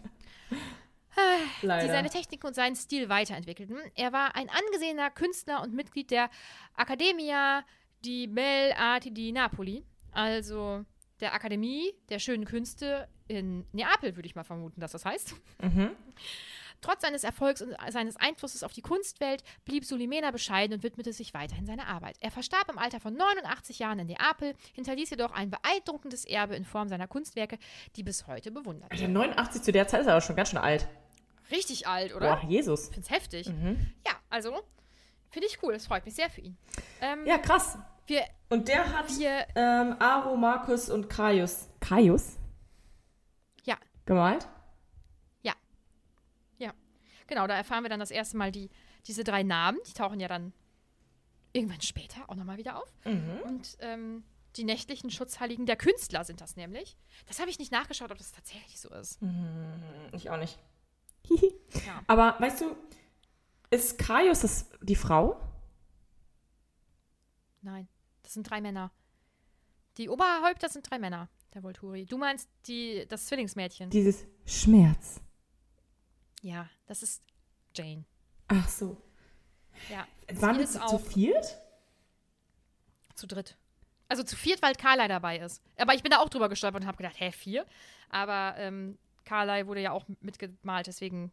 Leider. 1.61 1.85
die 1.85 1.91
seine 1.91 2.09
Techniken 2.09 2.47
und 2.47 2.53
seinen 2.53 2.75
Stil 2.75 3.09
weiterentwickelten. 3.09 3.77
Er 3.95 4.13
war 4.13 4.35
ein 4.35 4.49
angesehener 4.49 5.09
Künstler 5.09 5.61
und 5.61 5.73
Mitglied 5.73 6.11
der 6.11 6.29
Accademia 6.75 7.63
di 8.05 8.27
Belle 8.27 8.75
Arti 8.77 9.11
di 9.11 9.31
Napoli, 9.31 9.83
also 10.11 10.85
der 11.19 11.33
Akademie 11.33 11.93
der 12.09 12.19
schönen 12.19 12.45
Künste 12.45 13.07
in 13.27 13.65
Neapel, 13.73 14.15
würde 14.15 14.27
ich 14.27 14.35
mal 14.35 14.43
vermuten, 14.43 14.79
dass 14.79 14.91
das 14.91 15.05
heißt. 15.05 15.35
Mhm. 15.61 15.91
Trotz 16.81 17.01
seines 17.01 17.23
Erfolgs 17.23 17.61
und 17.61 17.75
seines 17.89 18.15
Einflusses 18.17 18.63
auf 18.63 18.73
die 18.73 18.81
Kunstwelt 18.81 19.43
blieb 19.65 19.85
Sulimena 19.85 20.31
bescheiden 20.31 20.75
und 20.75 20.83
widmete 20.83 21.13
sich 21.13 21.33
weiterhin 21.33 21.65
seiner 21.65 21.87
Arbeit. 21.87 22.17
Er 22.19 22.31
verstarb 22.31 22.69
im 22.69 22.77
Alter 22.77 22.99
von 22.99 23.13
89 23.15 23.79
Jahren 23.79 23.99
in 23.99 24.07
Neapel, 24.07 24.53
hinterließ 24.73 25.09
jedoch 25.09 25.31
ein 25.31 25.49
beeindruckendes 25.49 26.25
Erbe 26.25 26.55
in 26.55 26.65
Form 26.65 26.87
seiner 26.89 27.07
Kunstwerke, 27.07 27.57
die 27.95 28.03
bis 28.03 28.27
heute 28.27 28.51
bewundert 28.51 28.91
Alter, 28.91 29.01
werden. 29.03 29.13
89 29.13 29.61
zu 29.61 29.71
der 29.71 29.87
Zeit 29.87 30.01
ist 30.01 30.07
aber 30.07 30.21
schon 30.21 30.35
ganz 30.35 30.49
schön 30.49 30.59
alt. 30.59 30.87
Richtig 31.51 31.87
alt, 31.87 32.15
oder? 32.15 32.35
Boah, 32.35 32.47
Jesus. 32.47 32.87
Ich 32.89 32.93
find's 32.93 33.09
heftig. 33.09 33.49
Mhm. 33.49 33.91
Ja, 34.05 34.13
also 34.29 34.51
finde 35.29 35.47
ich 35.47 35.57
cool. 35.63 35.73
Es 35.73 35.87
freut 35.87 36.05
mich 36.05 36.15
sehr 36.15 36.29
für 36.29 36.41
ihn. 36.41 36.57
Ähm, 37.01 37.25
Ja, 37.25 37.37
krass. 37.37 37.77
Wir, 38.07 38.23
Und 38.49 38.67
der 38.67 38.91
hat 38.91 39.09
wir, 39.19 39.45
ähm, 39.55 39.95
Aro, 39.99 40.35
Markus 40.35 40.89
und 40.89 41.09
Caius. 41.09 41.69
Caius? 41.79 42.37
ja, 43.65 43.77
Gemalt? 44.05 44.47
Genau, 47.29 47.45
da 47.45 47.55
erfahren 47.55 47.83
wir 47.83 47.89
dann 47.89 47.99
das 47.99 48.09
erste 48.09 48.37
Mal 48.37 48.51
die, 48.51 48.69
diese 49.05 49.23
drei 49.23 49.43
Namen. 49.43 49.77
Die 49.87 49.93
tauchen 49.93 50.19
ja 50.19 50.27
dann 50.27 50.51
irgendwann 51.53 51.81
später 51.81 52.27
auch 52.27 52.35
nochmal 52.35 52.57
wieder 52.57 52.77
auf. 52.77 52.91
Mhm. 53.05 53.39
Und 53.45 53.77
ähm, 53.79 54.23
die 54.55 54.63
nächtlichen 54.63 55.11
Schutzheiligen 55.11 55.67
der 55.67 55.75
Künstler 55.75 56.23
sind 56.23 56.41
das 56.41 56.55
nämlich. 56.55 56.97
Das 57.27 57.39
habe 57.39 57.51
ich 57.51 57.59
nicht 57.59 57.71
nachgeschaut, 57.71 58.11
ob 58.11 58.17
das 58.17 58.31
tatsächlich 58.31 58.79
so 58.79 58.89
ist. 58.89 59.19
Ich 60.11 60.29
auch 60.29 60.37
nicht. 60.37 60.59
Ja. 61.85 62.01
Aber 62.07 62.35
weißt 62.39 62.61
du, 62.61 62.75
ist 63.69 63.99
Caius 63.99 64.39
das 64.39 64.71
die 64.81 64.95
Frau? 64.95 65.39
Nein, 67.61 67.87
das 68.23 68.33
sind 68.33 68.49
drei 68.49 68.59
Männer. 68.59 68.91
Die 69.97 70.09
Oberhäupter 70.09 70.69
sind 70.69 70.89
drei 70.89 70.97
Männer, 70.97 71.29
der 71.53 71.61
Volturi. 71.61 72.05
Du 72.05 72.17
meinst 72.17 72.49
die, 72.65 73.05
das 73.07 73.27
Zwillingsmädchen. 73.27 73.91
Dieses 73.91 74.25
Schmerz. 74.47 75.21
Ja, 76.41 76.69
das 76.87 77.03
ist 77.03 77.23
Jane. 77.75 78.05
Ach 78.47 78.67
so. 78.67 78.97
Ja, 79.89 80.07
Waren 80.41 80.59
ist 80.59 80.73
zu, 80.73 80.81
auch- 80.83 81.01
viert? 81.01 81.57
zu 83.15 83.27
dritt. 83.27 83.57
Also 84.07 84.23
zu 84.23 84.35
viert, 84.35 84.61
weil 84.61 84.73
Carly 84.75 85.07
dabei 85.07 85.37
ist. 85.39 85.61
Aber 85.77 85.93
ich 85.93 86.01
bin 86.03 86.09
da 86.11 86.19
auch 86.19 86.29
drüber 86.29 86.49
gestolpert 86.49 86.81
und 86.81 86.87
habe 86.87 86.97
gedacht, 86.97 87.15
hä, 87.19 87.31
vier? 87.31 87.65
Aber 88.09 88.55
ähm, 88.57 88.97
Carly 89.25 89.67
wurde 89.67 89.81
ja 89.81 89.91
auch 89.91 90.05
mitgemalt, 90.21 90.87
deswegen 90.87 91.31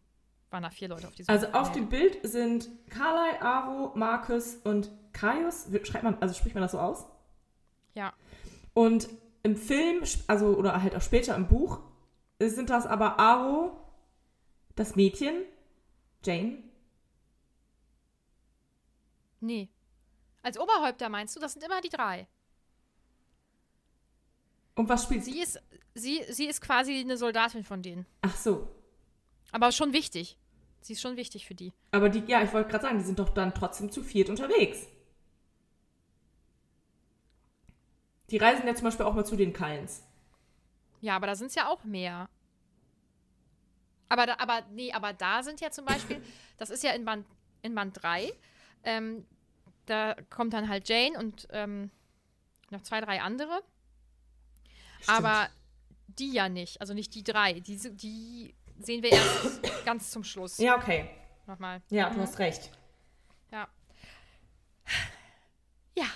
waren 0.50 0.62
da 0.62 0.70
vier 0.70 0.88
Leute 0.88 1.06
auf 1.08 1.14
diesem 1.14 1.32
Also 1.32 1.46
auf 1.48 1.72
Gemälde. 1.72 1.80
dem 1.80 1.88
Bild 1.88 2.26
sind 2.28 2.68
Carly, 2.90 3.38
Aro, 3.40 3.92
Markus 3.96 4.56
und 4.56 4.90
Caius. 5.12 5.66
Schreibt 5.84 6.04
man, 6.04 6.18
also 6.20 6.34
spricht 6.34 6.54
man 6.54 6.62
das 6.62 6.72
so 6.72 6.78
aus? 6.78 7.06
Ja, 7.94 8.12
Und 8.74 9.08
im 9.42 9.56
Film, 9.56 10.02
also 10.26 10.48
oder 10.56 10.82
halt 10.82 10.94
auch 10.94 11.00
später 11.00 11.34
im 11.34 11.46
Buch, 11.48 11.80
sind 12.40 12.68
das 12.68 12.84
aber 12.86 13.18
Aro, 13.18 13.78
das 14.76 14.94
Mädchen, 14.94 15.42
Jane. 16.24 16.62
nee. 19.40 19.68
Als 20.42 20.58
Oberhäupter 20.60 21.08
meinst 21.08 21.34
du, 21.34 21.40
das 21.40 21.54
sind 21.54 21.64
immer 21.64 21.80
die 21.80 21.88
drei. 21.88 22.28
Und 24.76 24.88
was 24.88 25.02
spielt 25.02 25.24
sie? 25.24 25.32
Sie 25.32 25.40
ist, 25.40 25.60
sie, 25.94 26.22
sie 26.30 26.46
ist 26.46 26.60
quasi 26.60 27.00
eine 27.00 27.16
Soldatin 27.16 27.64
von 27.64 27.82
denen. 27.82 28.06
Ach 28.22 28.36
so. 28.36 28.68
Aber 29.50 29.72
schon 29.72 29.92
wichtig. 29.92 30.38
Sie 30.82 30.92
ist 30.92 31.00
schon 31.00 31.16
wichtig 31.16 31.46
für 31.46 31.56
die. 31.56 31.72
Aber 31.90 32.08
die, 32.08 32.22
ja, 32.30 32.42
ich 32.42 32.52
wollte 32.52 32.70
gerade 32.70 32.84
sagen, 32.84 32.98
die 32.98 33.04
sind 33.04 33.18
doch 33.18 33.30
dann 33.30 33.54
trotzdem 33.54 33.90
zu 33.90 34.04
viert 34.04 34.28
unterwegs. 34.30 34.86
Die 38.30 38.36
reisen 38.36 38.68
ja 38.68 38.74
zum 38.74 38.84
Beispiel 38.84 39.06
auch 39.06 39.14
mal 39.14 39.26
zu 39.26 39.34
den 39.34 39.52
Kallens. 39.52 40.04
Ja, 41.00 41.16
aber 41.16 41.26
da 41.26 41.34
sind 41.34 41.48
es 41.48 41.56
ja 41.56 41.68
auch 41.68 41.82
mehr. 41.82 42.28
Aber, 44.08 44.26
da, 44.26 44.36
aber, 44.38 44.62
nee, 44.70 44.92
aber 44.92 45.12
da 45.12 45.42
sind 45.42 45.60
ja 45.60 45.70
zum 45.70 45.84
Beispiel, 45.84 46.22
das 46.58 46.70
ist 46.70 46.82
ja 46.82 46.92
in 46.92 47.04
Band, 47.04 47.26
in 47.62 47.74
Band 47.74 48.02
3, 48.02 48.32
ähm, 48.84 49.26
da 49.86 50.14
kommt 50.30 50.52
dann 50.52 50.68
halt 50.68 50.88
Jane 50.88 51.18
und 51.18 51.46
ähm, 51.50 51.90
noch 52.70 52.82
zwei, 52.82 53.00
drei 53.00 53.20
andere. 53.20 53.62
Aber 55.06 55.48
die 56.08 56.32
ja 56.32 56.48
nicht, 56.48 56.80
also 56.80 56.94
nicht 56.94 57.14
die 57.14 57.22
drei. 57.22 57.60
Die, 57.60 57.76
die 57.76 58.54
sehen 58.78 59.02
wir 59.02 59.12
erst 59.12 59.62
ganz 59.84 60.10
zum 60.10 60.24
Schluss. 60.24 60.58
Ja, 60.58 60.76
okay. 60.76 61.08
Nochmal. 61.46 61.82
Ja, 61.90 62.10
du 62.10 62.20
hast 62.20 62.38
recht. 62.38 62.70
Ja. 63.52 63.68
Ja, 65.96 66.06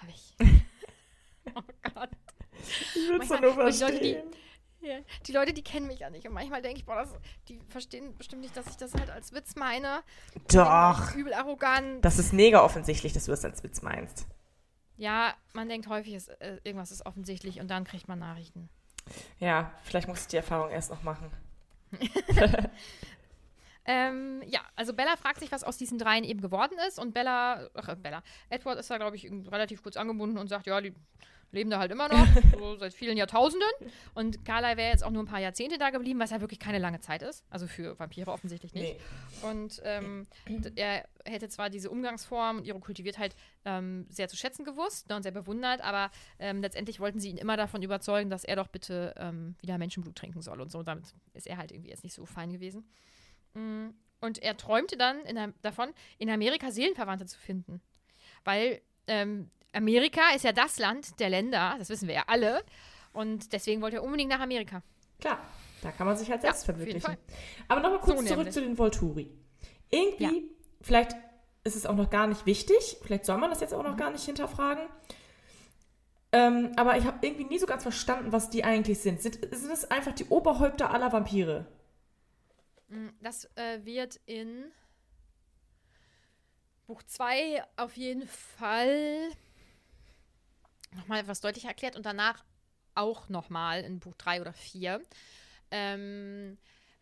habe 0.00 0.10
ich. 0.10 0.34
oh 1.54 1.62
Gott. 1.94 2.10
Ich 2.94 3.08
will 3.08 3.20
es 3.20 3.28
nur 3.28 3.38
und 3.38 3.74
die 3.74 3.80
Leute, 3.80 4.00
die- 4.00 4.14
verstehen. 4.14 4.30
Ja, 4.82 4.98
die 5.26 5.32
Leute, 5.32 5.52
die 5.52 5.62
kennen 5.62 5.86
mich 5.86 5.98
ja 5.98 6.08
nicht. 6.08 6.26
Und 6.26 6.32
manchmal 6.32 6.62
denke 6.62 6.78
ich, 6.78 6.86
boah, 6.86 6.96
das, 6.96 7.14
die 7.48 7.60
verstehen 7.68 8.16
bestimmt 8.16 8.42
nicht, 8.42 8.56
dass 8.56 8.66
ich 8.66 8.76
das 8.76 8.94
halt 8.94 9.10
als 9.10 9.32
Witz 9.32 9.54
meine. 9.56 10.02
Doch. 10.52 11.14
Übel 11.14 11.34
arrogant. 11.34 12.02
Das 12.04 12.18
ist 12.18 12.32
mega 12.32 12.62
offensichtlich, 12.62 13.12
dass 13.12 13.26
du 13.26 13.30
das 13.30 13.44
als 13.44 13.62
Witz 13.62 13.82
meinst. 13.82 14.26
Ja, 14.96 15.34
man 15.52 15.68
denkt 15.68 15.88
häufig, 15.88 16.14
ist, 16.14 16.28
äh, 16.40 16.58
irgendwas 16.64 16.90
ist 16.90 17.04
offensichtlich 17.04 17.60
und 17.60 17.68
dann 17.68 17.84
kriegt 17.84 18.08
man 18.08 18.18
Nachrichten. 18.18 18.68
Ja, 19.38 19.72
vielleicht 19.82 20.08
muss 20.08 20.22
ich 20.22 20.26
die 20.28 20.36
Erfahrung 20.36 20.70
erst 20.70 20.90
noch 20.90 21.02
machen. 21.02 21.30
Ähm, 23.86 24.42
ja, 24.46 24.60
also 24.76 24.92
Bella 24.92 25.16
fragt 25.16 25.40
sich, 25.40 25.50
was 25.50 25.64
aus 25.64 25.76
diesen 25.76 25.98
dreien 25.98 26.22
eben 26.22 26.40
geworden 26.40 26.76
ist. 26.86 26.98
Und 26.98 27.12
Bella, 27.12 27.68
ach, 27.74 27.94
Bella, 27.96 28.22
Edward 28.48 28.78
ist 28.78 28.90
da, 28.90 28.98
glaube 28.98 29.16
ich, 29.16 29.28
relativ 29.50 29.82
kurz 29.82 29.96
angebunden 29.96 30.38
und 30.38 30.48
sagt, 30.48 30.66
ja, 30.66 30.80
die 30.80 30.94
leben 31.52 31.70
da 31.70 31.78
halt 31.78 31.90
immer 31.90 32.08
noch, 32.08 32.26
so 32.58 32.76
seit 32.76 32.94
vielen 32.94 33.16
Jahrtausenden. 33.16 33.68
Und 34.14 34.44
Carla 34.44 34.76
wäre 34.76 34.90
jetzt 34.90 35.04
auch 35.04 35.10
nur 35.10 35.22
ein 35.22 35.26
paar 35.26 35.40
Jahrzehnte 35.40 35.78
da 35.78 35.90
geblieben, 35.90 36.20
was 36.20 36.30
ja 36.30 36.40
wirklich 36.40 36.58
keine 36.58 36.78
lange 36.78 37.00
Zeit 37.00 37.22
ist. 37.22 37.44
Also 37.50 37.66
für 37.66 37.98
Vampire 37.98 38.30
offensichtlich 38.30 38.72
nicht. 38.74 38.96
Nee. 38.96 39.48
Und 39.48 39.80
ähm, 39.84 40.26
er 40.76 41.08
hätte 41.24 41.48
zwar 41.48 41.70
diese 41.70 41.90
Umgangsform 41.90 42.58
und 42.58 42.66
ihre 42.66 42.80
Kultiviertheit 42.80 43.34
ähm, 43.64 44.06
sehr 44.08 44.28
zu 44.28 44.36
schätzen 44.36 44.64
gewusst 44.64 45.08
ne, 45.08 45.16
und 45.16 45.22
sehr 45.22 45.32
bewundert, 45.32 45.80
aber 45.80 46.10
ähm, 46.38 46.60
letztendlich 46.60 47.00
wollten 47.00 47.20
sie 47.20 47.30
ihn 47.30 47.38
immer 47.38 47.56
davon 47.56 47.82
überzeugen, 47.82 48.30
dass 48.30 48.44
er 48.44 48.56
doch 48.56 48.68
bitte 48.68 49.14
ähm, 49.18 49.54
wieder 49.60 49.78
Menschenblut 49.78 50.16
trinken 50.16 50.42
soll 50.42 50.60
und 50.60 50.70
so. 50.70 50.82
Damit 50.82 51.04
ist 51.34 51.46
er 51.46 51.56
halt 51.56 51.72
irgendwie 51.72 51.90
jetzt 51.90 52.04
nicht 52.04 52.14
so 52.14 52.24
fein 52.26 52.52
gewesen. 52.52 52.84
Mm, 53.54 53.88
Und 54.20 54.38
er 54.42 54.56
träumte 54.56 54.96
dann 54.96 55.20
in, 55.24 55.54
davon, 55.62 55.90
in 56.18 56.30
Amerika 56.30 56.70
Seelenverwandte 56.70 57.26
zu 57.26 57.38
finden. 57.38 57.80
Weil 58.44 58.80
ähm, 59.06 59.50
Amerika 59.72 60.30
ist 60.34 60.44
ja 60.44 60.52
das 60.52 60.78
Land 60.78 61.20
der 61.20 61.30
Länder, 61.30 61.76
das 61.78 61.88
wissen 61.90 62.08
wir 62.08 62.14
ja 62.14 62.24
alle. 62.26 62.62
Und 63.12 63.52
deswegen 63.52 63.80
wollte 63.82 63.96
er 63.96 64.02
unbedingt 64.04 64.30
nach 64.30 64.40
Amerika. 64.40 64.82
Klar, 65.20 65.40
da 65.82 65.90
kann 65.92 66.06
man 66.06 66.16
sich 66.16 66.30
halt 66.30 66.42
Ja, 66.42 66.52
selbst 66.54 66.66
jeden 66.66 66.78
verwirklichen. 66.78 67.16
Aber 67.68 67.80
nochmal 67.80 68.00
kurz 68.00 68.18
So 68.20 68.24
zurück 68.24 68.36
nämlich. 68.38 68.54
zu 68.54 68.60
den 68.60 68.76
Volturi. 68.78 69.30
Irgendwie, 69.90 70.24
Ja. 70.24 70.30
vielleicht 70.80 71.16
ist 71.64 71.76
es 71.76 71.86
auch 71.86 71.96
noch 71.96 72.08
gar 72.10 72.26
nicht 72.26 72.46
wichtig, 72.46 72.98
vielleicht 73.02 73.24
soll 73.26 73.36
man 73.38 73.50
das 73.50 73.60
jetzt 73.60 73.74
auch 73.74 73.82
Mhm. 73.82 73.90
noch 73.90 73.96
gar 73.96 74.10
nicht 74.10 74.24
hinterfragen. 74.24 74.88
Ähm, 76.32 76.72
aber 76.76 76.96
ich 76.96 77.04
habe 77.04 77.26
irgendwie 77.26 77.44
nie 77.44 77.58
so 77.58 77.66
ganz 77.66 77.82
verstanden, 77.82 78.30
was 78.30 78.50
die 78.50 78.62
eigentlich 78.62 79.00
sind. 79.00 79.20
Sind, 79.20 79.34
sind 79.52 79.72
es 79.72 79.90
einfach 79.90 80.12
die 80.12 80.26
Oberhäupter 80.26 80.90
aller 80.92 81.12
Vampire? 81.12 81.66
Mm, 82.88 83.08
Das 83.20 83.46
äh, 83.56 83.84
wird 83.84 84.20
in 84.26 84.64
Buch 86.86 87.02
2 87.02 87.64
auf 87.76 87.96
jeden 87.96 88.26
Fall 88.28 89.30
nochmal 90.94 91.20
etwas 91.20 91.40
deutlicher 91.40 91.68
erklärt 91.68 91.96
und 91.96 92.06
danach 92.06 92.44
auch 92.94 93.28
nochmal 93.28 93.82
in 93.82 94.00
Buch 94.00 94.14
3 94.16 94.40
oder 94.40 94.52
4. 94.52 95.00
Ähm, 95.70 96.58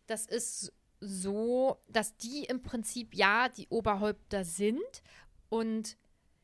das 0.07 0.25
ist 0.25 0.73
so, 0.99 1.79
dass 1.87 2.17
die 2.17 2.43
im 2.43 2.61
Prinzip 2.61 3.15
ja 3.15 3.49
die 3.49 3.67
Oberhäupter 3.69 4.43
sind 4.43 5.03
und 5.49 5.97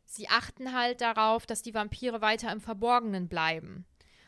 sie 0.06 0.30
achten 0.30 0.74
halt 0.74 1.02
darauf, 1.02 1.46
dass 1.46 1.62
die 1.62 1.74
Vampire 1.74 2.22
weiter 2.22 2.52
im 2.52 2.62
Verborgenen 2.62 3.28
bleiben. 3.28 3.86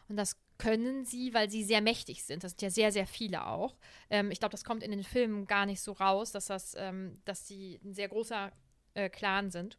Und 0.09 0.18
das 0.18 0.38
können 0.57 1.05
sie, 1.05 1.34
weil 1.34 1.49
sie 1.49 1.63
sehr 1.63 1.82
mächtig 1.82 2.24
sind. 2.24 2.43
Das 2.43 2.51
sind 2.51 2.61
ja 2.61 2.70
sehr, 2.70 2.91
sehr 2.91 3.07
viele 3.07 3.45
auch. 3.45 3.78
Ähm, 4.09 4.32
ich 4.32 4.39
glaube, 4.39 4.51
das 4.53 4.63
kommt 4.63 4.84
in 4.84 4.91
den 4.91 5.03
Filmen 5.03 5.45
gar 5.45 5.65
nicht 5.65 5.82
so 5.82 5.91
raus, 5.93 6.32
dass 6.32 6.47
das, 6.47 6.76
ähm, 6.78 7.22
dass 7.26 7.47
sie 7.47 7.80
ein 7.84 7.93
sehr 7.93 8.09
großer 8.09 8.51
äh, 8.95 9.09
Clan 9.09 9.51
sind. 9.51 9.78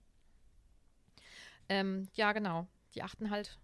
Ähm, 1.68 2.08
ja, 2.14 2.32
genau. 2.32 2.66
Die 2.94 3.02
achten 3.02 3.30
halt 3.30 3.58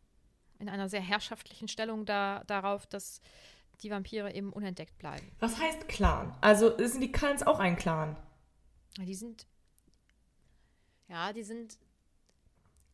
in 0.58 0.68
einer 0.68 0.88
sehr 0.88 1.00
herrschaftlichen 1.00 1.68
Stellung 1.68 2.04
da, 2.04 2.44
darauf, 2.46 2.86
dass 2.86 3.20
die 3.82 3.90
Vampire 3.90 4.32
eben 4.32 4.52
unentdeckt 4.52 4.96
bleiben. 4.98 5.30
Was 5.40 5.58
heißt 5.58 5.88
Clan? 5.88 6.36
Also 6.40 6.76
sind 6.78 7.00
die 7.00 7.12
Clans 7.12 7.42
auch 7.42 7.58
ein 7.58 7.76
Clan? 7.76 8.16
Die 8.98 9.14
sind. 9.14 9.46
Ja, 11.08 11.32
die 11.32 11.42
sind. 11.42 11.78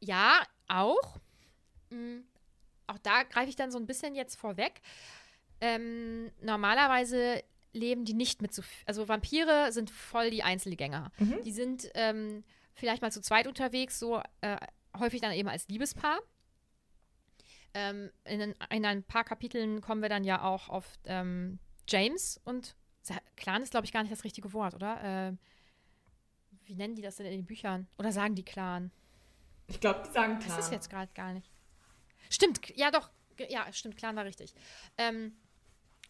Ja, 0.01 0.43
auch. 0.68 1.18
Mm, 1.91 2.20
auch 2.87 2.99
da 2.99 3.22
greife 3.24 3.51
ich 3.51 3.57
dann 3.57 3.70
so 3.70 3.78
ein 3.78 3.87
bisschen 3.87 4.14
jetzt 4.14 4.37
vorweg. 4.37 4.81
Ähm, 5.61 6.31
normalerweise 6.41 7.43
leben 7.72 8.05
die 8.05 8.14
nicht 8.14 8.43
mit 8.43 8.55
so. 8.55 8.62
Also 8.87 9.09
Vampire 9.09 9.72
sind 9.72 9.91
voll 9.91 10.31
die 10.31 10.43
Einzelgänger. 10.43 11.12
Mhm. 11.18 11.43
Die 11.45 11.53
sind 11.53 11.91
ähm, 11.95 12.43
vielleicht 12.74 13.03
mal 13.03 13.12
zu 13.12 13.20
zweit 13.20 13.47
unterwegs, 13.47 13.99
so 13.99 14.22
äh, 14.41 14.57
häufig 14.99 15.20
dann 15.20 15.32
eben 15.32 15.49
als 15.49 15.68
Liebespaar. 15.68 16.18
Ähm, 17.72 18.11
in, 18.24 18.41
ein- 18.43 18.55
in 18.70 18.84
ein 18.84 19.03
paar 19.05 19.24
Kapiteln 19.24 19.80
kommen 19.80 20.03
wir 20.03 20.09
dann 20.09 20.24
ja 20.24 20.43
auch 20.43 20.68
auf 20.68 20.99
ähm, 21.05 21.59
James 21.88 22.41
und 22.45 22.76
Clan 23.36 23.62
ist, 23.62 23.70
glaube 23.70 23.86
ich, 23.86 23.93
gar 23.93 24.03
nicht 24.03 24.12
das 24.12 24.24
richtige 24.24 24.53
Wort, 24.53 24.74
oder? 24.74 25.01
Ähm, 25.03 25.38
wie 26.64 26.74
nennen 26.74 26.95
die 26.95 27.03
das 27.03 27.16
denn 27.16 27.26
in 27.26 27.32
den 27.32 27.47
Büchern? 27.47 27.88
Oder 27.99 28.12
sagen 28.12 28.34
die 28.34 28.45
Clan? 28.45 28.91
Ich 29.68 29.80
glaube, 29.80 30.03
die 30.07 30.11
sagen 30.12 30.38
Clan. 30.38 30.57
Das 30.57 30.66
ist 30.66 30.72
jetzt 30.72 30.91
gerade 30.91 31.11
gar 31.14 31.32
nicht. 31.32 31.51
Stimmt, 32.28 32.61
ja 32.76 32.91
doch. 32.91 33.11
Ja, 33.49 33.72
stimmt, 33.72 33.97
Clan 33.97 34.16
war 34.16 34.24
richtig. 34.24 34.53
Ähm, 34.99 35.32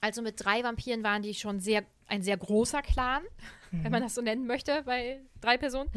also 0.01 0.21
mit 0.23 0.43
drei 0.45 0.65
Vampiren 0.65 1.03
waren 1.05 1.23
die 1.23 1.35
schon 1.35 1.61
sehr, 1.61 1.85
ein 2.11 2.23
sehr 2.23 2.37
großer 2.37 2.83
Clan, 2.83 3.23
wenn 3.71 3.93
man 3.93 4.03
das 4.03 4.15
so 4.15 4.21
nennen 4.21 4.47
möchte, 4.47 4.83
bei 4.83 5.21
drei 5.41 5.57
Personen. 5.57 5.91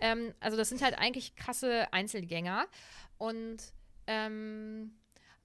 Ähm, 0.00 0.34
also 0.40 0.56
das 0.56 0.68
sind 0.68 0.82
halt 0.82 0.98
eigentlich 0.98 1.34
krasse 1.34 1.92
Einzelgänger. 1.92 2.66
Und 3.18 3.58
ähm, 4.06 4.92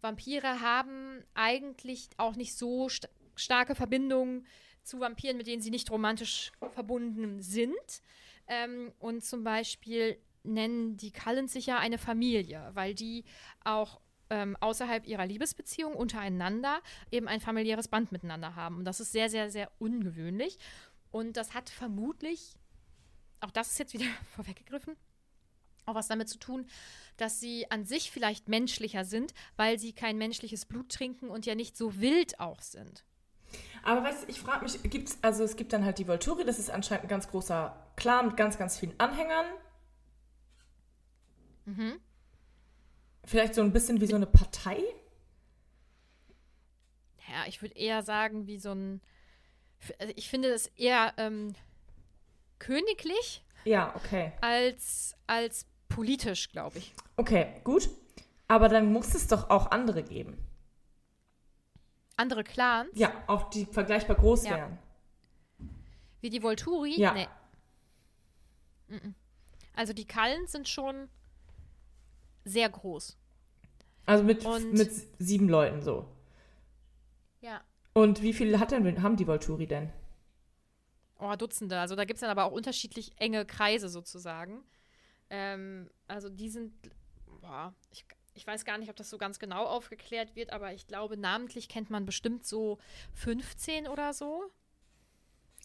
Vampire 0.01 0.61
haben 0.61 1.23
eigentlich 1.33 2.09
auch 2.17 2.35
nicht 2.35 2.55
so 2.55 2.89
st 2.89 3.07
starke 3.35 3.75
Verbindungen 3.75 4.45
zu 4.83 4.99
Vampiren, 4.99 5.37
mit 5.37 5.47
denen 5.47 5.61
sie 5.61 5.71
nicht 5.71 5.89
romantisch 5.89 6.51
verbunden 6.73 7.41
sind. 7.41 8.03
Ähm, 8.47 8.91
und 8.99 9.23
zum 9.23 9.43
Beispiel 9.43 10.17
nennen 10.43 10.97
die 10.97 11.11
Cullens 11.11 11.53
sich 11.53 11.67
ja 11.67 11.77
eine 11.77 11.97
Familie, 11.97 12.71
weil 12.73 12.93
die 12.93 13.23
auch 13.63 14.01
ähm, 14.31 14.57
außerhalb 14.59 15.05
ihrer 15.05 15.25
Liebesbeziehung 15.25 15.93
untereinander 15.93 16.81
eben 17.11 17.27
ein 17.27 17.41
familiäres 17.41 17.89
Band 17.89 18.11
miteinander 18.11 18.55
haben. 18.55 18.77
Und 18.77 18.85
das 18.85 18.99
ist 18.99 19.11
sehr, 19.11 19.29
sehr, 19.29 19.51
sehr 19.51 19.69
ungewöhnlich. 19.77 20.57
Und 21.11 21.35
das 21.37 21.53
hat 21.53 21.69
vermutlich, 21.69 22.55
auch 23.41 23.51
das 23.51 23.71
ist 23.71 23.79
jetzt 23.79 23.93
wieder 23.93 24.05
vorweggegriffen, 24.35 24.95
auch 25.85 25.95
was 25.95 26.07
damit 26.07 26.29
zu 26.29 26.39
tun, 26.39 26.65
dass 27.17 27.39
sie 27.41 27.69
an 27.69 27.85
sich 27.85 28.09
vielleicht 28.09 28.47
menschlicher 28.47 29.03
sind, 29.03 29.33
weil 29.57 29.77
sie 29.77 29.93
kein 29.93 30.17
menschliches 30.17 30.65
Blut 30.65 30.89
trinken 30.89 31.29
und 31.29 31.45
ja 31.45 31.53
nicht 31.53 31.75
so 31.75 31.99
wild 31.99 32.39
auch 32.39 32.61
sind. 32.61 33.03
Aber 33.83 34.03
weißt 34.03 34.23
du, 34.23 34.29
ich 34.29 34.39
frage 34.39 34.63
mich, 34.63 34.81
gibt's, 34.83 35.17
also 35.21 35.43
es 35.43 35.57
gibt 35.57 35.73
dann 35.73 35.83
halt 35.83 35.97
die 35.97 36.07
Volturi, 36.07 36.45
das 36.45 36.57
ist 36.57 36.69
anscheinend 36.69 37.05
ein 37.05 37.09
ganz 37.09 37.27
großer 37.27 37.75
Clan 37.97 38.27
mit 38.27 38.37
ganz, 38.37 38.57
ganz 38.57 38.77
vielen 38.77 38.97
Anhängern. 38.97 39.45
Mhm. 41.65 41.99
Vielleicht 43.31 43.55
so 43.55 43.61
ein 43.61 43.71
bisschen 43.71 44.01
wie 44.01 44.07
so 44.07 44.17
eine 44.17 44.25
Partei. 44.25 44.77
Ja, 47.29 47.45
ich 47.47 47.61
würde 47.61 47.75
eher 47.77 48.03
sagen, 48.03 48.45
wie 48.45 48.59
so 48.59 48.73
ein. 48.73 48.99
Also 49.99 50.11
ich 50.17 50.29
finde 50.29 50.49
es 50.49 50.67
eher 50.75 51.13
ähm, 51.15 51.55
königlich 52.59 53.41
Ja, 53.63 53.95
okay. 53.95 54.33
als, 54.41 55.15
als 55.27 55.65
politisch, 55.87 56.51
glaube 56.51 56.79
ich. 56.79 56.93
Okay, 57.15 57.61
gut. 57.63 57.89
Aber 58.49 58.67
dann 58.67 58.91
muss 58.91 59.15
es 59.15 59.27
doch 59.27 59.49
auch 59.49 59.71
andere 59.71 60.03
geben. 60.03 60.37
Andere 62.17 62.43
Clans, 62.43 62.89
Ja, 62.95 63.13
auch 63.27 63.49
die 63.49 63.63
vergleichbar 63.65 64.17
groß 64.17 64.43
Ja. 64.43 64.57
wären. 64.57 64.77
wie 66.19 66.29
die 66.29 66.43
Volturi, 66.43 66.99
Ja. 66.99 67.13
nee. 67.13 67.29
Also 69.73 69.93
die 69.93 70.05
Cullens 70.05 70.51
sind 70.51 70.67
schon 70.67 71.07
sehr 72.43 72.67
groß. 72.69 73.17
Also 74.05 74.23
mit, 74.23 74.45
Und- 74.45 74.73
mit 74.73 74.91
sieben 75.19 75.47
Leuten 75.49 75.81
so. 75.81 76.07
Ja. 77.41 77.61
Und 77.93 78.21
wie 78.21 78.33
viele 78.33 78.59
hat 78.59 78.71
denn, 78.71 79.01
haben 79.03 79.15
die 79.17 79.27
Volturi 79.27 79.67
denn? 79.67 79.91
Oh, 81.19 81.35
Dutzende. 81.35 81.79
Also 81.79 81.95
da 81.95 82.05
gibt 82.05 82.17
es 82.17 82.21
dann 82.21 82.29
aber 82.29 82.45
auch 82.45 82.51
unterschiedlich 82.51 83.13
enge 83.17 83.45
Kreise 83.45 83.89
sozusagen. 83.89 84.63
Ähm, 85.29 85.89
also 86.07 86.29
die 86.29 86.49
sind, 86.49 86.73
boah, 87.41 87.73
ich, 87.91 88.05
ich 88.33 88.45
weiß 88.47 88.65
gar 88.65 88.77
nicht, 88.77 88.89
ob 88.89 88.95
das 88.95 89.09
so 89.09 89.17
ganz 89.17 89.37
genau 89.39 89.65
aufgeklärt 89.65 90.35
wird, 90.35 90.51
aber 90.51 90.73
ich 90.73 90.87
glaube, 90.87 91.17
namentlich 91.17 91.69
kennt 91.69 91.89
man 91.89 92.05
bestimmt 92.05 92.45
so 92.45 92.79
15 93.13 93.87
oder 93.87 94.13
so. 94.13 94.43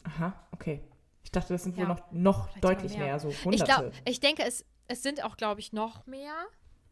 Aha, 0.05 0.35
okay. 0.53 0.83
Ich 1.25 1.33
dachte, 1.33 1.53
das 1.55 1.65
sind 1.65 1.77
wohl 1.77 1.85
Ja. 1.85 1.89
noch, 1.89 2.13
noch 2.13 2.49
Vielleicht 2.51 2.65
deutlich 2.65 2.93
mehr. 2.93 3.07
mehr. 3.07 3.19
so 3.19 3.29
Ich, 3.31 3.45
Hunderte. 3.45 3.65
glaub, 3.65 3.93
ich 4.05 4.21
denke, 4.21 4.45
es, 4.45 4.65
es 4.89 5.03
sind 5.03 5.25
auch, 5.25 5.37
glaube 5.37 5.61
ich, 5.61 5.73
noch 5.73 6.07
mehr. 6.07 6.35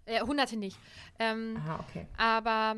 Äh, 0.07 0.21
Hunderte 0.21 0.57
nicht. 0.57 0.79
Ähm, 1.19 1.57
Aha, 1.59 1.85
okay. 1.89 2.07
aber 2.17 2.77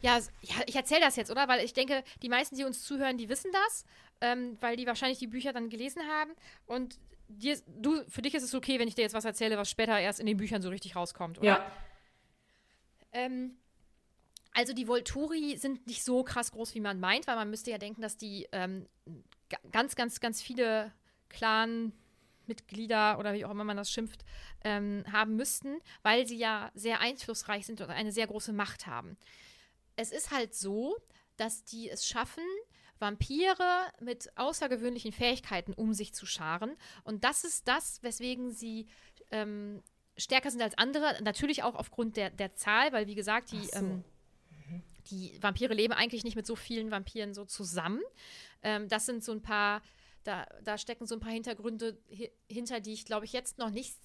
ja, 0.00 0.18
ja 0.40 0.54
ich 0.66 0.76
erzähle 0.76 1.00
das 1.00 1.16
jetzt, 1.16 1.30
oder? 1.30 1.48
Weil 1.48 1.64
ich 1.64 1.72
denke, 1.72 2.02
die 2.22 2.28
meisten, 2.28 2.56
die 2.56 2.64
uns 2.64 2.82
zuhören, 2.82 3.18
die 3.18 3.28
wissen 3.28 3.50
das, 3.52 3.84
ähm, 4.20 4.56
weil 4.60 4.76
die 4.76 4.86
wahrscheinlich 4.86 5.18
die 5.18 5.26
Bücher 5.26 5.52
dann 5.52 5.68
gelesen 5.68 6.02
haben. 6.08 6.32
Und 6.66 6.98
dir, 7.28 7.58
du, 7.66 8.02
für 8.08 8.22
dich 8.22 8.34
ist 8.34 8.42
es 8.42 8.54
okay, 8.54 8.78
wenn 8.78 8.88
ich 8.88 8.94
dir 8.94 9.02
jetzt 9.02 9.14
was 9.14 9.24
erzähle, 9.24 9.56
was 9.58 9.70
später 9.70 9.98
erst 9.98 10.20
in 10.20 10.26
den 10.26 10.36
Büchern 10.36 10.62
so 10.62 10.68
richtig 10.70 10.96
rauskommt, 10.96 11.38
oder? 11.38 11.46
Ja. 11.46 11.72
Ähm, 13.12 13.56
also 14.54 14.72
die 14.72 14.86
Volturi 14.86 15.56
sind 15.56 15.86
nicht 15.86 16.04
so 16.04 16.24
krass 16.24 16.52
groß, 16.52 16.74
wie 16.74 16.80
man 16.80 17.00
meint, 17.00 17.26
weil 17.26 17.36
man 17.36 17.50
müsste 17.50 17.70
ja 17.70 17.78
denken, 17.78 18.02
dass 18.02 18.16
die 18.16 18.48
ähm, 18.52 18.86
ga- 19.48 19.58
ganz, 19.70 19.94
ganz, 19.94 20.20
ganz 20.20 20.42
viele 20.42 20.92
Clan-Mitglieder 22.42 23.18
oder 23.18 23.32
wie 23.32 23.44
auch 23.44 23.50
immer 23.50 23.64
man 23.64 23.76
das 23.76 23.90
schimpft, 23.90 24.24
ähm, 24.64 25.04
haben 25.10 25.36
müssten, 25.36 25.78
weil 26.02 26.26
sie 26.26 26.36
ja 26.36 26.70
sehr 26.74 27.00
einflussreich 27.00 27.66
sind 27.66 27.80
und 27.80 27.90
eine 27.90 28.12
sehr 28.12 28.26
große 28.26 28.52
Macht 28.52 28.86
haben. 28.86 29.16
Es 29.96 30.12
ist 30.12 30.30
halt 30.30 30.54
so, 30.54 30.96
dass 31.36 31.64
die 31.64 31.88
es 31.88 32.06
schaffen, 32.06 32.44
Vampire 32.98 33.90
mit 34.00 34.30
außergewöhnlichen 34.36 35.12
Fähigkeiten 35.12 35.72
um 35.72 35.92
sich 35.92 36.14
zu 36.14 36.24
scharen. 36.24 36.76
Und 37.04 37.24
das 37.24 37.44
ist 37.44 37.66
das, 37.66 38.02
weswegen 38.02 38.52
sie 38.52 38.86
ähm, 39.30 39.82
stärker 40.16 40.50
sind 40.50 40.62
als 40.62 40.78
andere. 40.78 41.20
Natürlich 41.22 41.62
auch 41.62 41.74
aufgrund 41.74 42.16
der, 42.16 42.30
der 42.30 42.54
Zahl, 42.54 42.92
weil 42.92 43.08
wie 43.08 43.16
gesagt, 43.16 43.50
die, 43.50 43.64
so. 43.64 43.78
ähm, 43.78 44.04
die 45.10 45.36
Vampire 45.40 45.74
leben 45.74 45.92
eigentlich 45.92 46.22
nicht 46.22 46.36
mit 46.36 46.46
so 46.46 46.54
vielen 46.54 46.92
Vampiren 46.92 47.34
so 47.34 47.44
zusammen. 47.44 48.00
Ähm, 48.62 48.88
das 48.88 49.06
sind 49.06 49.24
so 49.24 49.32
ein 49.32 49.42
paar, 49.42 49.82
da, 50.24 50.46
da 50.62 50.78
stecken 50.78 51.06
so 51.06 51.14
ein 51.14 51.20
paar 51.20 51.32
Hintergründe 51.32 51.98
hi 52.10 52.30
hinter, 52.48 52.80
die 52.80 52.92
ich, 52.92 53.04
glaube 53.04 53.24
ich, 53.24 53.32
jetzt 53.32 53.58
noch 53.58 53.70
nicht 53.70 53.96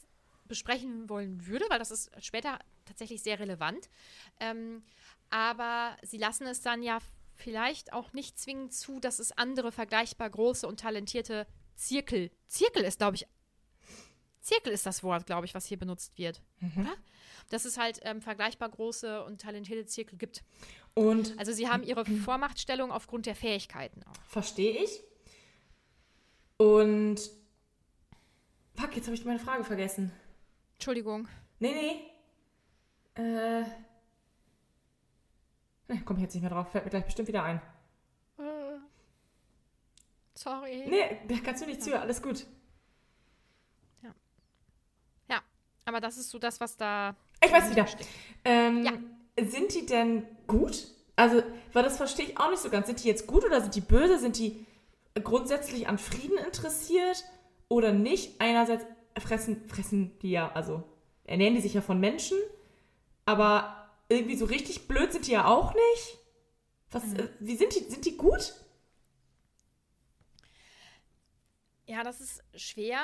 besprechen 0.46 1.10
wollen 1.10 1.46
würde, 1.46 1.66
weil 1.70 1.80
das 1.80 1.92
ist 1.92 2.10
später 2.24 2.60
tatsächlich 2.86 3.22
sehr 3.22 3.40
relevant. 3.40 3.90
Ähm, 4.40 4.84
aber 5.30 5.98
sie 6.04 6.18
lassen 6.18 6.48
es 6.48 6.62
dann 6.62 6.82
ja 6.82 7.00
vielleicht 7.36 7.94
auch 7.94 8.14
nicht 8.14 8.40
zwingend 8.40 8.74
zu, 8.74 9.00
dass 9.00 9.20
es 9.20 9.32
andere 9.38 9.72
vergleichbar 9.72 10.30
große 10.30 10.68
und 10.68 10.80
talentierte 10.80 11.46
Zirkel. 11.76 12.32
Zirkel 12.48 12.84
ist, 12.84 12.98
glaube 13.00 13.18
ich, 13.18 13.28
Zirkel 14.40 14.72
ist 14.72 14.86
das 14.86 15.04
Wort, 15.04 15.26
glaube 15.26 15.46
ich, 15.46 15.54
was 15.54 15.66
hier 15.66 15.78
benutzt 15.78 16.18
wird. 16.18 16.42
Oder? 16.80 16.94
Dass 17.50 17.66
es 17.66 17.78
halt 17.78 18.00
ähm, 18.04 18.22
vergleichbar 18.22 18.70
große 18.70 19.26
und 19.26 19.42
talentierte 19.42 19.86
Zirkel 19.86 20.18
gibt. 20.18 20.44
Und 20.94 21.38
Also 21.38 21.52
sie 21.52 21.68
haben 21.68 21.84
ihre 21.84 22.06
Vormachtstellung 22.06 22.92
aufgrund 22.92 23.26
der 23.26 23.36
Fähigkeiten 23.36 24.04
auch. 24.04 24.16
verstehe 24.30 24.84
ich. 24.84 25.04
Und. 26.58 27.18
Fuck, 28.76 28.96
jetzt 28.96 29.06
habe 29.06 29.16
ich 29.16 29.26
meine 29.26 29.40
Frage 29.40 29.64
vergessen. 29.64 30.12
Entschuldigung. 30.76 31.28
Nee, 31.60 31.74
nee. 33.16 33.22
Äh. 33.24 33.62
Ne, 35.90 36.02
komm 36.06 36.18
ich 36.18 36.24
jetzt 36.24 36.34
nicht 36.34 36.42
mehr 36.44 36.52
drauf. 36.52 36.70
Fällt 36.72 36.84
mir 36.86 36.90
gleich 36.92 37.06
bestimmt 37.06 37.28
wieder 37.28 37.44
ein. 37.44 37.62
Äh, 38.38 38.78
sorry. 40.36 40.86
Nee, 40.88 41.18
da 41.28 41.36
kannst 41.44 41.64
du 41.64 41.66
nicht 41.66 41.82
zu. 41.82 42.00
Alles 42.00 42.22
gut. 42.22 42.46
Ja, 45.30 45.42
aber 45.86 46.00
das 46.02 46.18
ist 46.18 46.30
so 46.30 46.38
das, 46.40 46.60
was 46.60 46.78
da. 46.78 47.16
Ich 47.44 47.52
weiß 47.52 47.72
wieder. 47.72 47.86
Ähm, 48.46 48.84
Ja. 48.86 48.94
Sind 49.46 49.74
die 49.74 49.86
denn 49.86 50.26
gut? 50.48 50.88
Also, 51.16 51.42
weil 51.74 51.84
das 51.84 51.98
verstehe 51.98 52.26
ich 52.26 52.40
auch 52.40 52.50
nicht 52.50 52.62
so 52.62 52.70
ganz. 52.70 52.88
Sind 52.88 53.04
die 53.04 53.08
jetzt 53.08 53.26
gut 53.28 53.44
oder 53.46 53.62
sind 53.62 53.74
die 53.76 53.82
böse? 53.82 54.20
Sind 54.20 54.38
die 54.38 54.66
grundsätzlich 55.20 55.88
an 55.88 55.98
Frieden 55.98 56.38
interessiert 56.38 57.24
oder 57.70 57.92
nicht? 57.92 58.40
Einerseits 58.40 58.86
fressen, 59.18 59.68
fressen 59.68 60.18
die 60.20 60.32
ja, 60.32 60.52
also 60.52 60.84
ernähren 61.24 61.56
die 61.56 61.62
sich 61.62 61.74
ja 61.74 61.82
von 61.82 62.00
Menschen, 62.00 62.38
aber 63.26 63.90
irgendwie 64.10 64.36
so 64.36 64.46
richtig 64.46 64.88
blöd 64.88 65.12
sind 65.12 65.28
die 65.28 65.32
ja 65.32 65.46
auch 65.46 65.74
nicht. 65.74 66.18
Was, 66.92 67.14
äh, 67.14 67.30
wie 67.40 67.58
sind 67.58 67.76
die? 67.76 67.90
Sind 67.90 68.06
die 68.06 68.16
gut? 68.16 68.54
Ja, 71.86 72.04
das 72.04 72.22
ist 72.22 72.44
schwer. 72.56 73.00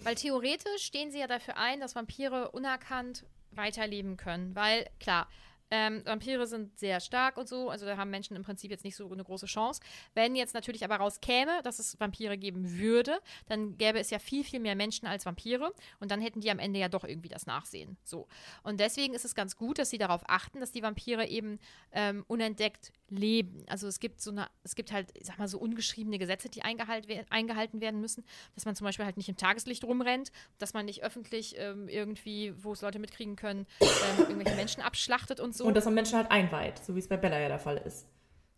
Weil 0.00 0.16
theoretisch 0.16 0.84
stehen 0.84 1.12
sie 1.12 1.20
ja 1.20 1.28
dafür 1.28 1.56
ein, 1.56 1.80
dass 1.80 1.94
Vampire 1.94 2.50
unerkannt 2.50 3.24
weiterleben 3.52 4.16
können. 4.16 4.54
Weil, 4.56 4.90
klar, 4.98 5.28
ähm, 5.72 6.02
Vampire 6.04 6.46
sind 6.46 6.78
sehr 6.78 7.00
stark 7.00 7.38
und 7.38 7.48
so, 7.48 7.70
also 7.70 7.86
da 7.86 7.96
haben 7.96 8.10
Menschen 8.10 8.36
im 8.36 8.42
Prinzip 8.42 8.70
jetzt 8.70 8.84
nicht 8.84 8.94
so 8.94 9.10
eine 9.10 9.24
große 9.24 9.46
Chance. 9.46 9.80
Wenn 10.14 10.36
jetzt 10.36 10.52
natürlich 10.52 10.84
aber 10.84 10.96
rauskäme, 10.96 11.62
dass 11.64 11.78
es 11.78 11.98
Vampire 11.98 12.36
geben 12.36 12.78
würde, 12.78 13.18
dann 13.46 13.78
gäbe 13.78 13.98
es 13.98 14.10
ja 14.10 14.18
viel, 14.18 14.44
viel 14.44 14.60
mehr 14.60 14.76
Menschen 14.76 15.08
als 15.08 15.24
Vampire 15.24 15.72
und 15.98 16.10
dann 16.10 16.20
hätten 16.20 16.40
die 16.40 16.50
am 16.50 16.58
Ende 16.58 16.78
ja 16.78 16.90
doch 16.90 17.04
irgendwie 17.04 17.30
das 17.30 17.46
Nachsehen. 17.46 17.96
So. 18.04 18.28
Und 18.62 18.80
deswegen 18.80 19.14
ist 19.14 19.24
es 19.24 19.34
ganz 19.34 19.56
gut, 19.56 19.78
dass 19.78 19.88
sie 19.88 19.98
darauf 19.98 20.22
achten, 20.26 20.60
dass 20.60 20.72
die 20.72 20.82
Vampire 20.82 21.26
eben 21.26 21.58
ähm, 21.92 22.24
unentdeckt 22.28 22.92
leben. 23.08 23.64
Also 23.68 23.86
es 23.88 23.98
gibt 23.98 24.20
so 24.20 24.30
eine, 24.30 24.48
es 24.64 24.74
gibt 24.74 24.92
halt, 24.92 25.08
ich 25.14 25.26
sag 25.26 25.38
mal, 25.38 25.48
so 25.48 25.58
ungeschriebene 25.58 26.18
Gesetze, 26.18 26.50
die 26.50 26.62
eingehalt, 26.62 27.08
wer- 27.08 27.24
eingehalten 27.30 27.80
werden 27.80 28.00
müssen, 28.00 28.24
dass 28.54 28.66
man 28.66 28.76
zum 28.76 28.84
Beispiel 28.84 29.06
halt 29.06 29.16
nicht 29.16 29.28
im 29.28 29.36
Tageslicht 29.36 29.84
rumrennt, 29.84 30.32
dass 30.58 30.74
man 30.74 30.84
nicht 30.84 31.02
öffentlich 31.02 31.54
ähm, 31.58 31.88
irgendwie, 31.88 32.52
wo 32.62 32.72
es 32.72 32.82
Leute 32.82 32.98
mitkriegen 32.98 33.36
können, 33.36 33.66
ähm, 33.80 34.26
irgendwelche 34.28 34.54
Menschen 34.56 34.82
abschlachtet 34.82 35.40
und 35.40 35.54
so. 35.56 35.61
Und 35.64 35.76
dass 35.76 35.84
man 35.84 35.94
Menschen 35.94 36.16
halt 36.16 36.30
einweiht, 36.30 36.84
so 36.84 36.94
wie 36.94 36.98
es 36.98 37.08
bei 37.08 37.16
Bella 37.16 37.38
ja 37.38 37.48
der 37.48 37.58
Fall 37.58 37.78
ist. 37.78 38.06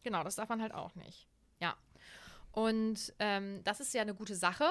Genau, 0.02 0.22
das 0.22 0.36
darf 0.36 0.48
man 0.48 0.60
halt 0.60 0.74
auch 0.74 0.94
nicht. 0.94 1.28
Ja. 1.60 1.76
Und 2.52 3.12
ähm, 3.18 3.62
das 3.64 3.80
ist 3.80 3.94
ja 3.94 4.02
eine 4.02 4.14
gute 4.14 4.36
Sache. 4.36 4.70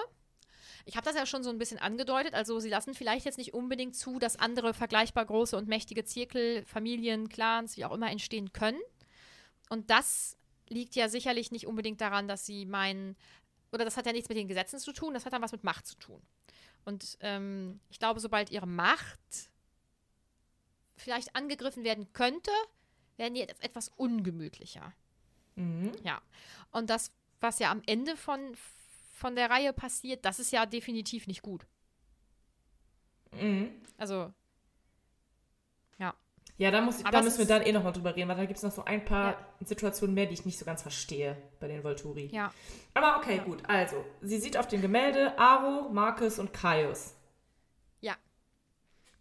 Ich 0.86 0.96
habe 0.96 1.06
das 1.06 1.16
ja 1.16 1.26
schon 1.26 1.44
so 1.44 1.50
ein 1.50 1.58
bisschen 1.58 1.80
angedeutet. 1.80 2.34
Also 2.34 2.60
sie 2.60 2.70
lassen 2.70 2.94
vielleicht 2.94 3.26
jetzt 3.26 3.38
nicht 3.38 3.54
unbedingt 3.54 3.96
zu, 3.96 4.20
dass 4.20 4.38
andere 4.38 4.74
vergleichbar 4.74 5.26
große 5.26 5.58
und 5.58 5.68
mächtige 5.68 6.04
Zirkel, 6.04 6.64
Familien, 6.66 7.30
Clans, 7.30 7.78
wie 7.78 7.86
auch 7.86 7.94
immer 7.94 8.12
entstehen 8.12 8.54
können. 8.54 8.80
Und 9.70 9.90
das 9.90 10.38
liegt 10.70 10.96
ja 10.96 11.10
sicherlich 11.10 11.52
nicht 11.52 11.68
unbedingt 11.68 12.02
daran, 12.02 12.28
dass 12.28 12.46
sie 12.46 12.66
meinen, 12.66 13.16
oder 13.72 13.86
das 13.86 13.98
hat 13.98 14.06
ja 14.06 14.12
nichts 14.12 14.30
mit 14.30 14.38
den 14.38 14.48
Gesetzen 14.48 14.80
zu 14.80 14.94
tun, 14.94 15.14
das 15.14 15.26
hat 15.26 15.34
dann 15.34 15.42
was 15.42 15.52
mit 15.52 15.64
Macht 15.64 15.88
zu 15.88 15.96
tun. 15.98 16.22
Und 16.86 17.18
ähm, 17.22 17.80
ich 17.90 18.00
glaube, 18.00 18.20
sobald 18.20 18.52
ihre 18.52 18.68
Macht 18.68 19.20
vielleicht 21.04 21.36
angegriffen 21.36 21.84
werden 21.84 22.12
könnte, 22.14 22.52
werden 23.18 23.36
die 23.36 23.42
jetzt 23.42 23.64
etwas 23.64 23.90
ungemütlicher. 23.90 24.94
Mhm. 25.56 25.92
Ja. 26.04 26.22
Und 26.72 26.90
das, 26.90 27.12
was 27.42 27.60
ja 27.60 27.70
am 27.72 27.82
Ende 27.86 28.18
von, 28.18 28.40
von 29.14 29.36
der 29.36 29.50
Reihe 29.50 29.74
passiert, 29.74 30.26
das 30.26 30.40
ist 30.40 30.52
ja 30.52 30.66
definitiv 30.66 31.28
nicht 31.28 31.42
gut. 31.42 31.66
Mhm. 33.40 33.72
Also, 33.98 34.34
ja. 36.00 36.14
Ja, 36.58 36.72
da, 36.72 36.82
muss, 36.82 37.04
da 37.04 37.22
müssen 37.22 37.40
wir 37.40 37.46
dann 37.46 37.64
eh 37.64 37.72
nochmal 37.72 37.94
drüber 37.94 38.16
reden, 38.16 38.30
weil 38.30 38.38
da 38.38 38.46
gibt 38.46 38.58
es 38.58 38.64
noch 38.64 38.72
so 38.72 38.86
ein 38.86 39.06
paar 39.06 39.32
Ja. 39.32 39.48
Situationen 39.66 40.14
mehr, 40.14 40.28
die 40.28 40.34
ich 40.34 40.46
nicht 40.46 40.58
so 40.58 40.66
ganz 40.66 40.82
verstehe 40.82 41.38
bei 41.60 41.68
den 41.68 41.84
Volturi. 41.84 42.28
Ja. 42.28 42.54
Aber 42.94 43.18
okay, 43.18 43.40
gut. 43.44 43.64
Also, 43.68 44.04
sie 44.22 44.40
sieht 44.40 44.58
auf 44.58 44.68
dem 44.68 44.82
Gemälde 44.82 45.38
Aro, 45.38 45.90
Marcus 45.90 46.40
und 46.40 46.54
Caius. 46.54 47.16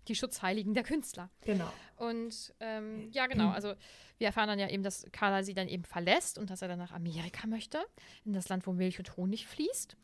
Die 0.08 0.14
Schutzheiligen 0.14 0.74
der 0.74 0.82
Künstler. 0.82 1.30
Genau. 1.42 1.72
Und 1.96 2.54
ähm, 2.60 3.10
ja, 3.12 3.26
genau. 3.26 3.50
Also 3.50 3.74
wir 4.18 4.26
erfahren 4.26 4.48
dann 4.48 4.58
ja 4.58 4.68
eben, 4.68 4.82
dass 4.82 5.06
Carla 5.12 5.42
sie 5.42 5.54
dann 5.54 5.68
eben 5.68 5.84
verlässt 5.84 6.38
und 6.38 6.50
dass 6.50 6.62
er 6.62 6.68
dann 6.68 6.78
nach 6.78 6.92
Amerika 6.92 7.46
möchte, 7.46 7.84
in 8.24 8.32
das 8.32 8.48
Land, 8.48 8.66
wo 8.66 8.72
Milch 8.72 8.98
und 8.98 9.16
Honig 9.16 9.46
fließt. 9.46 9.96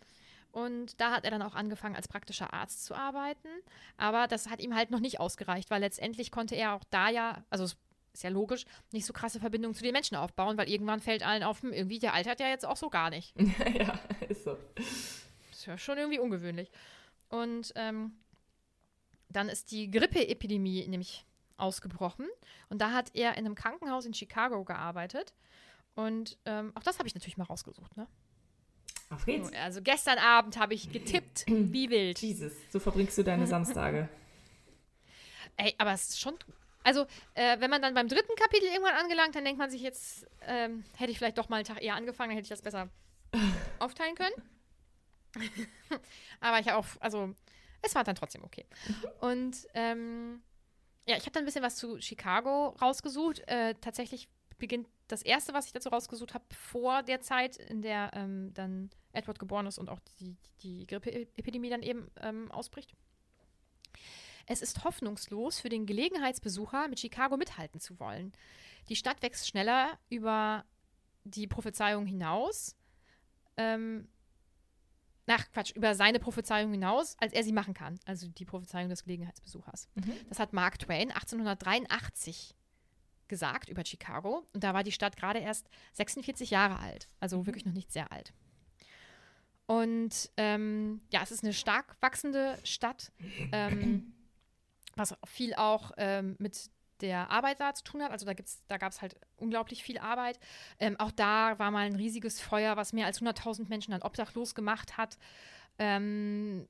Und 0.51 1.01
da 1.01 1.13
hat 1.13 1.25
er 1.25 1.31
dann 1.31 1.43
auch 1.43 1.55
angefangen, 1.55 1.95
als 1.95 2.09
praktischer 2.09 2.53
Arzt 2.53 2.85
zu 2.85 2.95
arbeiten. 2.95 3.49
Aber 3.97 4.27
das 4.27 4.49
hat 4.49 4.61
ihm 4.61 4.75
halt 4.75 4.91
noch 4.91 5.01
nicht 5.01 5.21
ausgereicht, 5.21 5.71
weil 5.71 5.81
letztendlich 5.81 6.31
konnte 6.31 6.55
er 6.55 6.75
auch 6.75 6.85
da 6.91 7.11
ja, 7.11 7.45
also 7.51 7.65
es 7.65 7.77
ist 8.13 8.25
ja 8.25 8.31
logisch, 8.31 8.65
nicht 8.91 9.07
so 9.07 9.13
krasse 9.13 9.39
Verbindungen 9.39 9.75
zu 9.75 9.83
den 9.83 9.93
Menschen 9.93 10.17
aufbauen, 10.17 10.59
weil 10.59 10.69
irgendwann 10.69 11.01
fällt 11.01 11.25
allen 11.25 11.43
auf, 11.43 11.63
hm, 11.63 11.73
irgendwie 11.73 11.99
der 11.99 12.15
altert 12.15 12.41
ja 12.41 12.49
jetzt 12.49 12.67
auch 12.67 12.77
so 12.77 12.89
gar 12.89 13.11
nicht. 13.11 13.35
ja, 13.75 13.99
ist 14.29 14.45
so. 14.45 14.57
Das 14.75 14.87
ist 15.53 15.67
ja 15.67 15.79
schon 15.79 15.99
irgendwie 15.99 16.19
ungewöhnlich. 16.19 16.71
Und 17.29 17.73
ähm, 17.77 18.13
dann 19.29 19.49
ist 19.49 19.71
die 19.71 19.91
Grippeepidemie 19.91 20.87
nämlich 20.89 21.25
ausgebrochen. 21.57 22.27
Und 22.69 22.81
da 22.81 22.93
hat 22.93 23.11
er 23.15 23.33
in 23.33 23.45
einem 23.45 23.55
Krankenhaus 23.55 24.07
in 24.07 24.15
Chicago 24.15 24.65
gearbeitet. 24.65 25.35
Und 25.95 26.39
ähm, 26.45 26.73
auch 26.75 26.83
das 26.83 26.99
habe 26.99 27.09
ich 27.09 27.15
natürlich 27.15 27.37
mal 27.37 27.45
rausgesucht. 27.45 27.97
Ne? 27.97 28.07
Auf 29.11 29.25
geht's. 29.27 29.51
Also 29.55 29.83
gestern 29.83 30.19
Abend 30.19 30.59
habe 30.59 30.75
ich 30.75 30.93
getippt, 30.93 31.45
wie 31.47 31.91
wild. 31.91 32.21
Jesus, 32.21 32.53
so 32.71 32.79
verbringst 32.79 33.19
du 33.19 33.25
deine 33.25 33.47
Samstage. 33.49 34.09
Ey, 35.57 35.75
aber 35.79 35.93
es 35.93 36.11
ist 36.11 36.21
schon. 36.21 36.35
Also, 36.85 37.07
äh, 37.35 37.59
wenn 37.61 37.71
man 37.71 37.83
dann 37.83 37.95
beim 37.95 38.09
dritten 38.09 38.35
Kapitel 38.37 38.69
irgendwann 38.69 38.95
angelangt, 38.95 39.35
dann 39.35 39.45
denkt 39.45 39.59
man 39.59 39.71
sich 39.71 39.83
jetzt, 39.83 40.27
ähm, 40.43 40.85
hätte 40.97 41.11
ich 41.11 41.19
vielleicht 41.19 41.37
doch 41.37 41.49
mal 41.49 41.57
einen 41.57 41.65
Tag 41.65 41.83
eher 41.83 41.97
angefangen, 41.97 42.31
dann 42.31 42.37
hätte 42.37 42.45
ich 42.45 42.51
das 42.51 42.63
besser 42.63 42.89
aufteilen 43.79 44.15
können. 44.15 44.35
aber 46.41 46.61
ich 46.61 46.69
habe 46.69 46.79
auch, 46.79 46.87
also, 47.01 47.35
es 47.83 47.95
war 47.95 48.05
dann 48.05 48.17
trotzdem 48.17 48.45
okay. 48.45 48.67
Und, 49.21 49.67
ähm, 49.75 50.43
ja, 51.07 51.17
ich 51.17 51.23
habe 51.23 51.33
dann 51.33 51.43
ein 51.43 51.47
bisschen 51.47 51.63
was 51.63 51.77
zu 51.77 52.01
Chicago 52.01 52.77
rausgesucht. 52.81 53.41
Äh, 53.47 53.75
tatsächlich 53.81 54.29
beginnt 54.59 54.89
das 55.07 55.23
erste, 55.23 55.55
was 55.55 55.67
ich 55.67 55.73
dazu 55.73 55.89
rausgesucht 55.89 56.35
habe, 56.35 56.45
vor 56.51 57.03
der 57.03 57.21
Zeit, 57.21 57.57
in 57.57 57.81
der 57.81 58.11
ähm, 58.13 58.53
dann 58.55 58.91
Edward 59.13 59.39
geboren 59.39 59.67
ist 59.67 59.79
und 59.79 59.89
auch 59.89 60.01
die, 60.21 60.37
die 60.63 60.87
Grippeepidemie 60.87 61.71
dann 61.71 61.83
eben 61.83 62.11
ähm, 62.21 62.51
ausbricht. 62.51 62.95
Es 64.47 64.63
ist 64.63 64.85
hoffnungslos 64.85 65.61
für 65.61 65.69
den 65.69 65.87
Gelegenheitsbesucher, 65.87 66.89
mit 66.89 67.01
Chicago 67.01 67.37
mithalten 67.37 67.81
zu 67.81 67.99
wollen. 68.01 68.33
Die 68.89 68.97
Stadt 68.97 69.23
wächst 69.23 69.47
schneller 69.47 69.99
über 70.09 70.65
die 71.25 71.47
Prophezeiung 71.47 72.07
hinaus. 72.07 72.75
Ähm, 73.57 74.09
Ach, 75.29 75.51
Quatsch, 75.53 75.73
über 75.77 75.95
seine 75.95 76.19
Prophezeiung 76.19 76.73
hinaus, 76.73 77.17
als 77.21 77.33
er 77.33 77.45
sie 77.45 77.53
machen 77.53 77.75
kann. 77.75 77.99
Also 78.07 78.29
die 78.29 78.45
Prophezeiung 78.45 78.89
des 78.89 79.05
Gelegenheitsbesuchers. 79.05 79.89
Mhm. 79.95 80.13
Das 80.29 80.39
hat 80.39 80.53
Mark 80.53 80.79
Twain 80.79 81.11
1883 81.11 82.55
gesagt 83.29 83.69
über 83.69 83.85
Chicago. 83.85 84.47
Und 84.53 84.65
da 84.65 84.75
war 84.75 84.83
die 84.83 84.93
Stadt 84.93 85.17
gerade 85.17 85.39
erst 85.39 85.69
46 85.93 86.51
Jahre 86.51 86.79
alt. 86.79 87.09
Also 87.21 87.47
wirklich 87.47 87.67
noch 87.67 87.75
nicht 87.75 87.93
sehr 87.93 88.11
alt. 88.11 88.33
Und 89.67 90.31
ähm, 90.39 91.03
ja, 91.13 91.23
es 91.23 91.31
ist 91.31 91.45
eine 91.45 91.53
stark 91.53 91.97
wachsende 92.01 92.59
Stadt, 92.65 93.13
ähm, 93.53 94.15
was 94.97 95.15
viel 95.27 95.55
auch 95.55 95.93
ähm, 95.99 96.37
mit 96.39 96.71
der 97.01 97.31
Arbeit 97.31 97.61
da 97.61 97.75
zu 97.75 97.85
tun 97.85 98.03
hat. 98.03 98.11
Also 98.11 98.27
da, 98.27 98.33
gibt's, 98.35 98.63
da 98.69 98.77
gab 98.77 98.93
es 98.93 99.03
halt 99.03 99.17
unglaublich 99.37 99.83
viel 99.83 99.99
Arbeit. 99.99 100.39
Ähm, 100.79 100.99
auch 100.99 101.13
da 101.13 101.59
war 101.59 101.71
mal 101.71 101.87
ein 101.87 101.97
riesiges 101.97 102.41
Feuer, 102.41 102.77
was 102.77 102.93
mehr 102.93 103.07
als 103.07 103.21
100.000 103.21 103.69
Menschen 103.69 103.93
dann 103.93 104.03
obdachlos 104.03 104.55
gemacht 104.55 104.97
hat. 104.97 105.19
Ähm, 105.79 106.69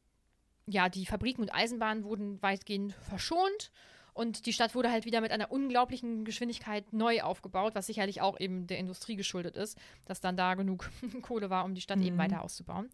ja, 0.67 0.89
die 0.89 1.07
Fabriken 1.07 1.43
und 1.43 1.55
Eisenbahnen 1.55 2.05
wurden 2.05 2.43
weitgehend 2.43 2.93
verschont. 2.93 3.71
Und 4.13 4.47
die 4.47 4.53
Stadt 4.53 4.75
wurde 4.75 4.91
halt 4.91 5.05
wieder 5.05 5.21
mit 5.21 5.31
einer 5.31 5.53
unglaublichen 5.53 6.25
Geschwindigkeit 6.25 6.93
neu 6.93 7.23
aufgebaut, 7.23 7.77
was 7.77 7.87
sicherlich 7.87 8.21
auch 8.21 8.41
eben 8.41 8.67
der 8.67 8.79
Industrie 8.79 9.15
geschuldet 9.15 9.57
ist, 9.57 9.79
dass 10.07 10.21
dann 10.21 10.37
da 10.37 10.55
genug 10.55 10.91
Kohle 11.23 11.51
war, 11.51 11.65
um 11.65 11.75
die 11.75 11.81
Stadt 11.81 12.01
eben 12.01 12.17
Mhm. 12.17 12.21
weiter 12.21 12.43
auszubauen. 12.43 12.91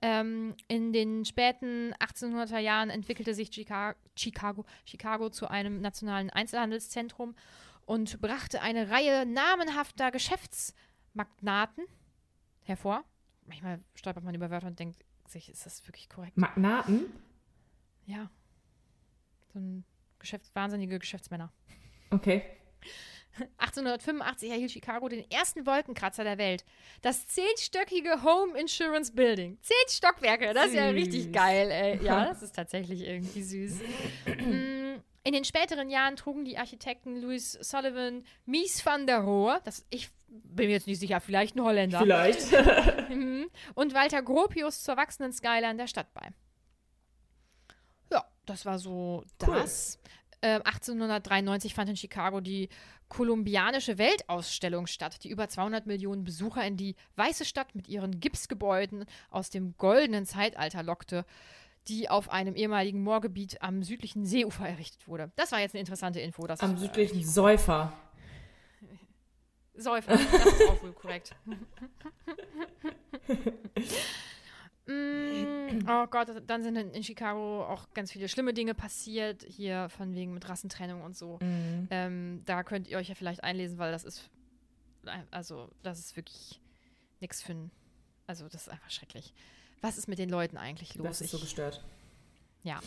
Ähm, 0.00 0.54
in 0.68 0.92
den 0.92 1.24
späten 1.24 1.92
1800er 1.94 2.58
Jahren 2.58 2.88
entwickelte 2.88 3.34
sich 3.34 3.50
Chica 3.50 3.96
Chicago, 4.16 4.64
Chicago 4.84 5.28
zu 5.28 5.48
einem 5.48 5.80
nationalen 5.80 6.30
Einzelhandelszentrum 6.30 7.34
und 7.84 8.20
brachte 8.20 8.62
eine 8.62 8.90
Reihe 8.90 9.26
namenhafter 9.26 10.10
Geschäftsmagnaten 10.10 11.84
hervor. 12.62 13.04
Manchmal 13.46 13.80
stolpert 13.94 14.24
man 14.24 14.34
über 14.34 14.50
Wörter 14.50 14.68
und 14.68 14.78
denkt 14.78 15.04
sich, 15.26 15.50
ist 15.50 15.66
das 15.66 15.86
wirklich 15.88 16.08
korrekt? 16.08 16.36
Magnaten? 16.36 17.06
Ja. 18.06 18.30
So 19.52 19.58
ein 19.58 19.84
Geschäfts 20.18 20.54
wahnsinnige 20.54 20.98
Geschäftsmänner. 20.98 21.52
Okay. 22.10 22.44
1885 23.58 24.50
erhielt 24.50 24.70
Chicago 24.70 25.08
den 25.08 25.30
ersten 25.30 25.66
Wolkenkratzer 25.66 26.24
der 26.24 26.38
Welt. 26.38 26.64
Das 27.02 27.26
zehnstöckige 27.26 28.22
Home 28.22 28.58
Insurance 28.58 29.12
Building. 29.12 29.58
Zehn 29.62 29.76
Stockwerke, 29.88 30.52
das 30.54 30.66
ist 30.68 30.74
ja 30.74 30.88
Süß. 30.90 30.94
richtig 30.96 31.32
geil, 31.32 31.70
ey. 31.70 32.02
Ja, 32.04 32.24
das 32.26 32.42
ist 32.42 32.54
tatsächlich 32.54 33.00
irgendwie 33.02 33.42
süß. 33.42 33.80
Mm, 34.26 34.96
In 35.24 35.32
den 35.32 35.44
späteren 35.44 35.90
Jahren 35.90 36.16
trugen 36.16 36.44
die 36.44 36.58
Architekten 36.58 37.20
Louis 37.20 37.52
Sullivan, 37.52 38.24
Mies 38.46 38.84
van 38.84 39.06
der 39.06 39.18
Rohe, 39.20 39.60
das, 39.64 39.84
ich 39.90 40.10
bin 40.28 40.66
mir 40.66 40.72
jetzt 40.74 40.86
nicht 40.86 40.98
sicher, 41.00 41.20
vielleicht 41.20 41.56
ein 41.56 41.62
Holländer, 41.62 42.00
Vielleicht. 42.00 42.48
Mhm. 43.08 43.48
und 43.74 43.94
Walter 43.94 44.22
Gropius 44.22 44.82
zur 44.82 44.96
wachsenden 44.98 45.32
Skyline 45.32 45.76
der 45.76 45.86
Stadt 45.86 46.12
bei. 46.12 46.28
Ja, 48.12 48.24
das 48.46 48.64
war 48.66 48.78
so 48.78 49.24
Cool. 49.46 49.54
das. 49.56 49.98
Ähm, 50.40 50.62
1893 50.64 51.74
fand 51.74 51.90
in 51.90 51.96
Chicago 51.96 52.40
die 52.40 52.68
kolumbianische 53.08 53.98
Weltausstellung 53.98 54.86
statt, 54.86 55.24
die 55.24 55.30
über 55.30 55.48
200 55.48 55.86
Millionen 55.86 56.24
Besucher 56.24 56.64
in 56.64 56.76
die 56.76 56.94
weiße 57.16 57.44
Stadt 57.44 57.74
mit 57.74 57.88
ihren 57.88 58.20
Gipsgebäuden 58.20 59.04
aus 59.30 59.50
dem 59.50 59.76
goldenen 59.78 60.26
Zeitalter 60.26 60.82
lockte, 60.82 61.24
die 61.88 62.08
auf 62.08 62.30
einem 62.30 62.54
ehemaligen 62.54 63.02
Moorgebiet 63.02 63.62
am 63.62 63.82
südlichen 63.82 64.26
Seeufer 64.26 64.68
errichtet 64.68 65.08
wurde. 65.08 65.32
Das 65.36 65.50
war 65.52 65.60
jetzt 65.60 65.74
eine 65.74 65.80
interessante 65.80 66.20
Info. 66.20 66.46
Am 66.46 66.74
äh, 66.74 66.78
südlichen 66.78 67.24
Säufer. 67.24 67.92
Säufer, 69.74 70.12
das 70.12 70.20
ist 70.20 70.68
auch 70.68 70.82
wohl 70.82 70.92
korrekt. 70.92 71.34
Mm, 74.88 75.86
oh 75.86 76.06
Gott, 76.06 76.28
dann 76.46 76.62
sind 76.62 76.76
in 76.76 76.90
in 76.92 77.02
Chicago 77.04 77.64
auch 77.64 77.92
ganz 77.92 78.10
viele 78.10 78.28
schlimme 78.28 78.54
Dinge 78.54 78.74
passiert, 78.74 79.44
hier 79.46 79.88
von 79.90 80.14
wegen 80.14 80.32
mit 80.32 80.48
Rassentrennung 80.48 81.02
und 81.02 81.14
so. 81.16 81.38
Mhm. 81.42 81.88
Ähm, 81.90 82.42
da 82.46 82.62
könnt 82.62 82.88
ihr 82.88 82.96
euch 82.96 83.08
ja 83.08 83.14
vielleicht 83.14 83.44
einlesen, 83.44 83.78
weil 83.78 83.92
das 83.92 84.04
ist, 84.04 84.30
also 85.30 85.68
das 85.82 85.98
ist 85.98 86.16
wirklich 86.16 86.58
nichts 87.20 87.42
für 87.42 87.52
ein, 87.52 87.70
also 88.26 88.44
das 88.48 88.62
ist 88.62 88.68
einfach 88.70 88.90
schrecklich. 88.90 89.34
Was 89.82 89.98
ist 89.98 90.08
mit 90.08 90.18
den 90.18 90.30
Leuten 90.30 90.56
eigentlich 90.56 90.94
los? 90.94 91.06
Das 91.06 91.20
ist 91.20 91.30
so 91.32 91.38
gestört. 91.38 91.84
ja. 92.62 92.80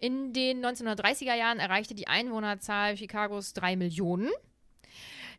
In 0.00 0.32
den 0.32 0.64
1930er 0.64 1.34
Jahren 1.34 1.58
erreichte 1.58 1.94
die 1.94 2.06
Einwohnerzahl 2.08 2.94
Chicagos 2.94 3.52
drei 3.54 3.74
Millionen. 3.74 4.28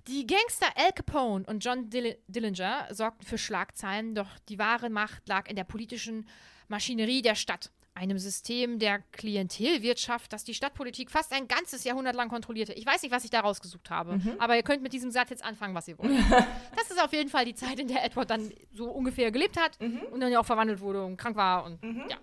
Die 0.08 0.26
Gangster 0.26 0.68
Al 0.76 0.92
Capone 0.94 1.46
und 1.46 1.64
John 1.64 1.90
Dill 1.90 2.18
Dillinger 2.28 2.88
sorgten 2.92 3.26
für 3.26 3.38
Schlagzeilen, 3.38 4.16
doch 4.16 4.28
die 4.48 4.58
wahre 4.58 4.90
Macht 4.90 5.28
lag 5.28 5.48
in 5.48 5.56
der 5.56 5.66
politischen 5.66 6.28
Maschinerie 6.68 7.22
der 7.22 7.36
Stadt. 7.36 7.72
Einem 7.96 8.18
System 8.18 8.80
der 8.80 9.00
Klientelwirtschaft, 9.12 10.32
das 10.32 10.46
die 10.46 10.54
Stadtpolitik 10.54 11.12
fast 11.12 11.34
ein 11.34 11.50
ganzes 11.50 11.84
Jahrhundert 11.84 12.16
lang 12.16 12.30
kontrollierte. 12.30 12.72
Ich 12.74 12.86
weiß 12.86 13.04
nicht, 13.04 13.12
was 13.12 13.26
ich 13.26 13.30
da 13.30 13.42
rausgesucht 13.42 13.90
habe, 13.90 14.22
aber 14.40 14.56
ihr 14.56 14.64
könnt 14.64 14.82
mit 14.82 14.94
diesem 14.94 15.12
Satz 15.12 15.32
jetzt 15.32 15.44
anfangen, 15.44 15.76
was 15.76 15.88
ihr 15.90 15.98
wollt. 15.98 16.12
das 16.78 16.90
ist 16.90 17.04
auf 17.04 17.12
jeden 17.12 17.30
Fall 17.30 17.44
die 17.44 17.56
Zeit, 17.56 17.78
in 17.78 17.90
der 17.90 18.06
Edward 18.06 18.30
dann 18.30 18.54
so 18.72 18.86
ungefähr 18.90 19.32
gelebt 19.32 19.60
hat 19.60 19.78
und 19.82 20.22
dann 20.22 20.32
ja 20.32 20.40
auch 20.40 20.46
verwandelt 20.46 20.80
wurde 20.80 21.04
und 21.04 21.18
krank 21.18 21.36
war 21.36 21.66
und 21.66 21.80
ja. 22.10 22.18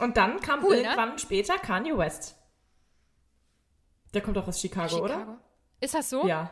Und 0.00 0.16
dann 0.16 0.40
kam 0.40 0.64
Cool, 0.64 0.76
ne? 0.76 0.82
irgendwann 0.82 1.18
später 1.18 1.56
Kanye 1.56 1.96
West. 1.96 2.36
Der 4.12 4.22
kommt 4.22 4.36
auch 4.38 4.48
aus 4.48 4.60
Chicago, 4.60 4.98
oder? 4.98 5.14
Chicago. 5.20 5.38
Ist 5.80 5.94
das 5.94 6.10
so? 6.10 6.26
Ja. 6.26 6.50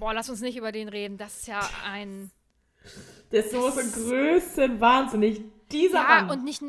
Boah, 0.00 0.12
lass 0.14 0.28
uns 0.30 0.40
nicht 0.40 0.56
über 0.56 0.72
den 0.72 0.88
reden. 0.88 1.16
Das 1.18 1.38
ist 1.40 1.46
ja 1.46 1.60
ein. 1.84 2.30
Der 3.30 3.44
ist 3.44 3.52
so 3.52 3.70
größten 3.70 4.80
wahnsinnig. 4.80 5.42
Dieser 5.70 5.98
Ja, 6.00 6.22
Mann. 6.22 6.30
und 6.30 6.44
nicht, 6.44 6.62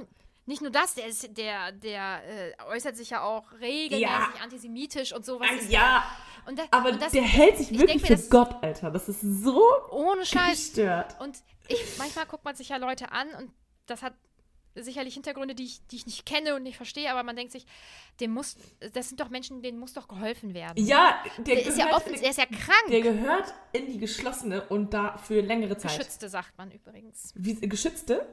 nicht 0.46 0.62
nur 0.62 0.70
das, 0.70 0.94
der, 0.94 1.08
ist, 1.08 1.36
der, 1.38 1.72
der 1.72 2.22
äh, 2.24 2.54
äußert 2.70 2.96
sich 2.98 3.10
ja 3.12 3.24
auch 3.24 3.52
regelmäßig 3.54 4.02
Ja. 4.02 4.30
antisemitisch 4.44 5.14
und 5.14 5.26
sowas. 5.26 5.48
Ah, 5.50 5.64
ja, 5.70 6.04
Und 6.46 6.60
da, 6.60 6.64
aber 6.72 6.90
und 6.90 7.02
das, 7.02 7.14
der 7.14 7.24
hält 7.24 7.58
sich 7.58 7.72
ich 7.72 7.80
wirklich 7.80 8.04
denk 8.04 8.22
für 8.22 8.30
Gott, 8.30 8.62
Alter. 8.62 8.92
Das 8.92 9.08
ist 9.10 9.22
so 9.22 9.60
Ohne 9.92 10.26
Scheiß. 10.26 10.74
gestört. 10.74 11.20
Und 11.20 11.38
ich, 11.68 11.98
manchmal 11.98 12.26
guckt 12.26 12.44
man 12.46 12.56
sich 12.56 12.70
ja 12.70 12.78
Leute 12.78 13.12
an 13.12 13.28
und 13.40 13.52
das 13.88 14.04
hat 14.04 14.14
sicherlich 14.76 15.14
Hintergründe, 15.14 15.56
die 15.56 15.66
ich, 15.66 15.86
die 15.88 15.98
ich 15.98 16.06
nicht 16.06 16.26
kenne 16.26 16.56
und 16.56 16.64
nicht 16.64 16.78
verstehe, 16.78 17.12
aber 17.12 17.24
man 17.24 17.36
denkt 17.36 17.52
sich, 17.52 17.66
dem 18.20 18.32
muss, 18.32 18.56
das 18.94 19.10
sind 19.10 19.20
doch 19.20 19.30
Menschen, 19.30 19.62
denen 19.62 19.80
muss 19.80 19.94
doch 19.94 20.08
geholfen 20.08 20.54
werden. 20.54 20.86
Ja, 20.86 21.24
der, 21.38 21.56
der 21.56 21.66
ist 21.66 21.78
ja 21.78 21.86
gehört 21.86 22.02
offen, 22.02 22.20
der 22.20 22.30
ist 22.30 22.38
ja 22.38 22.46
krank. 22.46 22.88
Der 22.90 23.02
gehört 23.02 23.54
in 23.74 23.88
die 23.88 23.98
geschlossene 23.98 24.68
und 24.68 24.94
da 24.94 25.18
für 25.18 25.42
längere 25.42 25.78
Zeit. 25.78 25.98
Geschützte, 25.98 26.30
sagt 26.30 26.58
man 26.58 26.72
übrigens. 26.72 27.34
Wie, 27.36 27.56
geschützte? 27.56 28.26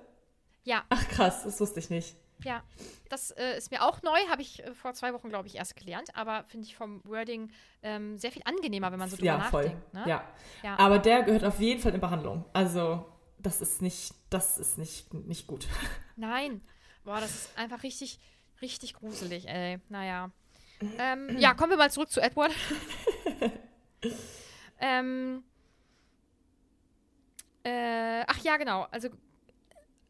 Ja, 0.65 0.85
Ach 0.89 1.09
krass, 1.09 1.45
das 1.45 1.61
wusste 1.61 1.81
ich 1.81 1.91
nicht. 1.91 2.17
Ja, 2.45 2.63
das 3.09 3.33
äh, 3.33 3.57
ist 3.57 3.71
mir 3.71 3.83
auch 3.83 4.03
neu, 4.03 4.19
habe 4.31 4.43
ich 4.43 4.63
äh, 4.63 4.73
vor 4.75 4.93
zwei 4.95 5.13
Wochen, 5.13 5.29
glaube 5.29 5.49
ich, 5.49 5.57
erst 5.57 5.77
gelernt, 5.77 6.15
aber 6.15 6.45
finde 6.45 6.67
ich 6.67 6.77
vom 6.77 7.03
Wording 7.05 7.51
ähm, 7.83 8.17
sehr 8.17 8.31
viel 8.31 8.43
angenehmer, 8.45 8.93
wenn 8.93 8.99
man 8.99 9.09
so 9.09 9.17
drüber 9.17 9.27
ja, 9.27 9.41
voll. 9.41 9.65
nachdenkt. 9.65 9.95
Ne? 9.95 10.05
Ja. 10.07 10.25
Ja. 10.63 10.79
Aber 10.79 10.99
der 10.99 11.23
gehört 11.23 11.45
auf 11.45 11.59
jeden 11.59 11.81
Fall 11.81 11.95
in 11.95 12.01
Behandlung. 12.01 12.45
Also, 12.53 13.05
das 13.39 13.61
ist 13.61 13.83
nicht, 13.83 14.15
das 14.31 14.59
ist 14.59 14.79
nicht, 14.79 15.13
nicht 15.15 15.47
gut. 15.47 15.67
Nein, 16.17 16.61
boah, 17.05 17.21
das 17.21 17.31
ist 17.31 17.59
einfach 17.59 17.83
richtig, 17.83 18.19
richtig 18.61 18.95
gruselig, 18.95 19.49
ey. 19.49 19.79
Naja. 19.89 20.31
Ähm, 20.97 21.37
ja, 21.41 21.55
kommen 21.55 21.71
wir 21.71 21.77
mal 21.77 21.91
zurück 21.91 22.09
zu 22.09 22.21
Edward. 22.21 22.53
ähm, 24.79 25.43
äh, 27.65 28.23
ach 28.25 28.39
ja, 28.45 28.57
genau. 28.59 28.87
Also 28.93 29.09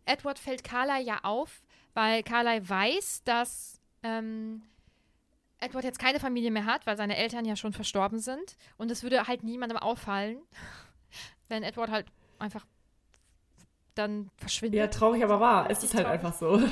Edward 0.04 0.38
fällt 0.38 0.64
Carla 0.64 0.98
ja 0.98 1.20
auf, 1.22 1.62
weil 1.94 2.22
Carla 2.22 2.68
weiß, 2.68 3.22
dass 3.24 3.80
ähm, 4.02 4.62
Edward 5.58 5.84
jetzt 5.84 5.98
keine 5.98 6.20
Familie 6.20 6.50
mehr 6.50 6.66
hat, 6.66 6.86
weil 6.86 6.96
seine 6.96 7.16
Eltern 7.16 7.44
ja 7.44 7.56
schon 7.56 7.72
verstorben 7.72 8.18
sind. 8.18 8.56
Und 8.76 8.90
es 8.90 9.02
würde 9.02 9.26
halt 9.26 9.42
niemandem 9.42 9.78
auffallen, 9.78 10.38
wenn 11.48 11.62
Edward 11.62 11.90
halt 11.90 12.06
einfach 12.38 12.66
dann 13.98 14.30
verschwindet. 14.36 14.78
Ja, 14.78 14.86
traurig, 14.88 15.22
aber 15.24 15.40
wahr. 15.40 15.64
Es 15.70 15.82
Richtig 15.82 15.90
ist 15.90 15.94
halt 15.96 16.06
traurig. 16.06 16.24
einfach 16.24 16.38
so. 16.38 16.62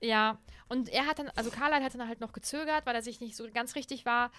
Ja, 0.00 0.38
und 0.68 0.88
er 0.88 1.06
hat 1.06 1.18
dann, 1.18 1.28
also 1.36 1.50
Carlyle 1.50 1.84
hat 1.84 1.94
dann 1.94 2.08
halt 2.08 2.20
noch 2.20 2.32
gezögert, 2.32 2.86
weil 2.86 2.94
er 2.94 3.02
sich 3.02 3.20
nicht 3.20 3.36
so 3.36 3.48
ganz 3.52 3.74
richtig 3.74 4.04
war, 4.04 4.30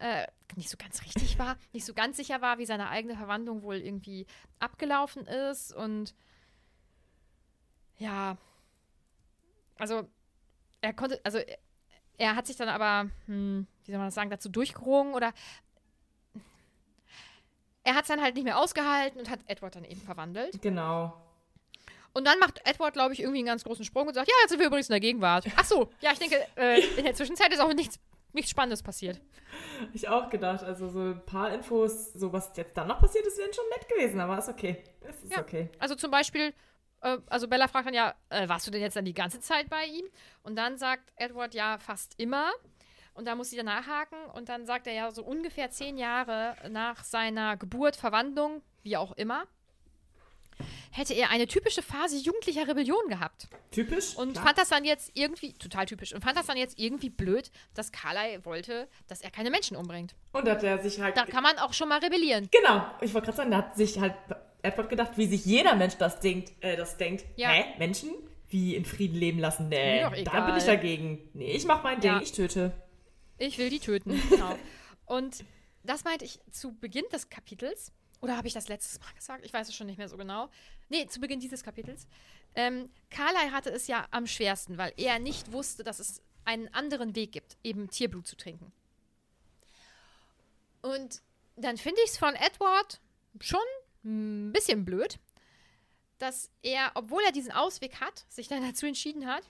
äh, 0.00 0.26
nicht 0.56 0.68
so 0.70 0.76
ganz 0.76 1.02
richtig 1.02 1.38
war, 1.38 1.56
nicht 1.72 1.84
so 1.86 1.94
ganz 1.94 2.16
sicher 2.16 2.40
war, 2.40 2.58
wie 2.58 2.66
seine 2.66 2.88
eigene 2.88 3.16
Verwandlung 3.16 3.62
wohl 3.62 3.76
irgendwie 3.76 4.26
abgelaufen 4.58 5.26
ist 5.26 5.74
und 5.74 6.14
ja, 7.98 8.36
also 9.76 10.08
er 10.80 10.92
konnte, 10.92 11.20
also 11.24 11.38
er, 11.38 11.58
er 12.16 12.36
hat 12.36 12.46
sich 12.46 12.56
dann 12.56 12.68
aber, 12.68 13.10
hm, 13.26 13.66
wie 13.84 13.90
soll 13.90 13.98
man 13.98 14.08
das 14.08 14.14
sagen, 14.14 14.30
dazu 14.30 14.48
durchgerungen 14.48 15.14
oder 15.14 15.32
er 17.84 17.94
hat 17.94 18.02
es 18.02 18.08
dann 18.08 18.20
halt 18.20 18.34
nicht 18.34 18.44
mehr 18.44 18.58
ausgehalten 18.58 19.18
und 19.18 19.30
hat 19.30 19.40
Edward 19.46 19.74
dann 19.76 19.84
eben 19.84 20.00
verwandelt. 20.00 20.60
Genau. 20.60 21.16
Und 22.18 22.24
dann 22.26 22.40
macht 22.40 22.60
Edward, 22.64 22.94
glaube 22.94 23.12
ich, 23.12 23.20
irgendwie 23.20 23.38
einen 23.38 23.46
ganz 23.46 23.62
großen 23.62 23.84
Sprung 23.84 24.08
und 24.08 24.14
sagt, 24.14 24.26
ja, 24.28 24.34
jetzt 24.42 24.50
sind 24.50 24.58
wir 24.58 24.66
übrigens 24.66 24.88
in 24.88 24.92
der 24.94 24.98
Gegenwart. 25.00 25.46
Ach 25.54 25.64
so, 25.64 25.88
ja, 26.00 26.10
ich 26.12 26.18
denke, 26.18 26.44
äh, 26.56 26.80
in 26.98 27.04
der 27.04 27.14
Zwischenzeit 27.14 27.52
ist 27.52 27.60
auch 27.60 27.72
nichts, 27.72 28.00
nichts 28.32 28.50
Spannendes 28.50 28.82
passiert. 28.82 29.20
Ich 29.92 30.08
auch 30.08 30.28
gedacht, 30.28 30.64
also 30.64 30.88
so 30.88 30.98
ein 31.00 31.24
paar 31.24 31.52
Infos, 31.52 32.12
so 32.14 32.32
was 32.32 32.50
jetzt 32.56 32.76
dann 32.76 32.88
noch 32.88 32.98
passiert 32.98 33.24
ist, 33.24 33.38
wären 33.38 33.52
schon 33.54 33.64
nett 33.70 33.88
gewesen, 33.88 34.18
aber 34.18 34.36
ist 34.36 34.48
okay. 34.48 34.82
Es 35.00 35.22
ist 35.22 35.32
Ja. 35.32 35.40
okay. 35.40 35.70
Also 35.78 35.94
zum 35.94 36.10
Beispiel, 36.10 36.52
äh, 37.02 37.18
also 37.28 37.46
Bella 37.46 37.68
fragt 37.68 37.86
dann 37.86 37.94
ja, 37.94 38.12
äh, 38.30 38.48
warst 38.48 38.66
du 38.66 38.72
denn 38.72 38.80
jetzt 38.82 38.96
dann 38.96 39.04
die 39.04 39.14
ganze 39.14 39.38
Zeit 39.38 39.70
bei 39.70 39.84
ihm? 39.84 40.06
Und 40.42 40.56
dann 40.56 40.76
sagt 40.76 41.12
Edward 41.14 41.54
ja 41.54 41.78
fast 41.78 42.14
immer. 42.18 42.50
Und 43.14 43.26
da 43.26 43.36
muss 43.36 43.50
sie 43.50 43.56
dann 43.56 43.66
nachhaken. 43.66 44.18
Und 44.34 44.48
dann 44.48 44.66
sagt 44.66 44.88
er 44.88 44.92
ja 44.92 45.10
so 45.12 45.22
ungefähr 45.22 45.70
zehn 45.70 45.98
Jahre 45.98 46.56
nach 46.68 47.04
seiner 47.04 47.56
Geburt, 47.56 47.94
Verwandlung, 47.94 48.60
wie 48.82 48.96
auch 48.96 49.12
immer, 49.12 49.44
hätte 50.90 51.14
er 51.14 51.30
eine 51.30 51.46
typische 51.46 51.82
Phase 51.82 52.16
jugendlicher 52.18 52.66
Rebellion 52.66 53.08
gehabt. 53.08 53.48
Typisch. 53.70 54.16
Und 54.16 54.32
klar. 54.32 54.46
fand 54.46 54.58
das 54.58 54.68
dann 54.68 54.84
jetzt 54.84 55.10
irgendwie, 55.14 55.52
total 55.54 55.86
typisch, 55.86 56.14
und 56.14 56.22
fand 56.22 56.36
das 56.36 56.46
dann 56.46 56.56
jetzt 56.56 56.78
irgendwie 56.78 57.10
blöd, 57.10 57.50
dass 57.74 57.92
Carly 57.92 58.44
wollte, 58.44 58.88
dass 59.06 59.20
er 59.20 59.30
keine 59.30 59.50
Menschen 59.50 59.76
umbringt. 59.76 60.14
Und 60.32 60.48
hat 60.48 60.62
er 60.62 60.82
sich 60.82 61.00
halt. 61.00 61.16
Da 61.16 61.24
kann 61.26 61.42
man 61.42 61.58
auch 61.58 61.72
schon 61.72 61.88
mal 61.88 61.98
rebellieren. 62.00 62.48
Genau, 62.50 62.84
ich 63.00 63.14
wollte 63.14 63.26
gerade 63.26 63.36
sagen, 63.36 63.50
da 63.50 63.58
hat 63.58 63.76
sich 63.76 63.98
halt 63.98 64.14
Edward 64.62 64.88
gedacht, 64.88 65.12
wie 65.16 65.26
sich 65.26 65.44
jeder 65.44 65.74
Mensch 65.76 65.96
das 65.96 66.20
denkt, 66.20 66.52
äh, 66.60 66.76
das 66.76 66.96
denkt. 66.96 67.24
Ja. 67.36 67.50
Hä? 67.50 67.64
Menschen? 67.78 68.10
Wie 68.50 68.74
in 68.74 68.84
Frieden 68.86 69.16
leben 69.16 69.38
lassen? 69.38 69.68
Nee, 69.68 70.00
da 70.24 70.46
bin 70.46 70.56
ich 70.56 70.64
dagegen. 70.64 71.28
Nee, 71.34 71.52
ich 71.52 71.66
mach 71.66 71.82
mein 71.82 72.00
Ding, 72.00 72.12
Ja. 72.12 72.20
ich 72.22 72.32
töte. 72.32 72.72
Ich 73.36 73.58
will 73.58 73.70
die 73.70 73.78
töten. 73.78 74.20
Genau. 74.30 74.56
Und 75.06 75.44
das 75.84 76.04
meinte 76.04 76.24
ich 76.24 76.40
zu 76.50 76.74
Beginn 76.78 77.04
des 77.12 77.28
Kapitels. 77.30 77.92
Oder 78.20 78.36
habe 78.36 78.48
ich 78.48 78.54
das 78.54 78.68
letztes 78.68 78.98
Mal 79.00 79.12
gesagt? 79.14 79.44
Ich 79.44 79.52
weiß 79.52 79.68
es 79.68 79.74
schon 79.74 79.86
nicht 79.86 79.98
mehr 79.98 80.08
so 80.08 80.16
genau. 80.16 80.50
Nee, 80.88 81.06
zu 81.06 81.20
Beginn 81.20 81.40
dieses 81.40 81.62
Kapitels. 81.62 82.06
Ähm, 82.54 82.90
Carly 83.10 83.50
hatte 83.50 83.70
es 83.70 83.86
ja 83.86 84.06
am 84.10 84.26
schwersten, 84.26 84.78
weil 84.78 84.92
er 84.96 85.18
nicht 85.18 85.52
wusste, 85.52 85.84
dass 85.84 86.00
es 86.00 86.22
einen 86.44 86.72
anderen 86.74 87.14
Weg 87.14 87.32
gibt, 87.32 87.56
eben 87.62 87.90
Tierblut 87.90 88.26
zu 88.26 88.36
trinken. 88.36 88.72
Und 90.82 91.22
dann 91.56 91.76
finde 91.76 92.00
ich 92.04 92.10
es 92.10 92.18
von 92.18 92.34
Edward 92.34 93.00
schon 93.40 93.60
ein 94.04 94.52
bisschen 94.52 94.84
blöd, 94.84 95.18
dass 96.18 96.50
er, 96.62 96.92
obwohl 96.94 97.22
er 97.24 97.32
diesen 97.32 97.52
Ausweg 97.52 98.00
hat, 98.00 98.24
sich 98.28 98.48
dann 98.48 98.62
dazu 98.62 98.86
entschieden 98.86 99.26
hat, 99.26 99.44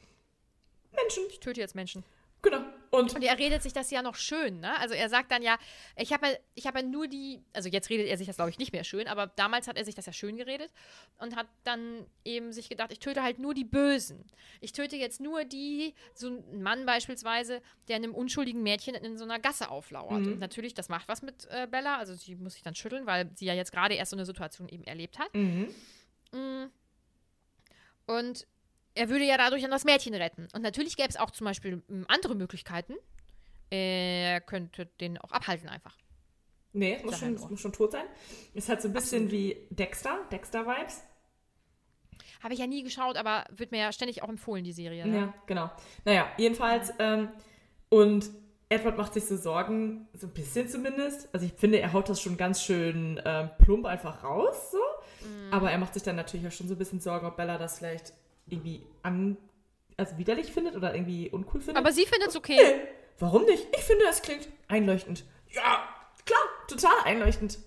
Menschen. 0.93 1.25
ich 1.31 1.41
töte 1.41 1.61
jetzt 1.61 1.75
Menschen. 1.75 2.05
Genau. 2.43 2.61
Und 2.91 3.15
Und 3.15 3.23
er 3.23 3.39
redet 3.39 3.63
sich 3.63 3.73
das 3.73 3.91
ja 3.91 4.03
noch 4.03 4.15
schön, 4.15 4.61
ne? 4.61 4.79
Also 4.79 4.95
er 4.95 5.09
sagt 5.09 5.31
dann 5.31 5.43
ja, 5.43 5.59
ich 5.97 6.13
habe 6.13 6.27
ja, 6.27 6.33
ich 6.55 6.67
habe 6.67 6.81
ja 6.81 6.87
nur 6.87 7.07
die, 7.07 7.43
also 7.53 7.69
jetzt 7.69 7.91
redet 7.91 8.07
er 8.07 8.17
sich 8.17 8.27
das 8.27 8.37
glaube 8.37 8.51
ich 8.51 8.59
nicht 8.59 8.73
mehr 8.73 8.85
schön, 8.85 9.09
aber 9.09 9.27
damals 9.27 9.69
hat 9.69 9.77
er 9.77 9.85
sich 9.85 9.95
das 9.95 10.07
ja 10.07 10.13
schön 10.13 10.37
geredet 10.37 10.73
und 11.19 11.37
hat 11.37 11.49
dann 11.65 12.07
eben 12.25 12.53
sich 12.53 12.69
gedacht, 12.69 12.91
ich 12.93 12.99
töte 12.99 13.23
halt 13.23 13.39
nur 13.39 13.53
die 13.53 13.65
Bösen. 13.65 14.25
Ich 14.61 14.73
töte 14.73 14.97
jetzt 14.97 15.21
nur 15.21 15.45
die, 15.45 15.95
so 16.15 16.29
ein 16.29 16.63
Mann 16.63 16.87
beispielsweise, 16.87 17.61
der 17.89 17.97
einem 17.97 18.15
unschuldigen 18.15 18.63
Mädchen 18.63 18.95
in 18.95 19.19
so 19.19 19.25
einer 19.25 19.39
Gasse 19.39 19.71
auflauert. 19.71 20.27
Und 20.27 20.39
natürlich, 20.39 20.73
das 20.75 20.89
macht 20.89 21.09
was 21.09 21.23
mit 21.23 21.47
äh, 21.51 21.67
Bella, 21.67 21.99
also 21.99 22.15
sie 22.15 22.37
muss 22.37 22.55
sich 22.55 22.63
dann 22.63 22.75
schütteln, 22.75 23.07
weil 23.07 23.31
sie 23.35 23.45
ja 23.45 23.55
jetzt 23.55 23.73
gerade 23.73 23.95
erst 23.95 24.11
so 24.11 24.17
eine 24.17 24.25
Situation 24.25 24.69
eben 24.69 24.85
erlebt 24.85 25.19
hat. 25.19 25.35
Mhm. 25.35 25.69
Mm. 26.33 26.71
Und 28.07 28.47
er 28.99 29.09
würde 29.09 29.25
ja 29.25 29.37
dadurch 29.37 29.63
dann 29.63 29.71
das 29.71 29.85
Mädchen 29.85 30.15
retten. 30.15 30.49
Und 30.53 30.63
natürlich 30.63 30.97
gäbe 30.97 31.09
es 31.09 31.17
auch 31.17 31.31
zum 31.31 31.45
Beispiel 31.45 31.77
mm, 31.77 32.05
andere 32.09 32.35
Möglichkeiten. 32.35 32.95
Er 33.71 34.41
könnte 34.41 34.87
den 35.01 35.19
auch 35.19 35.31
abhalten 35.31 35.69
einfach. 35.69 35.97
nee, 36.73 36.99
muss 37.05 37.19
schon, 37.19 37.35
muss 37.35 37.61
schon 37.61 37.73
tot 37.73 37.93
sein. 37.93 38.07
Ist 38.55 38.69
halt 38.69 38.83
so 38.83 38.89
ein 38.89 38.95
bisschen 38.95 39.31
wie 39.31 39.69
Dexter, 39.71 40.19
Dexter-Vibes. 40.33 41.03
Habe 42.43 42.55
ich 42.55 42.61
ja 42.61 42.67
nie 42.67 42.83
geschaut, 42.83 43.17
aber 43.17 43.45
wird 43.51 43.71
mir 43.71 43.79
ja 43.79 43.93
ständig 43.93 44.23
auch 44.23 44.29
empfohlen, 44.29 44.65
die 44.65 44.73
Serie. 44.73 45.07
Ne? 45.07 45.17
Ja, 45.17 45.35
genau. 45.47 45.71
Naja, 46.05 46.29
jedenfalls, 46.37 46.93
ähm, 46.99 47.29
und 47.89 48.31
Edward 48.69 48.99
macht 48.99 49.15
sich 49.15 49.27
so 49.27 49.37
Sorgen, 49.37 50.09
so 50.13 50.27
ein 50.27 50.33
bisschen 50.33 50.69
zumindest. 50.69 51.29
Also 51.33 51.47
ich 51.47 51.53
finde, 51.53 51.81
er 51.81 51.93
haut 51.93 52.09
das 52.09 52.21
schon 52.21 52.37
ganz 52.37 52.63
schön 52.63 53.21
ähm, 53.25 53.51
plump 53.59 53.87
einfach 53.87 54.25
raus, 54.25 54.73
so. 54.73 54.79
Mhm. 55.27 55.53
Aber 55.53 55.71
er 55.71 55.79
macht 55.79 55.95
sich 55.95 56.03
dann 56.03 56.17
natürlich 56.17 56.47
auch 56.47 56.53
schon 56.53 56.69
so 56.69 56.75
ein 56.75 56.79
bisschen 56.79 57.01
Sorgen, 57.01 57.27
ob 57.27 57.37
Bella 57.37 57.59
das 57.59 57.79
vielleicht 57.79 58.13
irgendwie 58.51 58.83
an, 59.03 59.37
also 59.97 60.17
widerlich 60.19 60.53
findet 60.53 60.77
oder 60.77 60.95
irgendwie 60.95 61.31
uncool 61.31 61.61
findet. 61.61 61.77
Aber 61.77 61.93
sie 61.93 62.07
findet 62.07 62.29
es 62.29 62.37
okay. 62.37 62.59
Nee, 62.61 62.89
warum 63.19 63.45
nicht? 63.45 63.67
Ich 63.77 63.85
finde, 63.85 64.05
es 64.09 64.23
klingt 64.23 64.49
einleuchtend. 64.69 65.25
Ja, 65.51 65.89
klar, 66.25 66.41
total 66.69 67.01
einleuchtend. 67.05 67.59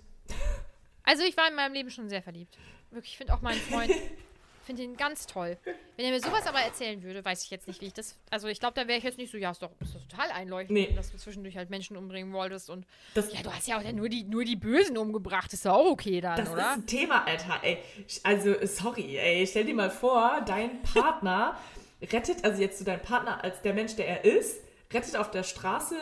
Also 1.04 1.24
ich 1.24 1.36
war 1.36 1.48
in 1.48 1.56
meinem 1.56 1.74
Leben 1.74 1.90
schon 1.90 2.08
sehr 2.08 2.22
verliebt. 2.22 2.56
Wirklich, 2.90 3.12
ich 3.12 3.18
finde 3.18 3.34
auch 3.34 3.42
meinen 3.42 3.60
Freund, 3.60 3.92
finde 4.64 4.82
ihn 4.82 4.96
ganz 4.96 5.26
toll. 5.26 5.56
Wenn 5.96 6.06
er 6.06 6.10
mir 6.12 6.20
sowas 6.20 6.46
aber 6.46 6.60
erzählen 6.60 7.02
würde, 7.02 7.24
weiß 7.24 7.44
ich 7.44 7.50
jetzt 7.50 7.66
nicht, 7.68 7.80
wie 7.80 7.86
ich 7.86 7.92
das. 7.92 8.16
Also 8.30 8.48
ich 8.48 8.60
glaube, 8.60 8.74
da 8.74 8.86
wäre 8.88 8.98
ich 8.98 9.04
jetzt 9.04 9.18
nicht 9.18 9.30
so, 9.30 9.38
ja, 9.38 9.50
ist 9.50 9.62
doch, 9.62 9.70
ist 9.80 9.94
doch 9.94 10.00
total 10.08 10.30
einleuchtend, 10.30 10.78
Nee. 10.78 10.92
dass 10.94 11.10
du 11.10 11.18
zwischendurch 11.18 11.56
halt 11.56 11.70
Menschen 11.70 11.96
umbringen 11.96 12.32
wolltest 12.32 12.70
und. 12.70 12.86
Das, 13.14 13.32
Ja, 13.32 13.42
du 13.42 13.52
hast 13.52 13.66
ja 13.68 13.78
auch 13.78 13.92
nur 13.92 14.08
die, 14.08 14.24
nur 14.24 14.44
die 14.44 14.56
Bösen 14.56 14.96
umgebracht, 14.98 15.52
ist 15.52 15.66
doch 15.66 15.72
auch 15.74 15.90
okay 15.90 16.20
dann, 16.20 16.36
Das 16.36 16.48
ist 16.48 16.54
oder? 16.54 16.72
ein 16.72 16.86
Thema, 16.86 17.24
Alter. 17.26 17.58
Ey, 17.62 17.78
also, 18.22 18.54
sorry, 18.66 19.16
ey, 19.18 19.46
stell 19.46 19.64
dir 19.64 19.74
mal 19.74 19.90
vor, 19.90 20.42
dein 20.46 20.82
Partner 20.82 21.56
rettet, 22.02 22.44
also 22.44 22.60
jetzt 22.60 22.78
so 22.78 22.84
dein 22.84 23.00
Partner 23.02 23.42
als 23.44 23.60
der 23.62 23.74
Mensch, 23.74 23.94
der 23.96 24.08
er 24.08 24.24
ist, 24.24 24.60
rettet 24.92 25.16
auf 25.16 25.30
der 25.30 25.42
Straße 25.42 25.96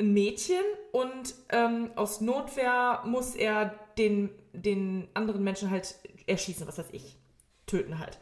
ein 0.00 0.12
Mädchen 0.12 0.62
und 0.92 1.34
ähm, 1.50 1.90
aus 1.96 2.20
Notwehr 2.20 3.02
muss 3.04 3.34
er 3.34 3.78
den, 3.96 4.30
den 4.52 5.06
anderen 5.14 5.44
Menschen 5.44 5.70
halt 5.70 5.94
erschießen, 6.26 6.66
was 6.66 6.78
weiß 6.78 6.88
ich, 6.92 7.16
töten 7.66 7.98
halt. 7.98 8.18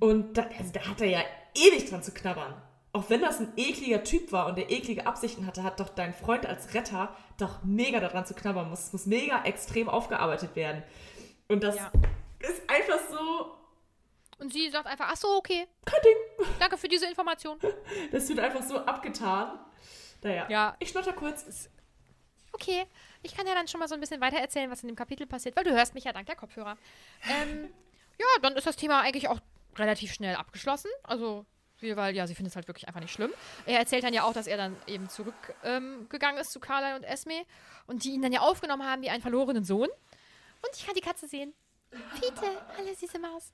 Und 0.00 0.36
da, 0.38 0.48
also, 0.58 0.72
da 0.72 0.86
hat 0.88 1.00
er 1.00 1.08
ja 1.08 1.20
ewig 1.54 1.88
dran 1.90 2.02
zu 2.02 2.12
knabbern. 2.12 2.54
Auch 2.94 3.08
wenn 3.08 3.20
das 3.22 3.40
ein 3.40 3.52
ekliger 3.56 4.04
Typ 4.04 4.32
war 4.32 4.46
und 4.46 4.58
der 4.58 4.70
eklige 4.70 5.06
Absichten 5.06 5.46
hatte, 5.46 5.62
hat 5.62 5.80
doch 5.80 5.88
dein 5.88 6.12
Freund 6.12 6.44
als 6.44 6.74
Retter 6.74 7.16
doch 7.38 7.62
mega 7.64 8.00
daran 8.00 8.26
zu 8.26 8.34
knabbern. 8.34 8.68
Muss, 8.68 8.92
muss 8.92 9.06
mega 9.06 9.42
extrem 9.44 9.88
aufgearbeitet 9.88 10.54
werden. 10.56 10.82
Und 11.48 11.64
das 11.64 11.76
Ja. 11.76 11.90
ist 12.40 12.62
einfach 12.68 12.98
so. 13.10 13.56
Und 14.38 14.52
sie 14.52 14.68
sagt 14.70 14.86
einfach, 14.86 15.08
ach 15.10 15.16
so, 15.16 15.28
okay. 15.36 15.66
Kein 15.84 16.00
Ding. 16.04 16.46
Danke 16.58 16.76
für 16.76 16.88
diese 16.88 17.06
Information. 17.06 17.58
Das 18.12 18.28
wird 18.28 18.40
einfach 18.40 18.62
so 18.62 18.76
abgetan. 18.78 19.58
Naja, 20.22 20.46
Ja. 20.50 20.76
ich 20.78 20.90
schnotter 20.90 21.12
kurz. 21.12 21.70
Okay, 22.52 22.84
ich 23.22 23.34
kann 23.34 23.46
ja 23.46 23.54
dann 23.54 23.66
schon 23.68 23.80
mal 23.80 23.88
so 23.88 23.94
ein 23.94 24.00
bisschen 24.00 24.20
weiter 24.20 24.36
erzählen, 24.36 24.70
was 24.70 24.82
in 24.82 24.88
dem 24.88 24.96
Kapitel 24.96 25.26
passiert, 25.26 25.56
weil 25.56 25.64
du 25.64 25.70
hörst 25.72 25.94
mich 25.94 26.04
ja 26.04 26.12
dank 26.12 26.26
der 26.26 26.36
Kopfhörer. 26.36 26.76
Ähm, 27.26 27.70
ja, 28.22 28.42
dann 28.42 28.56
ist 28.56 28.66
das 28.66 28.76
Thema 28.76 29.00
eigentlich 29.00 29.28
auch 29.28 29.40
relativ 29.76 30.12
schnell 30.12 30.36
abgeschlossen. 30.36 30.90
Also, 31.02 31.44
weil 31.80 32.14
ja, 32.14 32.26
sie 32.26 32.34
findet 32.34 32.52
es 32.52 32.56
halt 32.56 32.68
wirklich 32.68 32.86
einfach 32.86 33.00
nicht 33.00 33.12
schlimm. 33.12 33.32
Er 33.66 33.78
erzählt 33.78 34.04
dann 34.04 34.14
ja 34.14 34.22
auch, 34.22 34.32
dass 34.32 34.46
er 34.46 34.56
dann 34.56 34.76
eben 34.86 35.08
zurückgegangen 35.08 36.36
ähm, 36.36 36.40
ist 36.40 36.52
zu 36.52 36.60
Carla 36.60 36.94
und 36.96 37.02
Esme 37.02 37.44
und 37.86 38.04
die 38.04 38.10
ihn 38.10 38.22
dann 38.22 38.32
ja 38.32 38.40
aufgenommen 38.40 38.84
haben 38.84 39.02
wie 39.02 39.10
einen 39.10 39.22
verlorenen 39.22 39.64
Sohn. 39.64 39.88
Und 39.88 40.76
ich 40.76 40.86
kann 40.86 40.94
die 40.94 41.00
Katze 41.00 41.26
sehen. 41.26 41.52
Fiete, 42.14 42.46
hallo 42.76 42.94
süße 42.94 43.18
Maus. 43.18 43.52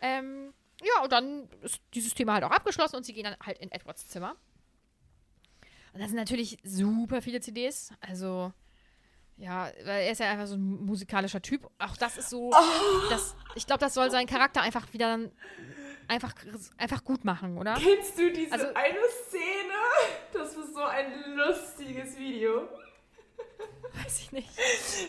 Ähm, 0.00 0.54
ja, 0.82 1.02
und 1.02 1.12
dann 1.12 1.48
ist 1.62 1.80
dieses 1.94 2.14
Thema 2.14 2.34
halt 2.34 2.44
auch 2.44 2.50
abgeschlossen 2.50 2.96
und 2.96 3.04
sie 3.04 3.12
gehen 3.12 3.24
dann 3.24 3.36
halt 3.44 3.58
in 3.58 3.70
Edwards 3.70 4.08
Zimmer. 4.08 4.36
Und 5.92 6.00
da 6.00 6.08
sind 6.08 6.16
natürlich 6.16 6.58
super 6.64 7.20
viele 7.20 7.40
CDs. 7.40 7.92
Also, 8.00 8.52
ja, 9.36 9.70
weil 9.84 10.02
er 10.04 10.12
ist 10.12 10.18
ja 10.18 10.30
einfach 10.30 10.46
so 10.46 10.54
ein 10.54 10.84
musikalischer 10.84 11.42
Typ. 11.42 11.68
Auch 11.78 11.96
das 11.96 12.16
ist 12.18 12.30
so, 12.30 12.50
das, 13.10 13.34
ich 13.54 13.66
glaube, 13.66 13.80
das 13.80 13.94
soll 13.94 14.10
seinen 14.10 14.26
Charakter 14.26 14.60
einfach 14.62 14.92
wieder 14.92 15.06
dann 15.08 15.32
einfach, 16.08 16.34
einfach 16.78 17.02
gut 17.04 17.24
machen, 17.24 17.56
oder? 17.58 17.74
Kennst 17.74 18.18
du 18.18 18.30
diese 18.32 18.52
Also- 18.52 18.66
eine 18.74 18.98
Szene? 19.28 19.74
Das 20.32 20.54
ist 20.56 20.74
so 20.74 20.82
ein 20.82 21.12
lustiges 21.36 22.18
Video. 22.18 22.68
Weiß 24.04 24.20
ich 24.20 24.32
nicht. 24.32 24.48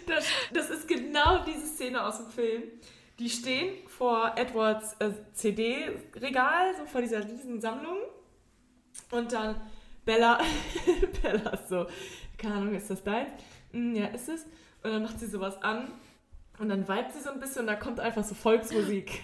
Das, 0.07 0.25
das 0.51 0.69
ist 0.69 0.87
genau 0.87 1.43
diese 1.45 1.65
Szene 1.67 2.03
aus 2.05 2.17
dem 2.17 2.29
Film. 2.29 2.63
Die 3.19 3.29
stehen 3.29 3.87
vor 3.87 4.33
Edwards 4.35 4.95
äh, 4.99 5.11
CD-Regal, 5.33 6.75
so 6.75 6.85
vor 6.85 7.01
dieser 7.01 7.23
riesen 7.23 7.61
Sammlung. 7.61 7.97
Und 9.11 9.31
dann 9.31 9.61
Bella, 10.03 10.39
Bella 11.21 11.51
ist 11.51 11.69
so, 11.69 11.85
keine 12.37 12.55
Ahnung, 12.55 12.75
ist 12.75 12.89
das 12.89 13.03
dein? 13.03 13.27
"Mm, 13.73 13.95
ja, 13.95 14.07
ist 14.07 14.29
es. 14.29 14.43
Und 14.83 14.91
dann 14.91 15.03
macht 15.03 15.19
sie 15.19 15.27
sowas 15.27 15.61
an 15.61 15.91
und 16.59 16.69
dann 16.69 16.87
vibet 16.87 17.11
sie 17.13 17.21
so 17.21 17.31
ein 17.31 17.39
bisschen 17.39 17.61
und 17.61 17.67
da 17.67 17.75
kommt 17.75 17.99
einfach 17.99 18.23
so 18.23 18.35
Volksmusik. 18.35 19.23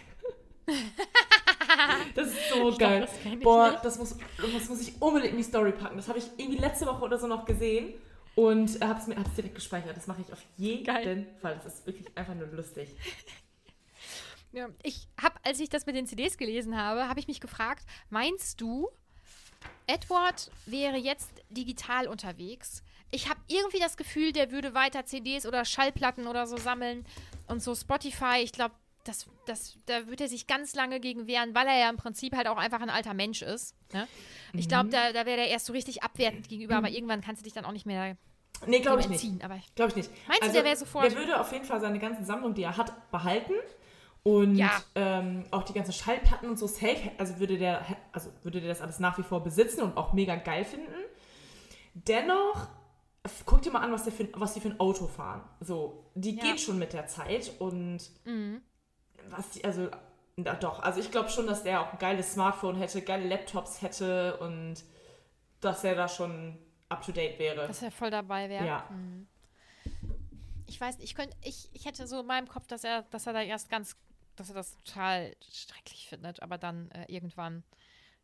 Das 2.16 2.28
ist 2.28 2.50
so 2.50 2.76
geil. 2.78 3.02
das 3.02 3.40
Boah, 3.42 3.80
das 3.84 4.00
muss, 4.00 4.16
das 4.38 4.70
muss 4.70 4.82
ich 4.82 5.00
unbedingt 5.02 5.34
in 5.34 5.38
die 5.38 5.44
Story 5.44 5.72
packen. 5.72 5.98
Das 5.98 6.08
habe 6.08 6.18
ich 6.18 6.26
irgendwie 6.38 6.58
letzte 6.58 6.88
Woche 6.88 7.04
oder 7.04 7.18
so 7.20 7.28
noch 7.28 7.46
gesehen 7.46 7.94
und 8.36 8.82
habe 8.82 9.00
es 9.00 9.08
mir 9.08 9.16
hab's 9.18 9.36
direkt 9.36 9.56
gespeichert. 9.56 9.96
Das 9.96 10.08
mache 10.08 10.22
ich 10.22 10.34
auf 10.34 10.44
jeden 10.58 10.84
Geil. 10.84 11.28
Fall. 11.42 11.60
Das 11.64 11.76
ist 11.76 11.86
wirklich 11.86 12.06
einfach 12.18 12.34
nur 12.36 12.48
lustig. 12.48 12.90
Ja, 14.52 14.68
ich 14.82 15.08
habe, 15.22 15.36
als 15.44 15.60
ich 15.60 15.70
das 15.70 15.86
mit 15.86 15.96
den 15.96 16.08
CDs 16.08 16.36
gelesen 16.36 16.76
habe, 16.76 17.08
habe 17.08 17.20
ich 17.20 17.28
mich 17.28 17.40
gefragt, 17.40 17.86
meinst 18.10 18.60
du, 18.60 18.90
Edward 19.86 20.50
wäre 20.66 20.98
jetzt 20.98 21.30
digital 21.52 22.08
unterwegs, 22.08 22.82
ich 23.12 23.30
habe 23.30 23.40
irgendwie 23.48 23.80
das 23.80 23.98
Gefühl, 23.98 24.32
der 24.32 24.52
würde 24.52 24.74
weiter 24.74 25.06
CDs 25.06 25.46
oder 25.46 25.66
Schallplatten 25.66 26.28
oder 26.28 26.46
so 26.48 26.58
sammeln 26.58 27.06
und 27.48 27.62
so 27.64 27.74
Spotify. 27.76 28.40
Ich 28.44 28.52
glaube, 28.52 28.76
das, 29.06 29.28
das, 29.48 29.78
da 29.88 30.08
wird 30.08 30.22
er 30.22 30.28
sich 30.28 30.46
ganz 30.46 30.76
lange 30.76 31.00
gegen 31.00 31.26
wehren, 31.26 31.56
weil 31.56 31.66
er 31.68 31.78
ja 31.80 31.90
im 31.90 31.98
Prinzip 31.98 32.36
halt 32.36 32.48
auch 32.48 32.58
einfach 32.58 32.82
ein 32.82 32.90
alter 32.90 33.14
Mensch 33.14 33.42
ist. 33.42 33.74
Ne? 33.94 34.08
Ich 34.54 34.68
glaube, 34.68 34.88
Mhm. 34.88 34.92
da, 34.92 35.14
da 35.14 35.26
wäre 35.26 35.42
er 35.42 35.48
erst 35.48 35.66
so 35.66 35.74
richtig 35.74 36.04
abwertend 36.04 36.48
gegenüber, 36.50 36.76
aber 36.76 36.90
irgendwann 36.90 37.22
kannst 37.22 37.42
du 37.42 37.44
dich 37.46 37.54
dann 37.54 37.66
auch 37.66 37.72
nicht 37.72 37.86
mehr 37.86 38.18
Nee, 38.68 38.82
glaube 38.82 39.00
ich 39.00 39.08
nicht. 39.08 39.26
Aber 39.44 39.58
Glaube 39.76 39.92
ich 39.92 39.96
nicht. 39.96 40.10
Also, 40.10 40.28
Meinst 40.28 40.48
du, 40.50 40.52
der 40.52 40.64
wäre 40.66 40.76
sofort- 40.76 41.06
Der 41.06 41.16
würde 41.16 41.40
auf 41.40 41.52
jeden 41.54 41.64
Fall 41.64 41.80
seine 41.80 41.98
ganze 41.98 42.26
Sammlung, 42.26 42.54
die 42.54 42.64
er 42.64 42.76
hat, 42.76 43.10
behalten. 43.10 43.54
Und 44.22 44.58
Ja. 44.58 44.84
ähm, 44.96 45.46
auch 45.52 45.64
die 45.64 45.72
ganzen 45.72 45.94
Schallplatten 45.94 46.50
und 46.50 46.60
so 46.60 46.68
safe, 46.68 47.10
also 47.18 47.40
würde 47.40 47.58
der, 47.58 47.86
also 48.12 48.30
würde 48.44 48.60
der 48.60 48.68
das 48.68 48.82
alles 48.82 49.00
nach 49.00 49.18
wie 49.18 49.24
vor 49.24 49.42
besitzen 49.42 49.82
und 49.82 49.96
auch 49.96 50.12
mega 50.12 50.36
geil 50.36 50.66
finden. 50.66 50.92
Dennoch, 51.94 52.68
guck 53.46 53.62
dir 53.62 53.72
mal 53.72 53.82
an, 53.82 53.92
was, 53.92 54.04
der 54.04 54.14
für, 54.14 54.28
was 54.34 54.54
die 54.54 54.62
für 54.62 54.70
ein 54.70 54.80
Auto 54.80 55.08
fahren. 55.08 55.42
So, 55.60 56.06
die 56.16 56.36
Ja. 56.36 56.44
geht 56.44 56.60
schon 56.62 56.78
mit 56.80 56.94
der 56.94 57.08
Zeit 57.08 57.52
und 57.60 58.00
Mhm. 58.26 58.62
was 59.30 59.50
die, 59.52 59.64
also, 59.64 59.90
na 60.38 60.54
doch, 60.56 60.80
also 60.82 61.00
ich 61.00 61.12
glaube 61.12 61.30
schon, 61.30 61.48
dass 61.48 61.64
der 61.64 61.82
auch 61.82 61.92
ein 61.94 62.00
geiles 62.00 62.34
Smartphone 62.34 62.76
hätte, 62.76 63.02
geile 63.02 63.28
Laptops 63.28 63.82
hätte 63.82 64.38
und 64.38 64.84
dass 65.62 65.84
er 65.84 65.96
da 65.96 66.08
schon 66.08 66.58
up 66.88 67.04
to 67.06 67.12
date 67.12 67.38
wäre. 67.40 67.68
dass 67.68 67.82
er 67.82 67.92
voll 67.92 68.10
dabei 68.12 68.50
wäre. 68.50 68.66
ja. 68.66 68.90
Ich 70.66 70.80
weiß 70.80 70.98
nicht, 70.98 71.06
ich 71.06 71.16
könnte, 71.16 71.36
ich, 71.42 71.68
ich 71.74 71.86
hätte 71.86 72.08
so 72.08 72.20
in 72.20 72.28
meinem 72.28 72.48
Kopf, 72.48 72.68
dass 72.68 72.84
er, 72.84 73.02
dass 73.04 73.26
er 73.26 73.34
da 73.34 73.42
erst 73.42 73.70
ganz, 73.70 73.96
dass 74.36 74.50
er 74.50 74.56
das 74.56 74.76
total 74.84 75.36
schrecklich 75.52 76.08
findet, 76.08 76.42
aber 76.44 76.58
dann 76.60 76.92
äh, 76.92 77.06
irgendwann 77.08 77.64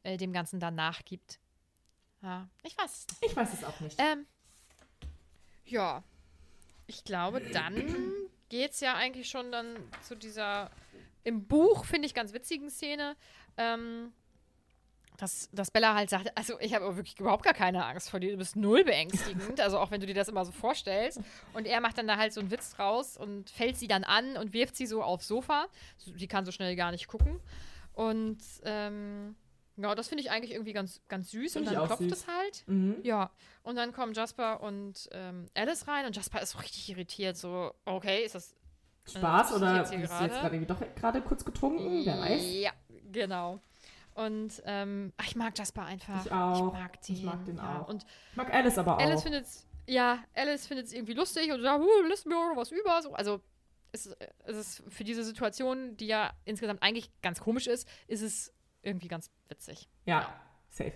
äh, 0.04 0.18
dem 0.18 0.32
Ganzen 0.32 0.60
dann 0.60 0.76
nachgibt. 0.76 1.40
Ja, 2.22 2.48
ich 2.64 2.78
weiß. 2.78 3.08
Ich 3.22 3.36
weiß 3.36 3.52
es 3.54 3.64
auch 3.64 3.80
nicht. 3.80 4.00
Ähm, 4.00 4.26
ja, 5.66 6.04
ich 6.88 7.04
glaube, 7.04 7.42
dann 7.42 8.14
geht 8.50 8.72
es 8.72 8.80
ja 8.80 8.96
eigentlich 8.96 9.30
schon 9.30 9.52
dann 9.52 9.76
zu 10.02 10.16
dieser, 10.16 10.70
im 11.24 11.46
Buch 11.46 11.86
finde 11.86 12.08
ich 12.08 12.14
ganz 12.14 12.34
witzigen 12.34 12.70
Szene, 12.70 13.16
ähm, 13.58 14.14
dass, 15.18 15.50
dass 15.52 15.72
Bella 15.72 15.96
halt 15.96 16.10
sagt, 16.10 16.38
also 16.38 16.60
ich 16.60 16.74
habe 16.74 16.96
wirklich 16.96 17.20
überhaupt 17.20 17.44
gar 17.44 17.54
keine 17.54 17.86
Angst 17.86 18.10
vor 18.10 18.20
dir, 18.20 18.32
du 18.32 18.38
bist 18.38 18.56
null 18.56 18.84
beängstigend, 18.84 19.60
also 19.62 19.80
auch 19.80 19.90
wenn 19.92 20.02
du 20.02 20.08
dir 20.08 20.14
das 20.14 20.28
immer 20.28 20.46
so 20.46 20.52
vorstellst. 20.52 21.22
Und 21.54 21.66
er 21.66 21.80
macht 21.80 21.98
dann 21.98 22.08
da 22.08 22.18
halt 22.18 22.34
so 22.34 22.42
einen 22.42 22.52
Witz 22.52 22.76
draus 22.76 23.18
und 23.18 23.50
fällt 23.50 23.78
sie 23.78 23.88
dann 23.88 24.04
an 24.04 24.38
und 24.38 24.54
wirft 24.54 24.76
sie 24.76 24.86
so 24.86 25.02
aufs 25.02 25.28
Sofa. 25.28 25.68
Sie 25.98 26.28
kann 26.28 26.46
so 26.46 26.52
schnell 26.52 26.76
gar 26.76 26.92
nicht 26.92 27.08
gucken. 27.08 27.40
Und 27.94 28.40
ähm, 28.66 29.36
ja, 29.78 29.94
das 29.96 30.08
finde 30.08 30.24
ich 30.24 30.32
eigentlich 30.32 30.52
irgendwie 30.52 30.74
ganz, 30.74 31.02
ganz 31.08 31.32
süß. 31.32 31.54
Find 31.54 31.68
und 31.68 31.74
dann 31.74 31.86
klopft 31.86 32.04
süß. 32.04 32.12
es 32.12 32.28
halt. 32.28 32.64
Mhm. 32.68 32.98
Ja, 33.04 33.32
und 33.64 33.76
dann 33.76 33.92
kommen 33.92 34.14
Jasper 34.14 34.62
und 34.62 35.10
ähm, 35.12 35.48
Alice 35.54 35.88
rein 35.88 36.06
und 36.06 36.16
Jasper 36.16 36.42
ist 36.42 36.52
so 36.52 36.60
richtig 36.60 36.90
irritiert, 36.90 37.38
so, 37.38 37.74
okay, 37.86 38.24
ist 38.24 38.36
das 38.36 38.56
Spaß 39.08 39.52
Äh, 39.52 39.56
oder 39.56 39.76
jetzt 39.78 39.92
bist 39.92 40.12
du 40.14 40.24
jetzt 40.24 40.42
gerade? 40.42 40.66
doch 40.66 40.82
gerade 40.96 41.22
kurz 41.22 41.46
getrunken? 41.46 42.06
Wer 42.06 42.18
weiß. 42.20 42.42
Ja, 42.44 42.72
genau. 43.12 43.62
Und 44.16 44.62
ähm, 44.66 45.12
ach, 45.18 45.28
ich 45.28 45.36
mag 45.36 45.58
Jasper 45.58 45.84
einfach. 45.84 46.26
Ich 46.26 46.32
auch. 46.32 46.56
Ich 46.74 46.80
mag 46.80 47.02
den. 47.02 47.16
Ich 47.16 47.24
mag 47.24 47.46
den 47.46 47.58
ja. 47.58 47.82
auch. 47.82 47.90
Und 47.90 48.06
Ich 48.32 48.38
mag 48.38 48.54
Alice 48.54 48.78
aber 48.78 48.98
Alice 48.98 49.18
auch. 49.20 49.24
findet's, 49.24 49.68
ja, 49.88 50.24
Alice 50.34 50.66
findet 50.68 50.88
es 50.88 50.94
irgendwie 50.94 51.14
lustig 51.14 51.52
und 51.52 51.62
sagt, 51.62 51.84
huh, 51.84 52.08
lässt 52.08 52.26
mir 52.26 52.36
auch 52.38 52.50
noch 52.50 52.56
was 52.56 52.72
über. 52.72 53.02
So, 53.02 53.14
also 53.14 53.42
es, 53.92 54.08
es 54.46 54.58
ist 54.58 54.84
für 54.88 55.04
diese 55.04 55.24
Situation, 55.24 55.98
die 55.98 56.08
ja 56.08 56.32
insgesamt 56.46 56.82
eigentlich 56.82 57.10
ganz 57.22 57.42
komisch 57.42 57.68
ist, 57.68 57.88
ist 58.08 58.22
es 58.22 58.54
irgendwie 58.86 59.08
ganz 59.08 59.30
witzig. 59.48 59.88
Ja, 60.06 60.34
safe. 60.70 60.94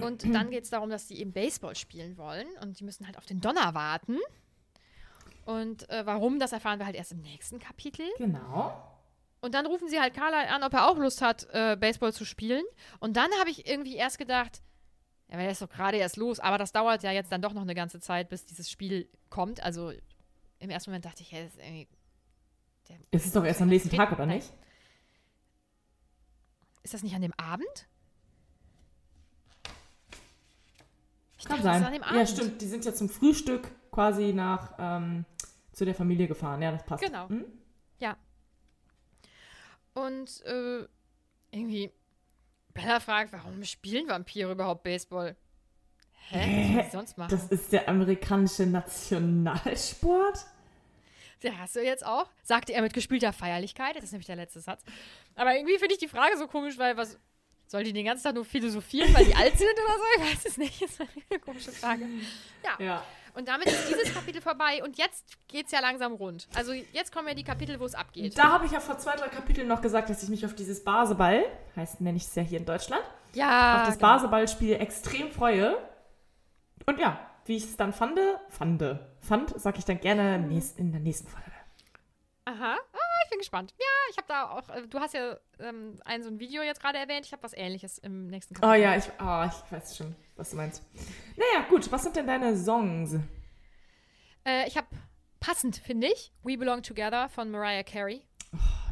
Und 0.00 0.34
dann 0.34 0.50
geht 0.50 0.64
es 0.64 0.70
darum, 0.70 0.88
dass 0.90 1.06
die 1.06 1.20
eben 1.20 1.32
Baseball 1.32 1.76
spielen 1.76 2.16
wollen 2.16 2.46
und 2.62 2.80
die 2.80 2.84
müssen 2.84 3.06
halt 3.06 3.18
auf 3.18 3.26
den 3.26 3.40
Donner 3.40 3.74
warten. 3.74 4.18
Und 5.44 5.88
äh, 5.90 6.06
warum, 6.06 6.38
das 6.38 6.52
erfahren 6.52 6.78
wir 6.78 6.86
halt 6.86 6.96
erst 6.96 7.12
im 7.12 7.20
nächsten 7.20 7.58
Kapitel. 7.58 8.06
Genau. 8.16 8.88
Und 9.40 9.54
dann 9.54 9.66
rufen 9.66 9.88
sie 9.88 10.00
halt 10.00 10.14
Carla 10.14 10.44
an, 10.54 10.62
ob 10.62 10.72
er 10.72 10.88
auch 10.88 10.96
Lust 10.96 11.20
hat, 11.20 11.48
äh, 11.52 11.76
Baseball 11.76 12.12
zu 12.12 12.24
spielen. 12.24 12.64
Und 13.00 13.16
dann 13.16 13.28
habe 13.40 13.50
ich 13.50 13.66
irgendwie 13.68 13.96
erst 13.96 14.18
gedacht, 14.18 14.62
ja, 15.28 15.36
weil 15.36 15.46
er 15.46 15.52
ist 15.52 15.62
doch 15.62 15.68
gerade 15.68 15.96
erst 15.96 16.16
los, 16.16 16.38
aber 16.38 16.58
das 16.58 16.72
dauert 16.72 17.02
ja 17.02 17.10
jetzt 17.10 17.32
dann 17.32 17.42
doch 17.42 17.52
noch 17.52 17.62
eine 17.62 17.74
ganze 17.74 18.00
Zeit, 18.00 18.28
bis 18.28 18.44
dieses 18.44 18.70
Spiel 18.70 19.08
kommt. 19.30 19.62
Also 19.62 19.92
im 20.60 20.70
ersten 20.70 20.90
Moment 20.90 21.04
dachte 21.06 21.22
ich, 21.22 21.32
ja, 21.32 21.42
das 21.42 21.54
ist 21.54 21.58
irgendwie. 21.60 21.88
Der, 22.88 22.96
Es 23.10 23.26
ist 23.26 23.34
doch 23.34 23.44
erst 23.44 23.60
am 23.62 23.68
nächsten 23.68 23.90
Tag, 23.90 24.12
oder 24.12 24.26
nicht? 24.26 24.52
Ist 26.82 26.94
das 26.94 27.02
nicht 27.02 27.14
an 27.14 27.22
dem 27.22 27.34
Abend? 27.36 27.86
Ich 31.38 31.44
Kann 31.44 31.56
dachte, 31.62 31.68
das 31.68 31.80
sein. 31.80 31.94
ist 31.94 32.02
an 32.04 32.10
dem 32.10 32.18
Ja, 32.18 32.26
stimmt. 32.26 32.60
Die 32.60 32.66
sind 32.66 32.84
ja 32.84 32.94
zum 32.94 33.08
Frühstück 33.08 33.68
quasi 33.90 34.32
nach 34.32 34.74
ähm, 34.78 35.24
zu 35.72 35.84
der 35.84 35.94
Familie 35.94 36.28
gefahren. 36.28 36.62
Ja, 36.62 36.72
das 36.72 36.84
passt. 36.84 37.02
Genau. 37.04 37.28
Hm? 37.28 37.44
Ja. 37.98 38.16
Und 39.94 40.44
äh, 40.44 40.86
irgendwie, 41.50 41.90
Bella 42.74 43.00
fragt, 43.00 43.32
warum 43.32 43.62
spielen 43.64 44.08
Vampire 44.08 44.52
überhaupt 44.52 44.82
Baseball? 44.82 45.36
Hä? 46.28 46.82
Sie 46.84 46.90
sonst 46.90 47.18
machen? 47.18 47.30
Das 47.30 47.48
ist 47.48 47.72
der 47.72 47.88
amerikanische 47.88 48.64
Nationalsport. 48.66 50.46
Der 51.42 51.58
hast 51.58 51.76
du 51.76 51.80
jetzt 51.84 52.04
auch, 52.04 52.28
sagte 52.42 52.72
er 52.72 52.82
mit 52.82 52.94
gespielter 52.94 53.32
Feierlichkeit. 53.32 53.96
Das 53.96 54.04
ist 54.04 54.12
nämlich 54.12 54.26
der 54.26 54.36
letzte 54.36 54.60
Satz. 54.60 54.82
Aber 55.34 55.54
irgendwie 55.54 55.78
finde 55.78 55.94
ich 55.94 56.00
die 56.00 56.08
Frage 56.08 56.36
so 56.36 56.46
komisch, 56.46 56.78
weil 56.78 56.96
was 56.96 57.18
soll 57.66 57.84
die 57.84 57.92
den 57.92 58.04
ganzen 58.04 58.24
Tag 58.24 58.34
nur 58.34 58.44
philosophieren, 58.44 59.12
weil 59.14 59.24
die 59.24 59.34
alt 59.34 59.56
sind 59.58 59.72
oder 59.72 59.96
so? 59.96 60.04
Ich 60.16 60.32
weiß 60.32 60.44
es 60.44 60.56
nicht. 60.58 60.82
Das 60.82 60.90
ist 60.90 61.00
eine 61.00 61.40
komische 61.44 61.72
Frage. 61.72 62.06
Ja. 62.62 62.84
Ja. 62.84 63.04
Und 63.34 63.48
damit 63.48 63.66
ist 63.66 63.88
dieses 63.88 64.12
Kapitel 64.12 64.42
vorbei 64.42 64.82
und 64.84 64.98
jetzt 64.98 65.24
geht 65.48 65.66
es 65.66 65.72
ja 65.72 65.80
langsam 65.80 66.12
rund. 66.12 66.48
Also 66.54 66.72
jetzt 66.72 67.12
kommen 67.12 67.28
ja 67.28 67.34
die 67.34 67.44
Kapitel, 67.44 67.80
wo 67.80 67.86
es 67.86 67.94
abgeht. 67.94 68.36
Da 68.36 68.52
habe 68.52 68.66
ich 68.66 68.72
ja 68.72 68.80
vor 68.80 68.98
zwei, 68.98 69.16
drei 69.16 69.28
Kapiteln 69.28 69.66
noch 69.68 69.80
gesagt, 69.80 70.10
dass 70.10 70.22
ich 70.22 70.28
mich 70.28 70.44
auf 70.44 70.54
dieses 70.54 70.84
Baseball, 70.84 71.44
heißt 71.74 72.02
nenne 72.02 72.18
ich 72.18 72.24
es 72.24 72.34
ja 72.34 72.42
hier 72.42 72.58
in 72.58 72.66
Deutschland, 72.66 73.02
ja. 73.32 73.80
auf 73.80 73.88
das 73.88 73.96
genau. 73.96 74.12
Baseballspiel 74.12 74.74
extrem 74.74 75.30
freue. 75.30 75.78
Und 76.84 76.98
ja, 76.98 77.18
wie 77.46 77.56
ich 77.56 77.64
es 77.64 77.76
dann 77.78 77.94
fand, 77.94 78.18
fand, 78.50 78.82
fand, 79.22 79.58
sage 79.60 79.78
ich 79.78 79.84
dann 79.84 80.00
gerne 80.00 80.36
in 80.76 80.92
der 80.92 81.00
nächsten 81.00 81.28
Folge. 81.28 81.52
Aha. 82.44 82.76
Ah, 82.92 82.98
ich 83.24 83.30
bin 83.30 83.38
gespannt. 83.38 83.72
Ja, 83.78 84.10
ich 84.10 84.16
habe 84.16 84.26
da 84.26 84.50
auch, 84.50 84.68
äh, 84.68 84.86
du 84.88 84.98
hast 84.98 85.14
ja 85.14 85.36
ähm, 85.60 86.00
ein 86.04 86.22
so 86.22 86.28
ein 86.28 86.40
Video 86.40 86.62
jetzt 86.62 86.80
gerade 86.80 86.98
erwähnt. 86.98 87.24
Ich 87.24 87.32
habe 87.32 87.42
was 87.42 87.52
ähnliches 87.52 87.98
im 87.98 88.26
nächsten 88.26 88.56
Oh 88.64 88.72
ja, 88.72 88.96
ich, 88.96 89.04
oh, 89.20 89.44
ich 89.46 89.72
weiß 89.72 89.96
schon, 89.96 90.16
was 90.36 90.50
du 90.50 90.56
meinst. 90.56 90.82
Naja, 91.36 91.66
gut, 91.68 91.90
was 91.92 92.02
sind 92.02 92.16
denn 92.16 92.26
deine 92.26 92.56
Songs? 92.56 93.16
Äh, 94.44 94.66
ich 94.66 94.76
habe 94.76 94.88
passend, 95.38 95.76
finde 95.76 96.08
ich, 96.08 96.32
We 96.42 96.58
Belong 96.58 96.82
Together 96.82 97.28
von 97.28 97.50
Mariah 97.50 97.84
Carey. 97.84 98.26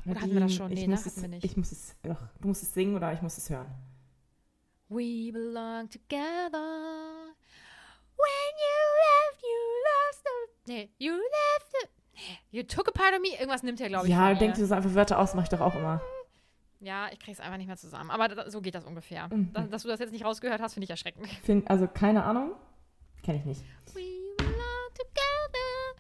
Oder 0.07 0.21
hatten 0.21 0.33
wir 0.33 0.41
das 0.41 0.55
schon? 0.55 0.73
Nee, 0.73 0.87
ne, 0.87 0.97
hatten 0.97 1.09
es, 1.09 1.21
wir 1.21 1.29
nicht. 1.29 1.45
Ich 1.45 1.57
muss 1.57 1.73
es, 1.73 1.97
ach, 2.09 2.21
du 2.41 2.49
musst 2.49 2.63
es 2.63 2.73
singen 2.73 2.95
oder 2.95 3.13
ich 3.13 3.23
muss 3.23 3.37
es 3.37 3.51
hören. 3.51 3.67
We 4.89 5.31
belong 5.33 5.89
together. 5.89 7.35
When 8.17 8.53
you 8.59 8.79
left, 9.01 9.43
you. 9.43 9.70
Nee, 10.67 10.91
you 10.99 11.13
left. 11.13 11.89
Nee, 12.15 12.39
you 12.51 12.63
took 12.63 12.89
a 12.89 12.93
part 12.93 13.15
of 13.15 13.21
me. 13.21 13.29
Irgendwas 13.39 13.63
nimmt 13.63 13.81
er, 13.81 13.89
glaube 13.89 14.07
ich. 14.07 14.13
Ja, 14.13 14.29
von 14.29 14.39
denk 14.39 14.55
ihr. 14.55 14.63
dir 14.63 14.67
so 14.67 14.75
einfach 14.75 14.95
Wörter 14.95 15.19
aus, 15.19 15.35
mach 15.35 15.45
ich 15.45 15.49
doch 15.49 15.61
auch 15.61 15.75
immer. 15.75 16.01
Ja, 16.81 17.09
ich 17.13 17.19
krieg's 17.19 17.41
einfach 17.41 17.59
nicht 17.59 17.67
mehr 17.67 17.77
zusammen. 17.77 18.11
Aber 18.11 18.29
da, 18.29 18.51
so 18.51 18.61
geht 18.61 18.75
das 18.75 18.85
ungefähr. 18.85 19.29
Mhm. 19.29 19.53
Da, 19.53 19.63
dass 19.63 19.83
du 19.83 19.89
das 19.89 20.01
jetzt 20.01 20.13
nicht 20.13 20.25
rausgehört 20.25 20.61
hast, 20.61 20.75
finde 20.75 20.85
ich 20.85 20.91
erschreckend. 20.91 21.29
Find, 21.43 21.69
also 21.71 21.87
keine 21.87 22.25
Ahnung, 22.25 22.55
kenne 23.23 23.39
ich 23.39 23.45
nicht. 23.45 23.63
We 23.95 24.21
together. 24.95 25.97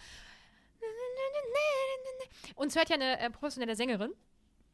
Und 2.56 2.68
es 2.68 2.76
hört 2.76 2.90
ja 2.90 2.96
eine 2.96 3.18
äh, 3.18 3.30
professionelle 3.30 3.76
Sängerin. 3.76 4.12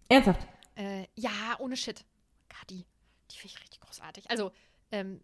Ernsthaft? 0.09 0.47
Äh, 0.77 1.07
ja, 1.15 1.57
ohne 1.59 1.77
Shit. 1.77 2.05
Kati, 2.49 2.85
die 3.31 3.37
finde 3.37 3.55
ich 3.55 3.63
richtig 3.63 3.81
großartig. 3.81 4.31
Also, 4.31 4.53
ähm, 4.91 5.21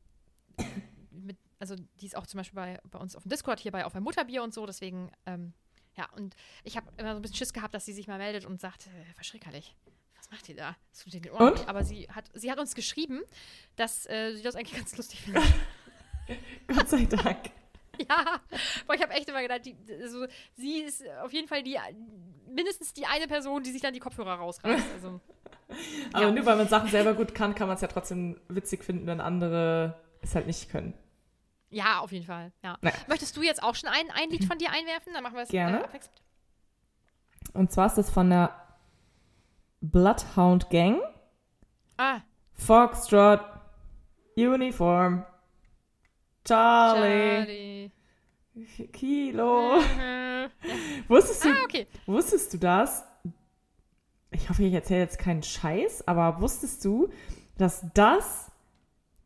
mit, 1.11 1.37
also 1.63 1.77
die 2.01 2.07
ist 2.07 2.17
auch 2.17 2.27
zum 2.27 2.39
Beispiel 2.39 2.57
bei, 2.57 2.81
bei 2.91 2.99
uns 2.99 3.15
auf 3.15 3.23
dem 3.23 3.29
Discord 3.31 3.61
hier 3.61 3.71
bei 3.71 3.85
auf 3.85 3.95
ein 3.95 4.03
Mutterbier 4.03 4.43
und 4.43 4.53
so, 4.53 4.67
deswegen, 4.67 5.13
ähm, 5.27 5.53
ja, 5.97 6.09
und 6.17 6.35
ich 6.65 6.77
habe 6.77 6.91
immer 6.97 7.13
so 7.13 7.17
ein 7.17 7.23
bisschen 7.23 7.37
Schiss 7.37 7.53
gehabt, 7.53 7.73
dass 7.73 7.85
sie 7.85 7.93
sich 7.93 8.09
mal 8.09 8.19
meldet 8.19 8.45
und 8.45 8.61
sagt, 8.61 8.89
äh, 8.89 9.15
verschrickerlich. 9.15 9.77
Was 10.19 10.29
macht 10.33 10.49
ihr 10.49 10.57
da? 10.57 10.75
Das 10.91 11.05
tut 11.05 11.15
den 11.15 11.31
Ohren 11.31 11.53
Und? 11.53 11.69
Aber 11.69 11.85
sie 11.85 12.09
hat, 12.11 12.25
sie 12.35 12.51
hat 12.51 12.59
uns 12.59 12.75
geschrieben, 12.75 13.21
dass 13.77 14.07
äh, 14.07 14.35
sie 14.35 14.43
das 14.43 14.57
eigentlich 14.57 14.77
ganz 14.77 14.97
lustig 14.97 15.21
findet. 15.25 15.45
Gott 16.67 16.89
sei 16.89 17.05
Dank. 17.07 17.39
Ja, 18.09 18.41
aber 18.87 18.95
ich 18.95 19.03
habe 19.03 19.13
echt 19.13 19.29
immer 19.29 19.43
gedacht, 19.43 19.67
die, 19.67 19.77
also, 20.01 20.27
sie 20.55 20.79
ist 20.81 21.05
auf 21.23 21.31
jeden 21.31 21.47
Fall 21.47 21.63
die 21.63 21.77
mindestens 22.49 22.95
die 22.95 23.05
eine 23.05 23.29
Person, 23.29 23.63
die 23.63 23.71
sich 23.71 23.83
dann 23.83 23.93
die 23.93 24.01
Kopfhörer 24.01 24.37
rausreißt. 24.37 24.87
Also, 24.95 25.21
Aber 26.15 26.25
Ja. 26.25 26.31
nur 26.33 26.47
weil 26.47 26.57
man 26.57 26.69
Sachen 26.69 26.89
selber 26.89 27.13
gut 27.13 27.35
kann, 27.35 27.55
kann 27.55 27.69
man 27.69 27.75
es 27.77 27.83
ja 27.83 27.89
trotzdem 27.89 28.41
witzig 28.49 28.83
finden, 28.83 29.07
wenn 29.07 29.21
andere 29.21 30.01
es 30.23 30.35
halt 30.35 30.47
nicht 30.47 30.71
können. 30.71 30.95
Ja, 31.73 31.99
auf 32.01 32.13
jeden 32.13 32.27
Fall. 32.27 32.53
Ja. 32.63 32.79
Naja. 32.81 32.97
Möchtest 33.09 33.37
du 33.37 33.43
jetzt 33.43 33.63
auch 33.63 33.75
schon 33.75 33.89
ein, 33.89 34.11
ein 34.15 34.31
Lied 34.31 34.45
von 34.45 34.59
dir 34.59 34.71
einwerfen? 34.71 35.13
Dann 35.13 35.23
machen 35.23 35.35
wir 35.35 35.43
es 35.43 35.49
Gerne. 35.49 35.85
Äh. 35.85 35.99
Und 37.55 37.73
zwar 37.73 37.87
ist 37.87 37.99
das 37.99 38.11
von 38.11 38.31
der 38.31 38.55
Bloodhound 39.81 40.71
Gang. 40.71 41.01
Ah, 41.97 42.21
Foxtrot 42.55 43.41
Uniform. 44.37 45.25
Charlie. 46.45 47.91
Charlie. 48.55 48.89
Kilo. 48.93 49.81
Mhm. 49.81 50.51
Wusstest 51.09 51.45
du, 51.45 51.49
Ah, 51.49 51.65
okay. 51.65 51.87
wusstest 52.07 52.53
du 52.53 52.59
das? 52.59 53.05
Ich 54.31 54.49
hoffe, 54.49 54.63
ich 54.65 54.75
erzähle 54.75 55.01
jetzt 55.01 55.19
keinen 55.19 55.43
Scheiß, 55.43 56.07
aber 56.07 56.41
wusstest 56.41 56.85
du, 56.85 57.09
dass 57.57 57.85
das 57.95 58.52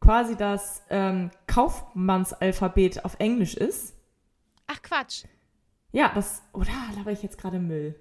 quasi 0.06 0.36
das 0.36 0.84
ähm, 0.88 1.32
Kaufmannsalphabet 1.48 3.04
auf 3.04 3.16
Englisch 3.18 3.54
ist? 3.54 3.96
Ach, 4.68 4.80
Quatsch. 4.80 5.24
Ja, 5.90 6.12
das. 6.14 6.42
Oder 6.52 6.70
laber 6.94 7.10
ich 7.10 7.24
jetzt 7.24 7.38
gerade 7.38 7.58
Müll? 7.58 7.98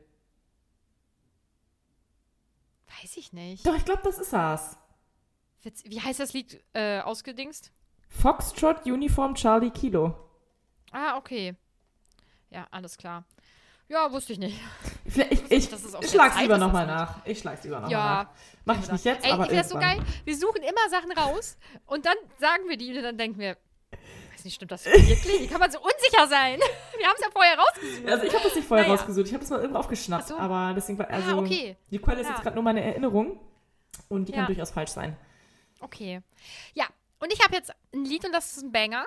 Weiß 3.01 3.17
ich 3.17 3.33
nicht. 3.33 3.65
Doch, 3.65 3.75
ich 3.75 3.85
glaube, 3.85 4.01
das 4.03 4.19
ist 4.19 4.33
das. 4.33 4.77
Wie 5.83 5.99
heißt 5.99 6.19
das 6.19 6.33
Lied 6.33 6.63
äh, 6.73 6.99
ausgedingst? 6.99 7.71
Foxtrot 8.07 8.85
Uniform 8.85 9.33
Charlie 9.33 9.71
Kilo. 9.71 10.15
Ah, 10.91 11.17
okay. 11.17 11.55
Ja, 12.51 12.67
alles 12.69 12.97
klar. 12.97 13.25
Ja, 13.88 14.11
wusste 14.11 14.33
ich 14.33 14.39
nicht. 14.39 14.59
Vielleicht- 15.07 15.31
Ich, 15.31 15.51
ich, 15.51 15.71
ist 15.71 15.95
ich 16.01 16.09
schlag's 16.09 16.39
lieber 16.39 16.57
nochmal 16.57 16.88
nach. 16.88 17.23
Ich 17.25 17.39
schlag's 17.39 17.63
lieber 17.63 17.75
nochmal 17.75 17.91
Ja. 17.91 18.23
nach. 18.23 18.29
Mach 18.65 18.79
ich 18.83 18.91
nicht 18.91 19.05
jetzt, 19.05 19.23
Ey, 19.25 19.31
aber 19.31 19.45
ich 19.45 19.51
wär's 19.51 19.69
so 19.69 19.77
geil. 19.77 19.99
Wir 20.23 20.36
suchen 20.36 20.63
immer 20.63 20.89
Sachen 20.89 21.11
raus 21.11 21.57
und 21.86 22.05
dann 22.05 22.15
sagen 22.39 22.67
wir 22.67 22.77
die 22.77 22.97
und 22.97 23.03
dann 23.03 23.17
denken 23.17 23.38
wir, 23.39 23.57
weiß 24.33 24.43
nicht, 24.43 24.55
stimmt 24.55 24.71
das 24.71 24.86
wirklich? 24.86 25.41
Wie 25.41 25.47
kann 25.47 25.59
man 25.59 25.69
so 25.71 25.79
unsicher 25.79 26.27
sein? 26.27 26.59
Wir 26.97 27.05
haben 27.07 27.15
es 27.17 27.25
ja 27.25 27.31
vorher 27.31 27.57
rausgesucht. 27.59 28.07
Also 28.09 28.23
ich 28.25 28.33
habe 28.33 28.43
das 28.43 28.55
nicht 28.55 28.67
vorher 28.67 28.88
Naja. 28.88 28.95
rausgesucht. 28.99 29.27
Ich 29.27 29.33
habe 29.33 29.41
das 29.41 29.49
mal 29.51 29.59
irgendwo 29.59 29.79
aufgeschnappt. 29.79 30.27
So. 30.29 30.38
Aber 30.38 30.73
deswegen 30.73 30.97
war 30.97 31.09
also 31.09 31.29
Ah, 31.31 31.38
okay. 31.38 31.75
die 31.91 31.99
Quelle 31.99 32.21
ist 32.21 32.27
Ja. 32.27 32.33
jetzt 32.33 32.41
gerade 32.41 32.55
nur 32.55 32.63
meine 32.63 32.83
Erinnerung. 32.83 33.39
Und 34.09 34.27
die 34.27 34.31
kann 34.31 34.41
Ja. 34.41 34.47
durchaus 34.47 34.71
falsch 34.71 34.89
sein. 34.91 35.15
Okay. 35.79 36.21
Ja, 36.73 36.86
und 37.19 37.31
ich 37.31 37.43
habe 37.43 37.53
jetzt 37.55 37.71
ein 37.93 38.03
Lied 38.05 38.25
und 38.25 38.31
das 38.33 38.55
ist 38.57 38.63
ein 38.63 38.71
Banger. 38.71 39.05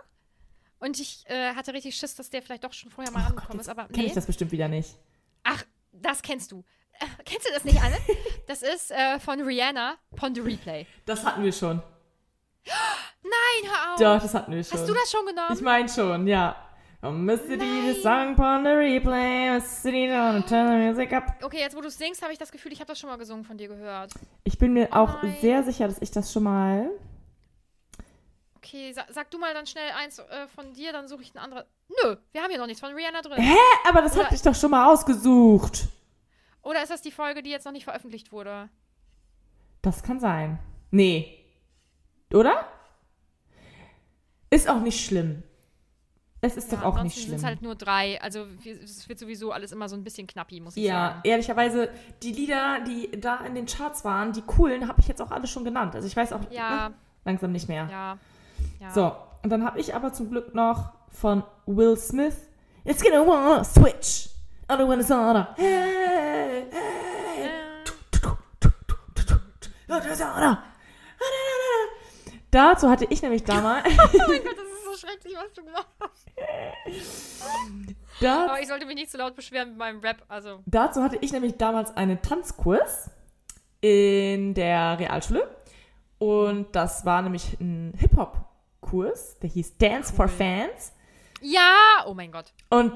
Und 0.80 1.00
ich 1.00 1.24
äh, 1.28 1.54
hatte 1.54 1.72
richtig 1.74 1.96
Schiss, 1.96 2.14
dass 2.14 2.30
der 2.30 2.42
vielleicht 2.42 2.64
doch 2.64 2.72
schon 2.72 2.90
vorher 2.90 3.12
mal 3.12 3.24
Oh 3.24 3.30
angekommen 3.30 3.60
ist, 3.60 3.68
aber 3.68 3.86
kenn 3.88 4.00
nee. 4.02 4.06
ich 4.06 4.12
das 4.12 4.26
bestimmt 4.26 4.52
wieder 4.52 4.68
nicht. 4.68 4.96
Ach, 5.44 5.64
das 5.92 6.22
kennst 6.22 6.52
du. 6.52 6.64
Äh, 7.00 7.06
kennst 7.24 7.48
du 7.48 7.52
das 7.52 7.64
nicht, 7.64 7.80
Anne? 7.82 7.96
Das 8.46 8.62
ist 8.62 8.90
äh, 8.90 9.18
von 9.20 9.40
Rihanna, 9.42 9.96
Pon 10.16 10.34
the 10.34 10.40
Replay. 10.40 10.86
Das 11.04 11.24
hatten 11.24 11.42
wir 11.42 11.52
schon. 11.52 11.82
Nein, 13.22 13.70
hör 13.70 13.92
auf. 13.92 14.00
Doch, 14.00 14.22
das 14.22 14.32
hatten 14.34 14.52
wir 14.52 14.64
schon. 14.64 14.78
Hast 14.78 14.88
du 14.88 14.94
das 14.94 15.10
schon 15.10 15.26
genommen? 15.26 15.52
Ich 15.52 15.60
meine 15.60 15.88
schon, 15.88 16.26
ja. 16.26 16.56
Oh, 17.02 17.10
Mr. 17.12 17.56
D, 17.56 17.92
the 17.92 18.00
song 18.02 18.32
upon 18.32 18.64
the 18.64 18.70
replay, 18.70 19.50
Mr. 19.56 19.90
D, 19.92 20.08
don't 20.08 20.44
turn 20.48 20.66
the 20.66 20.74
music 20.88 21.12
up. 21.12 21.32
okay, 21.44 21.60
jetzt 21.60 21.76
wo 21.76 21.80
du 21.80 21.90
singst, 21.90 22.22
habe 22.22 22.32
ich 22.32 22.38
das 22.40 22.50
Gefühl, 22.50 22.72
ich 22.72 22.80
habe 22.80 22.88
das 22.88 22.98
schon 22.98 23.08
mal 23.08 23.16
gesungen 23.16 23.44
von 23.44 23.56
dir 23.56 23.68
gehört. 23.68 24.12
Ich 24.42 24.58
bin 24.58 24.72
mir 24.72 24.88
auch 24.92 25.18
Oh 25.22 25.26
nein. 25.26 25.36
sehr 25.40 25.62
sicher, 25.62 25.86
dass 25.86 25.98
ich 26.02 26.10
das 26.10 26.32
schon 26.32 26.42
mal. 26.42 26.90
Okay, 28.58 28.92
sa 28.92 29.04
sag 29.10 29.30
du 29.30 29.38
mal 29.38 29.54
dann 29.54 29.66
schnell 29.66 29.90
eins 29.96 30.18
äh, 30.18 30.46
von 30.54 30.72
dir, 30.74 30.92
dann 30.92 31.08
suche 31.08 31.22
ich 31.22 31.34
ein 31.34 31.38
anderes. 31.38 31.64
Nö, 31.88 32.16
wir 32.32 32.42
haben 32.42 32.50
hier 32.50 32.58
noch 32.58 32.66
nichts 32.66 32.80
von 32.80 32.92
Rihanna 32.94 33.22
drin. 33.22 33.40
Hä? 33.42 33.56
Aber 33.88 34.02
das 34.02 34.14
Oder- 34.14 34.24
hatte 34.26 34.34
ich 34.34 34.42
doch 34.42 34.54
schon 34.54 34.70
mal 34.70 34.92
ausgesucht. 34.92 35.86
Oder 36.62 36.82
ist 36.82 36.90
das 36.90 37.00
die 37.02 37.12
Folge, 37.12 37.42
die 37.42 37.50
jetzt 37.50 37.64
noch 37.64 37.72
nicht 37.72 37.84
veröffentlicht 37.84 38.32
wurde? 38.32 38.68
Das 39.80 40.02
kann 40.02 40.20
sein. 40.20 40.58
Nee. 40.90 41.38
Oder? 42.34 42.66
Ist 44.50 44.68
auch 44.68 44.80
nicht 44.80 45.04
schlimm. 45.04 45.42
Es 46.40 46.56
ist 46.56 46.72
doch 46.72 46.82
auch 46.82 47.02
nicht 47.02 47.14
schlimm. 47.16 47.30
sind 47.30 47.38
es 47.38 47.44
halt 47.44 47.62
nur 47.62 47.74
drei. 47.74 48.20
Also 48.22 48.46
es 48.64 49.08
wird 49.08 49.18
sowieso 49.18 49.50
alles 49.52 49.72
immer 49.72 49.88
so 49.88 49.96
ein 49.96 50.04
bisschen 50.04 50.26
knappi, 50.26 50.60
muss 50.60 50.76
ich 50.76 50.84
ja, 50.84 51.08
sagen. 51.10 51.20
ehrlicherweise, 51.24 51.90
die 52.22 52.32
Lieder, 52.32 52.80
die 52.86 53.10
da 53.20 53.38
in 53.44 53.54
den 53.54 53.66
Charts 53.66 54.04
waren, 54.04 54.32
die 54.32 54.42
coolen, 54.42 54.86
habe 54.88 55.00
ich 55.00 55.08
jetzt 55.08 55.20
auch 55.20 55.30
alle 55.32 55.46
schon 55.48 55.64
genannt. 55.64 55.94
Also 55.94 56.06
ich 56.06 56.16
weiß 56.16 56.32
auch 56.32 56.40
Ja, 56.50 56.90
ne, 56.90 56.94
langsam 57.24 57.52
nicht 57.52 57.68
mehr. 57.68 57.88
ja. 57.90 58.18
Ja. 58.80 58.90
So, 58.90 59.16
und 59.42 59.50
dann 59.50 59.64
habe 59.64 59.78
ich 59.80 59.94
aber 59.94 60.12
zum 60.12 60.30
Glück 60.30 60.54
noch 60.54 60.92
von 61.10 61.42
Will 61.66 61.96
Smith 61.96 62.48
It's 62.84 63.02
gonna 63.02 63.20
wanna 63.26 63.64
switch. 63.64 64.30
I 64.70 64.74
don't 64.74 64.88
wanna 64.88 65.02
wanna. 65.06 65.54
Hey, 65.56 66.64
hey. 66.70 66.88
Dazu 72.50 72.88
hatte 72.88 73.06
ich 73.10 73.20
nämlich 73.20 73.44
damals. 73.44 73.84
Oh 73.86 74.18
mein 74.26 74.42
Gott, 74.42 74.56
das 74.56 74.66
ist 74.66 74.84
so 74.84 75.06
schrecklich, 75.06 75.34
was 75.36 75.52
du 75.52 75.64
gemacht 75.64 75.86
hast. 76.00 76.26
da, 78.20 78.44
Aber 78.46 78.60
ich 78.60 78.68
sollte 78.68 78.86
mich 78.86 78.94
nicht 78.94 79.10
so 79.10 79.18
laut 79.18 79.36
beschweren 79.36 79.70
mit 79.70 79.78
meinem 79.78 80.00
Rap. 80.00 80.24
Also, 80.28 80.60
dazu 80.64 81.02
hatte 81.02 81.18
ich 81.20 81.32
nämlich 81.32 81.56
damals 81.56 81.94
einen 81.94 82.22
Tanzkurs 82.22 83.10
in 83.82 84.54
der 84.54 84.98
Realschule. 84.98 85.46
Und 86.18 86.74
das 86.74 87.04
war 87.04 87.20
nämlich 87.20 87.60
ein 87.60 87.92
Hip-Hop-Kurs, 88.90 89.38
der 89.40 89.50
hieß 89.50 89.76
Dance 89.78 90.12
for 90.12 90.26
Cool. 90.26 90.30
Fans. 90.32 90.92
ja, 91.40 92.04
oh 92.06 92.14
mein 92.14 92.32
Gott. 92.32 92.52
Und 92.70 92.92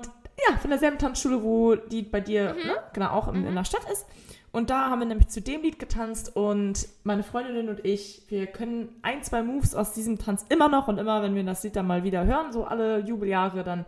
ja, 0.48 0.56
von 0.58 0.70
derselben 0.70 0.98
Tanzschule, 0.98 1.42
wo 1.42 1.74
die 1.76 2.02
bei 2.02 2.20
dir, 2.20 2.54
Mhm. 2.54 2.66
ne, 2.66 2.74
genau, 2.92 3.10
auch 3.10 3.28
in, 3.28 3.46
in 3.46 3.54
der 3.54 3.64
Stadt 3.64 3.88
ist. 3.92 4.06
Und 4.50 4.68
da 4.70 4.90
haben 4.90 4.98
wir 4.98 5.06
nämlich 5.06 5.28
zu 5.28 5.40
dem 5.40 5.62
Lied 5.62 5.78
getanzt 5.78 6.36
und 6.36 6.86
meine 7.04 7.22
Freundin 7.22 7.68
und 7.70 7.84
ich, 7.86 8.24
wir 8.28 8.46
können 8.46 8.88
ein, 9.02 9.22
zwei 9.22 9.42
Moves 9.42 9.74
aus 9.74 9.92
diesem 9.94 10.18
Tanz 10.18 10.44
immer 10.50 10.68
noch 10.68 10.88
und 10.88 10.98
immer, 10.98 11.22
wenn 11.22 11.34
wir 11.34 11.42
das 11.44 11.62
Lied 11.62 11.74
dann 11.76 11.86
mal 11.86 12.04
wieder 12.04 12.24
hören, 12.26 12.52
so 12.52 12.64
alle 12.64 12.98
Jubeljahre, 12.98 13.64
dann 13.64 13.86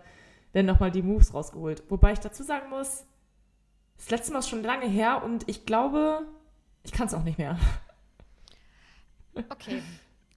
werden 0.54 0.66
nochmal 0.66 0.90
die 0.90 1.02
Moves 1.02 1.34
rausgeholt. 1.34 1.82
Wobei 1.90 2.12
ich 2.12 2.20
dazu 2.20 2.42
sagen 2.42 2.70
muss, 2.70 3.04
das 3.98 4.10
letzte 4.10 4.32
Mal 4.32 4.38
ist 4.38 4.48
schon 4.48 4.62
lange 4.62 4.86
her 4.86 5.22
und 5.22 5.46
ich 5.48 5.66
glaube, 5.66 6.22
ich 6.82 6.92
kann 6.92 7.08
es 7.08 7.14
auch 7.14 7.24
nicht 7.24 7.38
mehr. 7.38 7.58
Okay. 9.50 9.82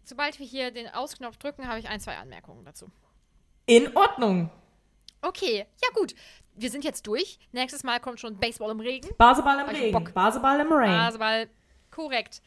Sobald 0.07 0.39
wir 0.39 0.45
hier 0.45 0.71
den 0.71 0.87
Ausknopf 0.87 1.35
drücken, 1.35 1.67
habe 1.67 1.79
ich 1.79 1.89
ein, 1.89 1.99
zwei 1.99 2.15
Anmerkungen 2.15 2.63
dazu. 2.63 2.89
In 3.65 3.93
Ordnung. 3.97 4.49
Okay, 5.21 5.65
ja 5.83 5.89
gut. 5.93 6.15
Wir 6.55 6.71
sind 6.71 6.85
jetzt 6.85 7.05
durch. 7.07 7.37
Nächstes 7.51 7.83
Mal 7.83 7.99
kommt 7.99 8.21
schon 8.21 8.39
Baseball 8.39 8.71
im 8.71 8.79
Regen. 8.79 9.09
Baseball 9.17 9.59
im 9.59 9.67
Regen, 9.67 9.91
Bock. 9.91 10.13
Baseball 10.13 10.61
im 10.61 10.71
Rain. 10.71 11.19
Weil 11.19 11.49
korrekt. 11.91 12.41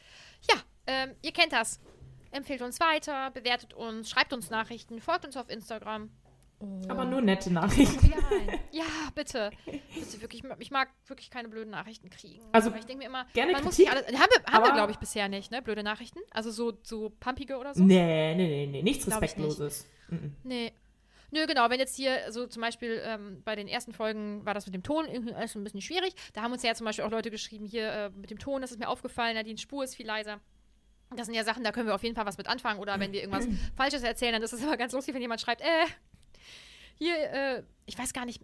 Ja, 0.49 0.55
ähm, 0.87 1.15
ihr 1.21 1.31
kennt 1.31 1.53
das. 1.53 1.79
Empfehlt 2.31 2.63
uns 2.63 2.79
weiter, 2.79 3.29
bewertet 3.29 3.75
uns, 3.75 4.09
schreibt 4.09 4.33
uns 4.33 4.49
Nachrichten, 4.49 4.99
folgt 4.99 5.25
uns 5.25 5.37
auf 5.37 5.47
Instagram. 5.47 6.09
Aber 6.87 7.05
nur 7.05 7.21
nette 7.21 7.51
Nachrichten. 7.51 8.07
Ja, 8.09 8.57
ja, 8.71 8.83
bitte. 9.15 9.51
bitte 9.65 10.21
wirklich, 10.21 10.43
ich 10.59 10.71
mag 10.71 10.89
wirklich 11.07 11.29
keine 11.29 11.47
blöden 11.49 11.71
Nachrichten 11.71 12.09
kriegen. 12.09 12.41
Also, 12.51 12.71
Weil 12.71 12.79
ich 12.79 12.85
denke 12.85 13.03
mir 13.03 13.07
immer, 13.09 13.25
gerne 13.33 13.51
man 13.53 13.63
muss 13.63 13.75
Kritik, 13.75 13.93
nicht 13.93 14.07
alles. 14.07 14.19
Haben 14.19 14.29
wir, 14.31 14.43
haben 14.53 14.63
wir 14.63 14.67
aber- 14.69 14.73
glaube 14.75 14.91
ich, 14.91 14.97
bisher 14.97 15.27
nicht, 15.29 15.51
ne? 15.51 15.61
Blöde 15.61 15.83
Nachrichten. 15.83 16.19
Also 16.31 16.51
so, 16.51 16.73
so 16.83 17.09
pumpige 17.19 17.57
oder 17.57 17.73
so. 17.73 17.83
Nee, 17.83 18.35
nee, 18.35 18.47
nee, 18.47 18.67
nee, 18.67 18.81
nichts 18.81 19.05
Glaub 19.05 19.21
ich 19.23 19.35
nicht. 19.35 19.45
Respektloses. 19.45 19.87
Mhm. 20.09 20.35
Nee. 20.43 20.73
Nö, 21.33 21.45
genau, 21.47 21.69
wenn 21.69 21.79
jetzt 21.79 21.95
hier 21.95 22.29
so 22.29 22.45
zum 22.45 22.61
Beispiel 22.61 23.01
ähm, 23.05 23.41
bei 23.45 23.55
den 23.55 23.69
ersten 23.69 23.93
Folgen 23.93 24.45
war 24.45 24.53
das 24.53 24.65
mit 24.65 24.75
dem 24.75 24.83
Ton 24.83 25.05
irgendwie 25.07 25.33
alles 25.33 25.55
ein 25.55 25.63
bisschen 25.63 25.79
schwierig. 25.81 26.13
Da 26.33 26.41
haben 26.41 26.51
uns 26.51 26.61
ja 26.61 26.73
zum 26.75 26.83
Beispiel 26.85 27.05
auch 27.05 27.11
Leute 27.11 27.31
geschrieben, 27.31 27.65
hier 27.65 27.89
äh, 27.89 28.09
mit 28.09 28.29
dem 28.31 28.37
Ton, 28.37 28.61
das 28.61 28.71
ist 28.71 28.79
mir 28.79 28.89
aufgefallen, 28.89 29.35
Nadine 29.35 29.57
Spur 29.57 29.83
ist 29.85 29.95
viel 29.95 30.05
leiser. 30.05 30.41
Das 31.15 31.27
sind 31.27 31.35
ja 31.35 31.43
Sachen, 31.45 31.63
da 31.63 31.71
können 31.71 31.87
wir 31.87 31.95
auf 31.95 32.03
jeden 32.03 32.15
Fall 32.15 32.25
was 32.25 32.37
mit 32.37 32.47
anfangen. 32.47 32.79
Oder 32.81 32.99
wenn 32.99 33.13
wir 33.13 33.21
irgendwas 33.21 33.47
Falsches 33.77 34.03
erzählen, 34.03 34.33
dann 34.33 34.41
ist 34.43 34.51
es 34.51 34.61
immer 34.61 34.75
ganz 34.75 34.91
lustig, 34.91 35.13
wenn 35.15 35.21
jemand 35.21 35.39
schreibt, 35.39 35.61
äh, 35.61 35.65
hier, 37.01 37.15
äh, 37.31 37.63
ich 37.87 37.97
weiß 37.97 38.13
gar 38.13 38.25
nicht, 38.25 38.41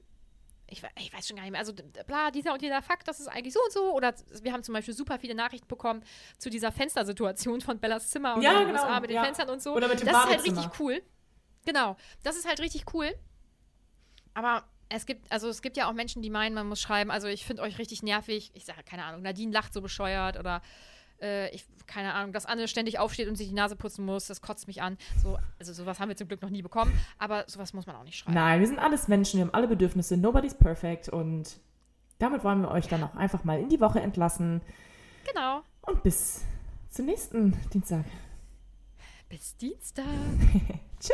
ich, 0.67 0.81
ich 0.99 1.13
weiß 1.13 1.27
schon 1.27 1.37
gar 1.37 1.43
nicht 1.43 1.51
mehr, 1.51 1.59
also 1.59 1.73
bla, 2.07 2.31
dieser 2.31 2.53
und 2.53 2.61
dieser 2.61 2.81
Fakt, 2.81 3.07
das 3.07 3.19
ist 3.19 3.27
eigentlich 3.27 3.53
so 3.53 3.59
und 3.63 3.71
so. 3.71 3.93
Oder 3.93 4.15
wir 4.41 4.51
haben 4.51 4.63
zum 4.63 4.73
Beispiel 4.73 4.95
super 4.95 5.19
viele 5.19 5.35
Nachrichten 5.35 5.67
bekommen 5.67 6.03
zu 6.39 6.49
dieser 6.49 6.71
Fenstersituation 6.71 7.61
von 7.61 7.79
Bellas 7.79 8.09
Zimmer 8.09 8.35
und 8.35 8.41
Ja, 8.41 8.63
genau, 8.63 8.81
USA 8.81 8.99
mit 8.99 9.11
den 9.11 9.17
ja. 9.17 9.23
Fenstern 9.23 9.49
und 9.49 9.61
so. 9.61 9.75
Oder 9.75 9.87
mit 9.87 9.99
dem 9.99 10.07
das 10.07 10.17
ist 10.17 10.29
halt 10.29 10.43
richtig 10.43 10.79
cool. 10.79 11.03
Genau, 11.65 11.97
das 12.23 12.35
ist 12.35 12.47
halt 12.47 12.59
richtig 12.59 12.93
cool. 12.93 13.13
Aber 14.33 14.67
es 14.89 15.05
gibt, 15.05 15.31
also 15.31 15.49
es 15.49 15.61
gibt 15.61 15.77
ja 15.77 15.87
auch 15.87 15.93
Menschen, 15.93 16.23
die 16.23 16.31
meinen, 16.31 16.55
man 16.55 16.67
muss 16.67 16.81
schreiben, 16.81 17.11
also 17.11 17.27
ich 17.27 17.45
finde 17.45 17.61
euch 17.61 17.77
richtig 17.77 18.01
nervig. 18.01 18.49
Ich 18.55 18.65
sage, 18.65 18.83
keine 18.83 19.03
Ahnung, 19.03 19.21
Nadine 19.21 19.51
lacht 19.51 19.71
so 19.71 19.81
bescheuert 19.81 20.37
oder 20.37 20.61
äh, 21.21 21.49
ich, 21.53 21.65
keine 21.87 22.13
Ahnung, 22.13 22.33
dass 22.33 22.45
Anne 22.45 22.67
ständig 22.67 22.99
aufsteht 22.99 23.27
und 23.27 23.35
sich 23.35 23.47
die 23.47 23.53
Nase 23.53 23.75
putzen 23.75 24.05
muss, 24.05 24.27
das 24.27 24.41
kotzt 24.41 24.67
mich 24.67 24.81
an. 24.81 24.97
So, 25.21 25.37
also 25.59 25.73
sowas 25.73 25.99
haben 25.99 26.09
wir 26.09 26.15
zum 26.15 26.27
Glück 26.27 26.41
noch 26.41 26.49
nie 26.49 26.61
bekommen, 26.61 26.97
aber 27.17 27.45
sowas 27.47 27.73
muss 27.73 27.85
man 27.87 27.95
auch 27.95 28.03
nicht 28.03 28.17
schreiben. 28.17 28.35
Nein, 28.35 28.59
wir 28.59 28.67
sind 28.67 28.79
alles 28.79 29.07
Menschen, 29.07 29.37
wir 29.37 29.45
haben 29.45 29.53
alle 29.53 29.67
Bedürfnisse, 29.67 30.17
nobody's 30.17 30.55
perfect 30.55 31.09
und 31.09 31.59
damit 32.19 32.43
wollen 32.43 32.61
wir 32.61 32.71
euch 32.71 32.87
dann 32.87 33.03
auch 33.03 33.15
einfach 33.15 33.43
mal 33.43 33.59
in 33.59 33.69
die 33.69 33.79
Woche 33.79 33.99
entlassen 33.99 34.61
Genau. 35.31 35.61
und 35.81 36.03
bis 36.03 36.41
zum 36.89 37.05
nächsten 37.05 37.57
Dienstag. 37.73 38.05
Bis 39.29 39.55
Dienstag. 39.57 40.05
Tschüss! 40.99 41.13